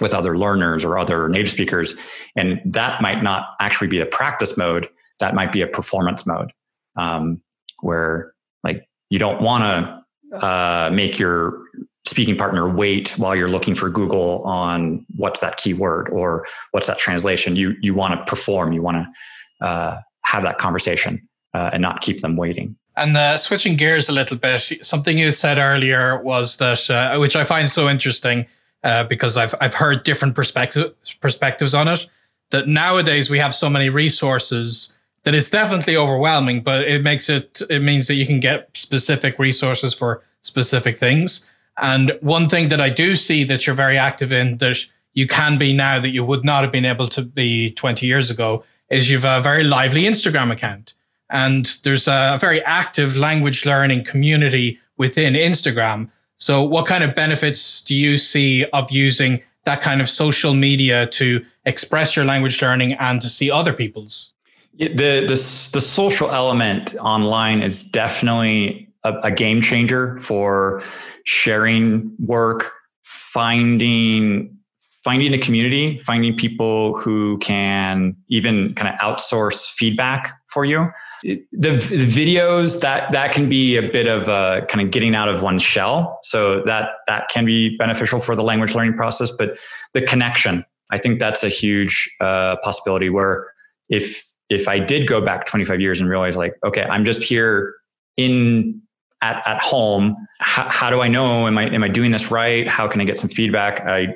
with 0.00 0.14
other 0.14 0.36
learners 0.36 0.84
or 0.84 0.98
other 0.98 1.28
native 1.28 1.50
speakers, 1.50 1.94
and 2.36 2.60
that 2.64 3.00
might 3.00 3.22
not 3.22 3.50
actually 3.60 3.88
be 3.88 4.00
a 4.00 4.06
practice 4.06 4.56
mode. 4.56 4.88
That 5.20 5.34
might 5.34 5.52
be 5.52 5.60
a 5.60 5.66
performance 5.66 6.26
mode, 6.26 6.52
um, 6.96 7.40
where 7.82 8.34
like 8.64 8.88
you 9.10 9.18
don't 9.18 9.42
want 9.42 9.64
to 10.32 10.36
uh, 10.44 10.90
make 10.90 11.18
your 11.18 11.62
speaking 12.06 12.36
partner 12.36 12.68
wait 12.68 13.10
while 13.18 13.34
you're 13.34 13.48
looking 13.48 13.74
for 13.74 13.88
Google 13.88 14.42
on 14.42 15.04
what's 15.16 15.40
that 15.40 15.56
keyword 15.56 16.08
or 16.10 16.46
what's 16.72 16.86
that 16.86 16.98
translation. 16.98 17.56
You 17.56 17.74
you 17.80 17.94
want 17.94 18.18
to 18.18 18.24
perform. 18.30 18.72
You 18.72 18.82
want 18.82 18.98
to 18.98 19.66
uh, 19.66 20.00
have 20.22 20.42
that 20.42 20.58
conversation 20.58 21.26
uh, 21.54 21.70
and 21.72 21.80
not 21.80 22.00
keep 22.00 22.20
them 22.20 22.36
waiting. 22.36 22.76
And 22.96 23.16
uh, 23.16 23.36
switching 23.38 23.76
gears 23.76 24.08
a 24.08 24.12
little 24.12 24.36
bit, 24.36 24.60
something 24.82 25.18
you 25.18 25.32
said 25.32 25.58
earlier 25.58 26.22
was 26.22 26.58
that, 26.58 26.88
uh, 26.90 27.18
which 27.18 27.34
I 27.34 27.44
find 27.44 27.68
so 27.68 27.88
interesting, 27.88 28.46
uh, 28.84 29.04
because 29.04 29.36
I've 29.36 29.54
I've 29.60 29.74
heard 29.74 30.04
different 30.04 30.34
perspectives 30.34 31.14
perspectives 31.14 31.74
on 31.74 31.88
it. 31.88 32.06
That 32.50 32.68
nowadays 32.68 33.30
we 33.30 33.38
have 33.38 33.54
so 33.54 33.68
many 33.68 33.88
resources 33.88 34.96
that 35.24 35.34
it's 35.34 35.50
definitely 35.50 35.96
overwhelming, 35.96 36.62
but 36.62 36.86
it 36.86 37.02
makes 37.02 37.28
it 37.28 37.62
it 37.70 37.80
means 37.80 38.06
that 38.06 38.14
you 38.14 38.26
can 38.26 38.40
get 38.40 38.68
specific 38.74 39.38
resources 39.38 39.94
for 39.94 40.22
specific 40.42 40.98
things. 40.98 41.50
And 41.78 42.16
one 42.20 42.48
thing 42.48 42.68
that 42.68 42.80
I 42.80 42.90
do 42.90 43.16
see 43.16 43.44
that 43.44 43.66
you're 43.66 43.76
very 43.76 43.98
active 43.98 44.32
in 44.32 44.58
that 44.58 44.78
you 45.12 45.26
can 45.26 45.58
be 45.58 45.72
now 45.72 46.00
that 46.00 46.10
you 46.10 46.24
would 46.24 46.44
not 46.44 46.62
have 46.62 46.72
been 46.72 46.84
able 46.84 47.08
to 47.08 47.22
be 47.22 47.70
20 47.72 48.06
years 48.06 48.30
ago 48.30 48.64
is 48.90 49.10
you've 49.10 49.24
a 49.24 49.40
very 49.40 49.64
lively 49.64 50.02
Instagram 50.04 50.52
account. 50.52 50.94
And 51.30 51.66
there's 51.84 52.06
a 52.06 52.38
very 52.40 52.62
active 52.64 53.16
language 53.16 53.64
learning 53.64 54.04
community 54.04 54.78
within 54.98 55.34
Instagram. 55.34 56.10
So, 56.36 56.62
what 56.62 56.86
kind 56.86 57.02
of 57.02 57.14
benefits 57.14 57.82
do 57.82 57.94
you 57.94 58.16
see 58.16 58.64
of 58.72 58.90
using 58.90 59.42
that 59.64 59.80
kind 59.80 60.00
of 60.00 60.08
social 60.08 60.54
media 60.54 61.06
to 61.06 61.44
express 61.64 62.14
your 62.14 62.24
language 62.24 62.60
learning 62.60 62.92
and 62.94 63.20
to 63.22 63.28
see 63.28 63.50
other 63.50 63.72
people's? 63.72 64.32
The, 64.76 64.88
the, 64.88 65.26
the 65.28 65.80
social 65.80 66.30
element 66.30 66.94
online 66.96 67.62
is 67.62 67.82
definitely 67.82 68.88
a, 69.04 69.14
a 69.20 69.30
game 69.30 69.62
changer 69.62 70.16
for 70.18 70.82
sharing 71.24 72.14
work, 72.18 72.72
finding 73.02 74.54
finding 75.04 75.34
a 75.34 75.38
community, 75.38 76.00
finding 76.00 76.34
people 76.34 76.98
who 76.98 77.36
can 77.38 78.16
even 78.28 78.72
kind 78.74 78.92
of 78.92 78.98
outsource 79.00 79.70
feedback 79.70 80.30
for 80.48 80.64
you. 80.64 80.90
The, 81.22 81.44
the, 81.52 81.76
videos 81.76 82.80
that 82.80 83.12
that 83.12 83.32
can 83.32 83.48
be 83.48 83.76
a 83.76 83.82
bit 83.82 84.06
of 84.06 84.28
a 84.28 84.66
kind 84.66 84.84
of 84.84 84.90
getting 84.90 85.14
out 85.14 85.28
of 85.28 85.42
one's 85.42 85.62
shell, 85.62 86.18
so 86.22 86.62
that 86.62 86.90
that 87.06 87.28
can 87.28 87.44
be 87.44 87.76
beneficial 87.76 88.18
for 88.18 88.34
the 88.34 88.42
language 88.42 88.74
learning 88.74 88.94
process. 88.94 89.30
But 89.30 89.58
the 89.92 90.02
connection, 90.02 90.64
I 90.90 90.98
think 90.98 91.20
that's 91.20 91.44
a 91.44 91.48
huge 91.48 92.10
uh, 92.20 92.56
possibility. 92.62 93.10
Where 93.10 93.46
if 93.88 94.24
if 94.48 94.68
I 94.68 94.78
did 94.78 95.06
go 95.06 95.22
back 95.22 95.46
25 95.46 95.80
years 95.80 96.00
and 96.00 96.08
realize 96.08 96.36
like, 96.36 96.54
okay, 96.64 96.84
I'm 96.84 97.04
just 97.04 97.22
here 97.22 97.74
in 98.16 98.82
at, 99.24 99.42
at 99.46 99.60
home 99.62 100.14
how, 100.38 100.68
how 100.68 100.90
do 100.90 101.00
i 101.00 101.08
know? 101.08 101.46
Am 101.46 101.56
i 101.56 101.64
am 101.64 101.82
i 101.82 101.88
doing 101.88 102.10
this 102.10 102.30
right? 102.30 102.68
How 102.68 102.86
can 102.86 103.00
i 103.00 103.04
get 103.04 103.18
some 103.18 103.30
feedback? 103.30 103.80
I 103.80 104.14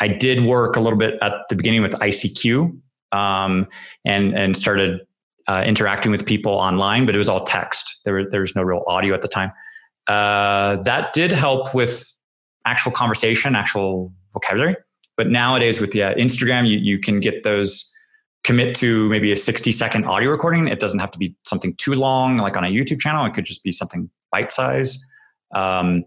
i 0.00 0.08
did 0.08 0.40
work 0.40 0.76
a 0.76 0.80
little 0.80 0.98
bit 0.98 1.18
at 1.20 1.32
the 1.50 1.56
beginning 1.56 1.82
with 1.82 1.92
icq 1.92 2.80
um, 3.12 3.66
and 4.04 4.36
and 4.36 4.56
started 4.56 5.00
uh, 5.46 5.62
interacting 5.66 6.10
with 6.10 6.26
people 6.26 6.52
online 6.52 7.06
but 7.06 7.14
it 7.14 7.18
was 7.18 7.28
all 7.28 7.44
text. 7.44 8.00
There, 8.04 8.28
there 8.28 8.40
was 8.40 8.56
no 8.56 8.62
real 8.62 8.82
audio 8.86 9.14
at 9.14 9.22
the 9.22 9.28
time. 9.28 9.52
Uh, 10.06 10.76
that 10.82 11.12
did 11.12 11.32
help 11.32 11.74
with 11.74 12.12
actual 12.64 12.92
conversation 12.92 13.54
actual 13.54 14.12
vocabulary. 14.32 14.76
But 15.16 15.28
nowadays 15.28 15.80
with 15.80 15.90
the 15.90 16.02
uh, 16.04 16.14
instagram 16.14 16.66
you, 16.66 16.78
you 16.78 16.98
can 16.98 17.20
get 17.20 17.42
those 17.42 17.92
commit 18.44 18.74
to 18.76 19.08
maybe 19.10 19.32
a 19.32 19.36
60 19.36 19.72
second 19.72 20.04
audio 20.04 20.30
recording. 20.30 20.68
It 20.68 20.80
doesn't 20.80 21.00
have 21.00 21.10
to 21.10 21.18
be 21.18 21.34
something 21.44 21.74
too 21.76 21.94
long, 21.94 22.38
like 22.38 22.56
on 22.56 22.64
a 22.64 22.68
YouTube 22.68 23.00
channel. 23.00 23.26
It 23.26 23.34
could 23.34 23.44
just 23.44 23.62
be 23.64 23.72
something 23.72 24.08
bite 24.30 24.50
size. 24.50 25.04
Um, 25.54 26.04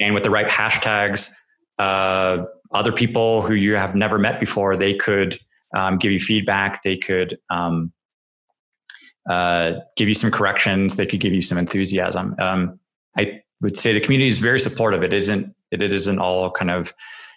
and 0.00 0.14
with 0.14 0.24
the 0.24 0.30
right 0.30 0.48
hashtags, 0.48 1.30
uh, 1.78 2.44
other 2.72 2.92
people 2.92 3.42
who 3.42 3.54
you 3.54 3.74
have 3.74 3.94
never 3.94 4.18
met 4.18 4.40
before, 4.40 4.76
they 4.76 4.94
could 4.94 5.38
um, 5.76 5.98
give 5.98 6.12
you 6.12 6.18
feedback. 6.18 6.82
They 6.82 6.96
could 6.96 7.38
um, 7.50 7.92
uh, 9.28 9.72
give 9.96 10.08
you 10.08 10.14
some 10.14 10.30
corrections. 10.30 10.96
They 10.96 11.06
could 11.06 11.20
give 11.20 11.32
you 11.32 11.42
some 11.42 11.58
enthusiasm. 11.58 12.34
Um, 12.38 12.78
I 13.16 13.40
would 13.60 13.76
say 13.76 13.92
the 13.92 14.00
community 14.00 14.28
is 14.28 14.38
very 14.38 14.60
supportive. 14.60 15.02
It 15.02 15.12
isn't. 15.12 15.54
It, 15.70 15.82
it 15.82 15.92
isn't 15.92 16.18
all 16.18 16.50
kind 16.50 16.70
of 16.70 16.92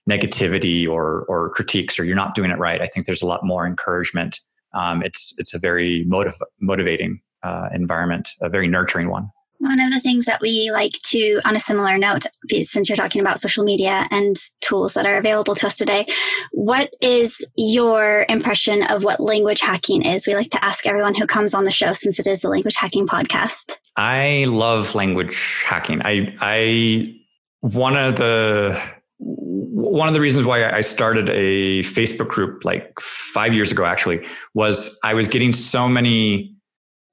negativity 0.09 0.87
or 0.87 1.25
or 1.27 1.49
critiques 1.51 1.99
or 1.99 2.03
you're 2.03 2.15
not 2.15 2.35
doing 2.35 2.51
it 2.51 2.59
right. 2.59 2.81
I 2.81 2.87
think 2.87 3.05
there's 3.05 3.21
a 3.21 3.27
lot 3.27 3.43
more 3.43 3.65
encouragement. 3.65 4.39
Um, 4.73 5.01
it's 5.03 5.33
it's 5.37 5.53
a 5.53 5.59
very 5.59 6.03
motiv- 6.07 6.41
motivating 6.59 7.21
uh, 7.43 7.69
environment, 7.73 8.29
a 8.41 8.49
very 8.49 8.67
nurturing 8.67 9.09
one. 9.09 9.29
One 9.59 9.79
of 9.79 9.91
the 9.91 9.99
things 9.99 10.25
that 10.25 10.41
we 10.41 10.69
like 10.71 10.91
to, 11.07 11.39
on 11.45 11.55
a 11.55 11.59
similar 11.59 11.97
note, 11.97 12.25
since 12.61 12.89
you're 12.89 12.95
talking 12.95 13.21
about 13.21 13.39
social 13.39 13.63
media 13.63 14.05
and 14.11 14.35
tools 14.61 14.93
that 14.93 15.05
are 15.05 15.17
available 15.17 15.55
to 15.55 15.67
us 15.67 15.77
today, 15.77 16.05
what 16.51 16.93
is 17.01 17.45
your 17.55 18.25
impression 18.29 18.83
of 18.83 19.03
what 19.03 19.19
language 19.19 19.61
hacking 19.61 20.03
is? 20.03 20.27
We 20.27 20.35
like 20.35 20.51
to 20.51 20.63
ask 20.63 20.85
everyone 20.85 21.15
who 21.15 21.25
comes 21.25 21.53
on 21.53 21.65
the 21.65 21.71
show 21.71 21.93
since 21.93 22.19
it 22.19 22.27
is 22.27 22.43
a 22.43 22.49
language 22.49 22.75
hacking 22.77 23.07
podcast. 23.07 23.77
I 23.95 24.45
love 24.49 24.93
language 24.93 25.63
hacking. 25.65 26.01
I, 26.03 26.35
I, 26.41 27.15
one 27.61 27.95
of 27.95 28.17
the 28.17 28.79
one 29.17 30.07
of 30.07 30.13
the 30.13 30.19
reasons 30.19 30.45
why 30.45 30.69
I 30.69 30.81
started 30.81 31.29
a 31.29 31.81
Facebook 31.83 32.27
group 32.27 32.65
like 32.65 32.99
five 32.99 33.53
years 33.53 33.71
ago 33.71 33.85
actually 33.85 34.25
was 34.53 34.99
I 35.03 35.13
was 35.13 35.27
getting 35.27 35.53
so 35.53 35.87
many 35.87 36.54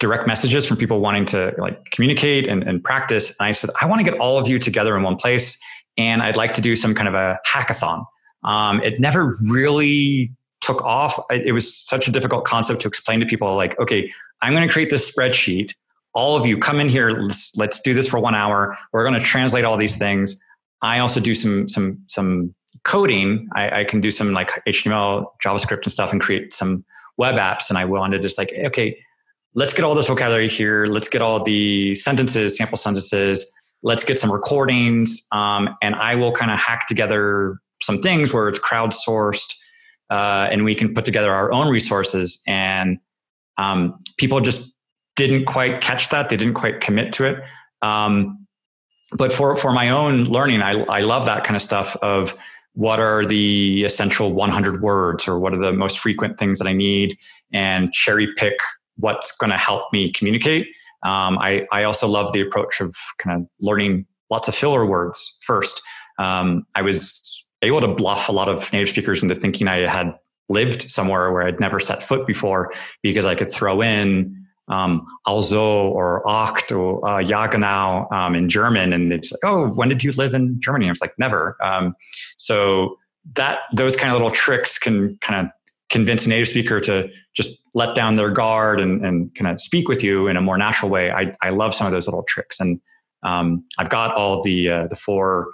direct 0.03 0.27
messages 0.27 0.67
from 0.67 0.77
people 0.77 1.01
wanting 1.01 1.25
to 1.25 1.55
like 1.59 1.93
communicate 1.93 2.49
and, 2.49 2.65
and 2.65 2.83
practice. 2.83 3.31
And 3.39 3.47
I 3.47 3.53
said, 3.53 3.71
I 3.81 3.87
want 3.87 4.05
to 4.05 4.05
get 4.05 4.19
all 4.21 4.37
of 4.37 4.49
you 4.49 4.59
together 4.59 4.97
in 4.97 5.05
one 5.05 5.15
place 5.15 5.63
and 5.97 6.23
I'd 6.23 6.37
like 6.37 6.55
to 6.55 6.61
do 6.61 6.75
some 6.75 6.93
kind 6.93 7.07
of 7.07 7.15
a 7.15 7.39
hackathon. 7.47 8.05
Um, 8.43 8.83
it 8.83 8.99
never 8.99 9.37
really 9.49 10.33
took 10.61 10.83
off. 10.85 11.17
It 11.31 11.53
was 11.53 11.73
such 11.73 12.09
a 12.09 12.11
difficult 12.11 12.45
concept 12.45 12.81
to 12.81 12.89
explain 12.89 13.21
to 13.21 13.27
people 13.27 13.55
like, 13.55 13.79
okay, 13.79 14.13
I'm 14.43 14.53
going 14.53 14.67
to 14.67 14.73
create 14.73 14.91
this 14.91 15.09
spreadsheet. 15.09 15.77
All 16.15 16.37
of 16.37 16.47
you 16.47 16.59
come 16.59 16.81
in 16.81 16.89
here. 16.89 17.11
Let's, 17.11 17.57
let's 17.57 17.81
do 17.81 17.95
this 17.95 18.09
for 18.09 18.19
one 18.19 18.35
hour. 18.35 18.77
We're 18.93 19.05
going 19.05 19.19
to 19.19 19.25
translate 19.25 19.65
all 19.65 19.77
these 19.77 19.97
things. 19.97 20.43
I 20.83 20.99
also 20.99 21.21
do 21.21 21.33
some 21.33 21.69
some 21.69 22.03
some 22.09 22.57
coding. 22.83 23.49
I, 23.55 23.81
I, 23.81 23.85
can 23.85 24.01
do 24.01 24.11
some 24.11 24.33
like 24.33 24.51
HTML, 24.67 25.27
JavaScript, 25.45 25.85
and 25.85 25.93
stuff, 25.93 26.11
and 26.11 26.21
create 26.21 26.53
some 26.53 26.85
web 27.19 27.37
apps. 27.37 27.69
And 27.69 27.79
I 27.79 27.85
wanted 27.85 28.17
to 28.17 28.23
just 28.25 28.37
like, 28.37 28.53
okay, 28.53 28.99
let's 29.55 29.75
get 29.75 29.85
all 29.85 29.95
this 29.95 30.09
vocabulary 30.09 30.49
here. 30.49 30.87
Let's 30.87 31.09
get 31.09 31.23
all 31.23 31.43
the 31.43 31.95
sentences, 31.95 32.57
sample 32.57 32.79
sentences. 32.79 33.53
Let's 33.83 34.05
get 34.05 34.19
some 34.19 34.31
recordings, 34.31 35.27
um, 35.33 35.69
and 35.83 35.97
I 35.97 36.15
will 36.15 36.33
kind 36.33 36.53
of 36.53 36.59
hack 36.59 36.87
together 36.87 37.59
some 37.83 38.01
things 38.01 38.33
where 38.33 38.49
it's 38.49 38.61
crowdsourced 38.61 39.57
uh, 40.09 40.49
and 40.53 40.65
we 40.65 40.75
can 40.75 40.95
put 40.95 41.05
together 41.05 41.33
our 41.33 41.53
own 41.53 41.69
resources. 41.69 42.41
And 42.47 42.99
um, 43.59 43.99
people 44.19 44.41
just 44.41 44.77
didn't 45.17 45.47
quite 45.47 45.81
catch 45.81 46.11
that; 46.11 46.29
they 46.29 46.37
didn't 46.37 46.55
quite 46.55 46.81
commit 46.81 47.13
to 47.15 47.27
it. 47.27 47.43
Um, 47.83 48.47
but 49.15 49.33
for 49.33 49.57
for 49.57 49.73
my 49.73 49.91
own 49.91 50.25
learning, 50.25 50.63
I 50.63 50.83
I 50.83 51.01
love 51.01 51.27
that 51.27 51.43
kind 51.43 51.57
of 51.57 51.63
stuff 51.63 51.97
of 51.97 52.39
what 52.75 53.01
are 53.01 53.27
the 53.27 53.85
essential 53.85 54.33
100 54.33 54.81
words 54.81 55.29
or 55.29 55.39
what 55.39 55.53
are 55.53 55.59
the 55.59 55.73
most 55.73 55.99
frequent 55.99 56.39
things 56.39 56.59
that 56.59 56.67
I 56.67 56.73
need 56.73 57.19
and 57.53 57.93
cherry 57.93 58.29
pick 58.37 58.55
what's 58.97 59.37
going 59.37 59.51
to 59.51 59.57
help 59.57 59.93
me 59.93 60.11
communicate. 60.11 60.67
Um, 61.05 61.39
I, 61.39 61.67
I 61.73 61.85
also 61.85 62.07
love 62.07 62.33
the 62.33 62.41
approach 62.41 62.81
of 62.81 62.95
kind 63.19 63.41
of 63.41 63.49
learning 63.61 64.07
lots 64.31 64.49
of 64.49 64.55
filler 64.55 64.87
words 64.87 65.39
first. 65.43 65.81
Um, 66.19 66.65
I 66.75 66.83
was 66.83 67.47
able 67.63 67.81
to 67.81 67.89
bluff 67.89 68.29
a 68.29 68.33
lot 68.33 68.49
of 68.49 68.73
native 68.73 68.89
speakers 68.89 69.23
into 69.23 69.35
thinking 69.35 69.69
I 69.69 69.89
had 69.89 70.15
lived 70.49 70.91
somewhere 70.91 71.33
where 71.33 71.47
I'd 71.47 71.61
never 71.61 71.81
set 71.81 72.03
foot 72.03 72.27
before 72.27 72.73
because 73.03 73.27
I 73.27 73.35
could 73.35 73.51
throw 73.51 73.81
in 73.81 74.37
um, 74.69 75.07
also 75.27 75.89
or 75.89 76.29
acht 76.29 76.73
or 76.73 77.07
uh, 77.07 77.23
jagenau 77.23 78.11
um, 78.13 78.35
in 78.35 78.49
German. 78.49 78.93
And 78.93 79.13
it's 79.13 79.33
like, 79.33 79.41
oh, 79.45 79.69
when 79.69 79.89
did 79.89 80.05
you 80.05 80.13
live 80.13 80.35
in 80.35 80.61
Germany? 80.61 80.87
I 80.87 80.91
was 80.91 81.01
like, 81.01 81.15
never. 81.19 81.57
Um, 81.63 81.95
so 82.37 82.97
that 83.37 83.61
those 83.73 83.97
kind 83.97 84.09
of 84.09 84.15
little 84.15 84.31
tricks 84.31 84.79
can 84.79 85.17
kind 85.21 85.47
of 85.47 85.53
convince 85.93 86.27
a 86.27 86.29
native 86.31 86.49
speaker 86.49 86.81
to 86.81 87.09
just 87.35 87.63
let 87.75 87.95
down 87.95 88.17
their 88.17 88.31
guard 88.31 88.81
and, 88.81 89.05
and 89.05 89.33
kind 89.35 89.49
of 89.53 89.61
speak 89.61 89.89
with 89.89 90.03
you 90.03 90.27
in 90.27 90.37
a 90.37 90.41
more 90.41 90.59
natural 90.59 90.91
way. 90.91 91.13
I, 91.13 91.33
I 91.43 91.51
love 91.51 91.75
some 91.75 91.87
of 91.87 91.93
those 91.93 92.09
little 92.09 92.25
tricks. 92.25 92.59
And 92.59 92.81
um, 93.23 93.65
I've 93.79 93.91
got 93.91 94.15
all 94.15 94.43
the, 94.43 94.69
uh, 94.69 94.87
the 94.89 94.97
four 94.97 95.53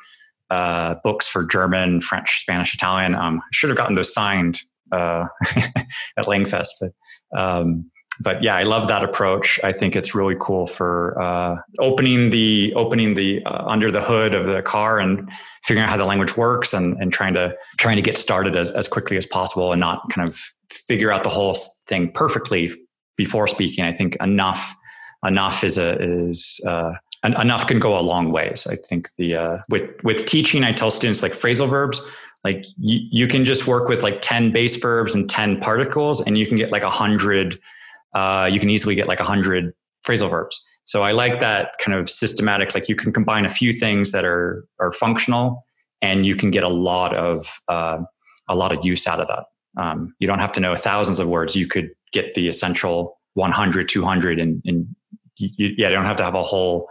uh, 0.49 0.95
books 1.03 1.29
for 1.29 1.45
German, 1.45 2.01
French, 2.01 2.39
Spanish, 2.39 2.73
Italian. 2.73 3.15
Um, 3.15 3.41
I 3.41 3.49
should 3.53 3.69
have 3.69 3.77
gotten 3.77 3.97
those 3.97 4.15
signed 4.15 4.61
uh, 4.93 5.27
at 6.17 6.27
Langfest, 6.27 6.69
but 6.81 7.39
um, 7.39 7.91
but 8.21 8.43
yeah, 8.43 8.57
I 8.57 8.65
love 8.65 8.89
that 8.89 9.05
approach. 9.05 9.61
I 9.63 9.73
think 9.73 9.95
it's 9.95 10.15
really 10.15 10.37
cool 10.39 10.67
for 10.67 11.21
uh, 11.21 11.57
opening 11.79 12.31
the 12.31 12.73
opening 12.75 13.15
the 13.15 13.43
uh, 13.45 13.65
under 13.67 13.91
the 13.91 14.03
hood 14.03 14.35
of 14.35 14.47
the 14.47 14.63
car 14.63 14.99
and 14.99 15.31
figuring 15.63 15.85
out 15.85 15.91
how 15.91 15.97
the 15.97 16.05
language 16.05 16.37
works 16.37 16.73
and, 16.73 16.97
and 17.01 17.13
trying 17.13 17.35
to 17.35 17.55
trying 17.79 17.97
to 17.97 18.03
get 18.03 18.19
started 18.19 18.57
as, 18.57 18.71
as 18.73 18.89
quickly 18.89 19.17
as 19.17 19.27
possible 19.27 19.73
and 19.73 19.81
not 19.81 20.09
kind 20.11 20.27
of 20.27 20.37
figure 20.71 21.13
out 21.13 21.23
the 21.23 21.29
whole 21.29 21.57
thing 21.87 22.11
perfectly 22.13 22.71
before 23.17 23.47
speaking. 23.47 23.85
I 23.85 23.93
think 23.93 24.17
enough 24.21 24.75
enough 25.25 25.63
is 25.63 25.79
a 25.79 26.01
is 26.01 26.61
uh, 26.67 26.93
enough 27.25 27.67
can 27.67 27.79
go 27.79 27.99
a 27.99 28.03
long 28.03 28.33
ways. 28.33 28.67
I 28.67 28.77
think 28.77 29.09
the 29.17 29.37
uh, 29.37 29.59
with 29.69 29.91
with 30.03 30.27
teaching, 30.27 30.65
I 30.65 30.73
tell 30.73 30.91
students 30.91 31.23
like 31.23 31.33
phrasal 31.33 31.69
verbs 31.69 32.01
like 32.45 32.65
you, 32.79 33.01
you 33.11 33.27
can 33.27 33.45
just 33.45 33.67
work 33.67 33.89
with 33.89 34.03
like 34.03 34.21
10 34.21 34.53
base 34.53 34.77
verbs 34.77 35.15
and 35.15 35.29
10 35.29 35.61
particles 35.61 36.21
and 36.21 36.39
you 36.39 36.47
can 36.47 36.57
get 36.57 36.71
like 36.71 36.85
a 36.85 36.91
hundred 36.91 37.59
uh, 38.15 38.49
you 38.51 38.61
can 38.61 38.71
easily 38.71 38.95
get 38.95 39.09
like 39.09 39.21
100 39.21 39.73
phrasal 40.07 40.31
verbs. 40.31 40.65
So 40.85 41.03
I 41.03 41.13
like 41.13 41.41
that 41.41 41.73
kind 41.85 41.99
of 41.99 42.09
systematic, 42.09 42.75
like 42.75 42.89
you 42.89 42.97
can 42.97 43.13
combine 43.13 43.45
a 43.45 43.51
few 43.51 43.73
things 43.73 44.13
that 44.13 44.25
are, 44.25 44.65
are 44.81 44.93
functional 44.93 45.65
and 46.01 46.25
you 46.25 46.35
can 46.35 46.51
get 46.51 46.65
a 46.65 46.69
lot 46.69 47.17
of, 47.17 47.61
uh, 47.69 47.99
a 48.49 48.57
lot 48.57 48.73
of 48.73 48.85
use 48.85 49.07
out 49.07 49.21
of 49.21 49.29
that. 49.29 49.45
Um, 49.77 50.15
you 50.19 50.27
don't 50.27 50.39
have 50.39 50.53
to 50.53 50.61
know 50.61 50.75
thousands 50.75 51.21
of 51.21 51.29
words. 51.29 51.55
You 51.55 51.67
could 51.67 51.91
get 52.13 52.33
the 52.35 52.49
essential 52.49 53.19
100, 53.35 53.89
200 53.89 54.41
and, 54.41 54.63
and 54.65 54.87
you, 55.37 55.75
yeah, 55.77 55.89
you 55.89 55.95
don't 55.95 56.07
have 56.07 56.17
to 56.17 56.25
have 56.25 56.35
a 56.35 56.43
whole 56.43 56.89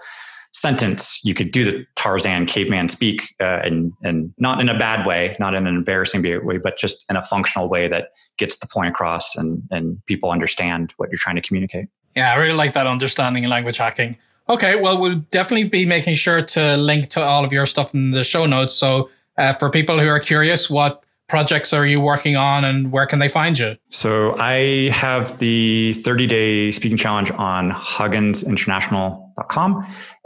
sentence, 0.58 1.24
you 1.24 1.36
could 1.36 1.52
do 1.52 1.64
the 1.64 1.86
Tarzan 1.96 2.48
caveman 2.48 2.90
speak, 2.90 3.36
uh, 3.40 3.60
and 3.64 3.94
and 4.04 4.34
not 4.38 4.60
in 4.60 4.70
a 4.70 4.78
bad 4.78 5.06
way, 5.06 5.36
not 5.40 5.54
in 5.54 5.68
an 5.68 5.76
embarrassing 5.76 6.24
way, 6.44 6.58
but 6.58 6.78
just 6.78 7.06
in 7.10 7.16
a 7.16 7.22
functional 7.22 7.70
way 7.70 7.88
that 7.88 8.10
gets 8.38 8.58
the 8.58 8.68
point 8.68 8.90
across 8.90 9.36
and 9.36 9.62
and 9.70 10.04
people 10.08 10.32
understand 10.32 10.94
what 10.98 11.10
you're 11.10 11.20
trying 11.20 11.36
to 11.36 11.42
communicate. 11.42 11.88
Yeah, 12.16 12.34
I 12.34 12.36
really 12.36 12.56
like 12.56 12.74
that 12.74 12.88
understanding 12.88 13.44
in 13.44 13.50
language 13.50 13.78
hacking. 13.78 14.18
Okay, 14.50 14.80
well, 14.80 15.00
we'll 15.00 15.24
definitely 15.30 15.68
be 15.68 15.86
making 15.86 16.16
sure 16.16 16.42
to 16.42 16.78
link 16.78 17.10
to 17.10 17.22
all 17.22 17.46
of 17.46 17.54
your 17.54 17.66
stuff 17.66 17.94
in 17.94 18.12
the 18.12 18.24
show 18.24 18.46
notes. 18.46 18.74
So 18.74 19.10
uh, 19.38 19.54
for 19.54 19.70
people 19.70 20.00
who 20.00 20.08
are 20.08 20.20
curious, 20.20 20.70
what 20.70 21.04
projects 21.28 21.74
are 21.74 21.86
you 21.86 22.00
working 22.00 22.38
on 22.38 22.64
and 22.64 22.92
where 22.92 23.06
can 23.06 23.20
they 23.20 23.28
find 23.28 23.60
you? 23.60 23.76
So 23.90 24.36
I 24.40 24.90
have 24.94 25.38
the 25.40 25.94
30 25.94 26.26
day 26.26 26.72
speaking 26.72 26.98
challenge 26.98 27.30
on 27.32 27.72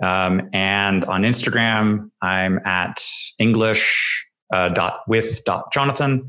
Um, 0.04 0.50
and 0.54 1.06
on 1.06 1.24
Instagram, 1.24 2.10
I'm 2.22 2.60
at 2.66 3.04
English 3.40 4.28
uh, 4.54 4.70
dot 4.70 5.00
with 5.08 5.44
dot 5.46 5.72
Jonathan. 5.74 6.26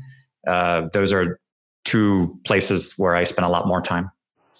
Uh, 0.47 0.87
those 0.93 1.13
are 1.13 1.39
two 1.85 2.39
places 2.45 2.93
where 2.97 3.15
I 3.15 3.23
spend 3.23 3.45
a 3.45 3.49
lot 3.49 3.67
more 3.67 3.81
time. 3.81 4.11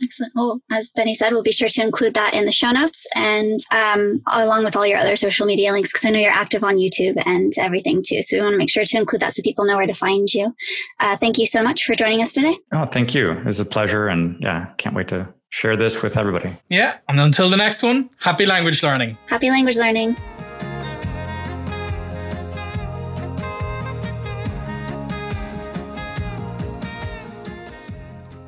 Excellent. 0.01 0.33
Well, 0.35 0.59
as 0.71 0.91
Benny 0.93 1.13
said, 1.13 1.31
we'll 1.31 1.43
be 1.43 1.51
sure 1.51 1.69
to 1.69 1.81
include 1.81 2.15
that 2.15 2.33
in 2.33 2.45
the 2.45 2.51
show 2.51 2.71
notes 2.71 3.05
and 3.15 3.59
um, 3.71 4.21
along 4.33 4.65
with 4.65 4.75
all 4.75 4.85
your 4.85 4.97
other 4.97 5.15
social 5.15 5.45
media 5.45 5.71
links, 5.71 5.93
because 5.93 6.03
I 6.03 6.09
know 6.09 6.19
you're 6.19 6.31
active 6.31 6.63
on 6.63 6.77
YouTube 6.77 7.21
and 7.25 7.53
everything 7.57 8.01
too. 8.05 8.21
So 8.21 8.35
we 8.35 8.41
want 8.41 8.53
to 8.53 8.57
make 8.57 8.71
sure 8.71 8.83
to 8.83 8.97
include 8.97 9.21
that 9.21 9.33
so 9.33 9.43
people 9.43 9.65
know 9.65 9.77
where 9.77 9.87
to 9.87 9.93
find 9.93 10.33
you. 10.33 10.53
Uh, 10.99 11.15
thank 11.15 11.37
you 11.37 11.45
so 11.45 11.63
much 11.63 11.85
for 11.85 11.95
joining 11.95 12.21
us 12.21 12.33
today. 12.33 12.57
Oh, 12.73 12.85
thank 12.85 13.13
you. 13.13 13.31
It 13.31 13.45
was 13.45 13.59
a 13.59 13.65
pleasure. 13.65 14.07
And 14.07 14.35
yeah, 14.41 14.73
can't 14.77 14.95
wait 14.95 15.07
to 15.09 15.33
share 15.53 15.77
this 15.77 16.01
with 16.01 16.17
everybody. 16.17 16.51
Yeah. 16.67 16.97
And 17.07 17.19
until 17.19 17.47
the 17.47 17.57
next 17.57 17.83
one, 17.83 18.09
happy 18.17 18.43
language 18.43 18.81
learning. 18.81 19.15
Happy 19.27 19.51
language 19.51 19.77
learning. 19.77 20.15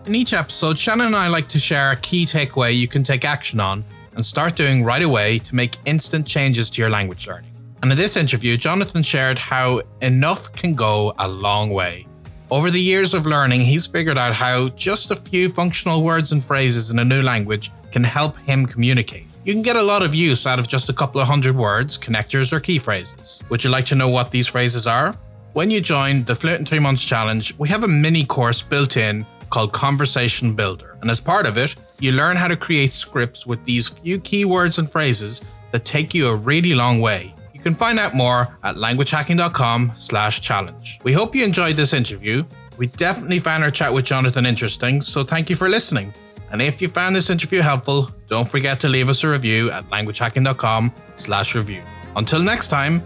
In 0.07 0.15
each 0.15 0.33
episode, 0.33 0.79
Shannon 0.79 1.07
and 1.07 1.15
I 1.15 1.27
like 1.27 1.47
to 1.49 1.59
share 1.59 1.91
a 1.91 1.95
key 1.95 2.25
takeaway 2.25 2.75
you 2.75 2.87
can 2.87 3.03
take 3.03 3.23
action 3.23 3.59
on 3.59 3.83
and 4.15 4.25
start 4.25 4.55
doing 4.55 4.83
right 4.83 5.03
away 5.03 5.37
to 5.39 5.53
make 5.53 5.75
instant 5.85 6.25
changes 6.25 6.71
to 6.71 6.81
your 6.81 6.89
language 6.89 7.27
learning. 7.27 7.51
And 7.83 7.91
in 7.91 7.97
this 7.97 8.17
interview, 8.17 8.57
Jonathan 8.57 9.03
shared 9.03 9.37
how 9.37 9.81
enough 10.01 10.51
can 10.53 10.73
go 10.73 11.13
a 11.19 11.27
long 11.27 11.69
way. 11.69 12.07
Over 12.51 12.69
the 12.69 12.79
years 12.79 13.15
of 13.15 13.25
learning, 13.25 13.61
he's 13.61 13.87
figured 13.87 14.19
out 14.19 14.33
how 14.33 14.69
just 14.69 15.09
a 15.09 15.15
few 15.15 15.49
functional 15.49 16.03
words 16.03 16.31
and 16.31 16.43
phrases 16.43 16.91
in 16.91 16.99
a 16.99 17.03
new 17.03 17.23
language 17.23 17.71
can 17.91 18.03
help 18.03 18.37
him 18.37 18.67
communicate. 18.67 19.25
You 19.43 19.53
can 19.53 19.63
get 19.63 19.75
a 19.75 19.81
lot 19.81 20.03
of 20.03 20.13
use 20.13 20.45
out 20.45 20.59
of 20.59 20.67
just 20.67 20.87
a 20.87 20.93
couple 20.93 21.19
of 21.19 21.27
hundred 21.27 21.55
words, 21.55 21.97
connectors, 21.97 22.53
or 22.53 22.59
key 22.59 22.77
phrases. 22.77 23.41
Would 23.49 23.63
you 23.63 23.71
like 23.71 23.85
to 23.85 23.95
know 23.95 24.09
what 24.09 24.29
these 24.29 24.47
phrases 24.47 24.85
are? 24.85 25.15
When 25.53 25.71
you 25.71 25.81
join 25.81 26.23
the 26.23 26.35
Fluent 26.35 26.59
in 26.59 26.65
3 26.67 26.77
Months 26.77 27.03
Challenge, 27.03 27.57
we 27.57 27.67
have 27.69 27.83
a 27.83 27.87
mini 27.87 28.23
course 28.23 28.61
built 28.61 28.95
in 28.95 29.25
called 29.49 29.73
Conversation 29.73 30.53
Builder. 30.53 30.97
And 31.01 31.09
as 31.09 31.19
part 31.19 31.47
of 31.47 31.57
it, 31.57 31.75
you 31.99 32.11
learn 32.11 32.37
how 32.37 32.47
to 32.47 32.55
create 32.55 32.91
scripts 32.91 33.47
with 33.47 33.63
these 33.65 33.89
few 33.89 34.19
keywords 34.19 34.77
and 34.77 34.87
phrases 34.87 35.43
that 35.71 35.83
take 35.83 36.13
you 36.13 36.27
a 36.27 36.35
really 36.35 36.75
long 36.75 37.01
way. 37.01 37.33
Can 37.65 37.73
find 37.73 37.99
out 37.99 38.13
more 38.13 38.55
at 38.63 38.75
languagehacking.com 38.75 39.93
slash 39.95 40.39
challenge. 40.39 40.99
We 41.01 41.13
hope 41.13 41.33
you 41.33 41.43
enjoyed 41.43 41.75
this 41.75 41.95
interview. 41.95 42.43
We 42.77 42.85
definitely 42.85 43.39
found 43.39 43.63
our 43.63 43.71
chat 43.71 43.91
with 43.91 44.05
Jonathan 44.05 44.45
interesting, 44.45 45.01
so 45.01 45.23
thank 45.23 45.49
you 45.49 45.55
for 45.55 45.67
listening. 45.67 46.13
And 46.51 46.61
if 46.61 46.79
you 46.79 46.87
found 46.87 47.15
this 47.15 47.31
interview 47.31 47.61
helpful, 47.61 48.11
don't 48.27 48.47
forget 48.47 48.79
to 48.81 48.87
leave 48.87 49.09
us 49.09 49.23
a 49.23 49.29
review 49.29 49.71
at 49.71 49.83
languagehacking.com 49.85 50.93
slash 51.15 51.55
review. 51.55 51.81
Until 52.15 52.39
next 52.43 52.67
time, 52.67 53.01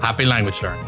happy 0.00 0.24
language 0.24 0.62
learning. 0.62 0.86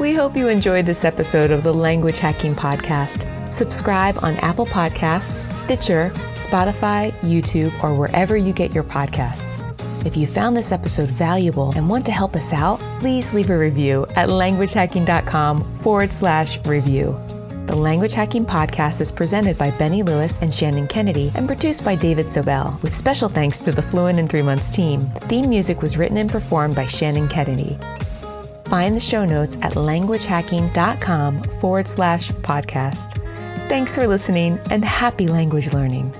We 0.00 0.14
hope 0.14 0.36
you 0.36 0.48
enjoyed 0.48 0.86
this 0.86 1.04
episode 1.04 1.52
of 1.52 1.62
the 1.62 1.72
Language 1.72 2.18
Hacking 2.18 2.56
Podcast. 2.56 3.30
Subscribe 3.52 4.18
on 4.24 4.34
Apple 4.38 4.66
Podcasts, 4.66 5.48
Stitcher, 5.54 6.10
Spotify, 6.34 7.12
YouTube, 7.20 7.72
or 7.80 7.94
wherever 7.94 8.36
you 8.36 8.52
get 8.52 8.74
your 8.74 8.82
podcasts. 8.82 9.73
If 10.04 10.18
you 10.18 10.26
found 10.26 10.54
this 10.54 10.70
episode 10.70 11.08
valuable 11.08 11.72
and 11.76 11.88
want 11.88 12.04
to 12.06 12.12
help 12.12 12.36
us 12.36 12.52
out, 12.52 12.78
please 13.00 13.32
leave 13.32 13.48
a 13.48 13.56
review 13.58 14.06
at 14.16 14.28
languagehacking.com 14.28 15.62
forward 15.78 16.12
slash 16.12 16.64
review. 16.66 17.18
The 17.66 17.74
Language 17.74 18.12
Hacking 18.12 18.44
Podcast 18.44 19.00
is 19.00 19.10
presented 19.10 19.56
by 19.56 19.70
Benny 19.72 20.02
Lewis 20.02 20.42
and 20.42 20.52
Shannon 20.52 20.86
Kennedy 20.86 21.32
and 21.34 21.46
produced 21.46 21.82
by 21.82 21.94
David 21.96 22.26
Sobel, 22.26 22.80
with 22.82 22.94
special 22.94 23.30
thanks 23.30 23.60
to 23.60 23.72
the 23.72 23.80
Fluent 23.80 24.18
in 24.18 24.28
Three 24.28 24.42
Months 24.42 24.68
team. 24.68 25.08
The 25.14 25.20
theme 25.20 25.48
music 25.48 25.80
was 25.80 25.96
written 25.96 26.18
and 26.18 26.30
performed 26.30 26.76
by 26.76 26.84
Shannon 26.84 27.26
Kennedy. 27.26 27.78
Find 28.66 28.94
the 28.94 29.00
show 29.00 29.24
notes 29.24 29.56
at 29.62 29.72
languagehacking.com 29.72 31.42
forward 31.42 31.88
slash 31.88 32.30
podcast. 32.30 33.18
Thanks 33.68 33.94
for 33.94 34.06
listening 34.06 34.60
and 34.70 34.84
happy 34.84 35.28
language 35.28 35.72
learning. 35.72 36.14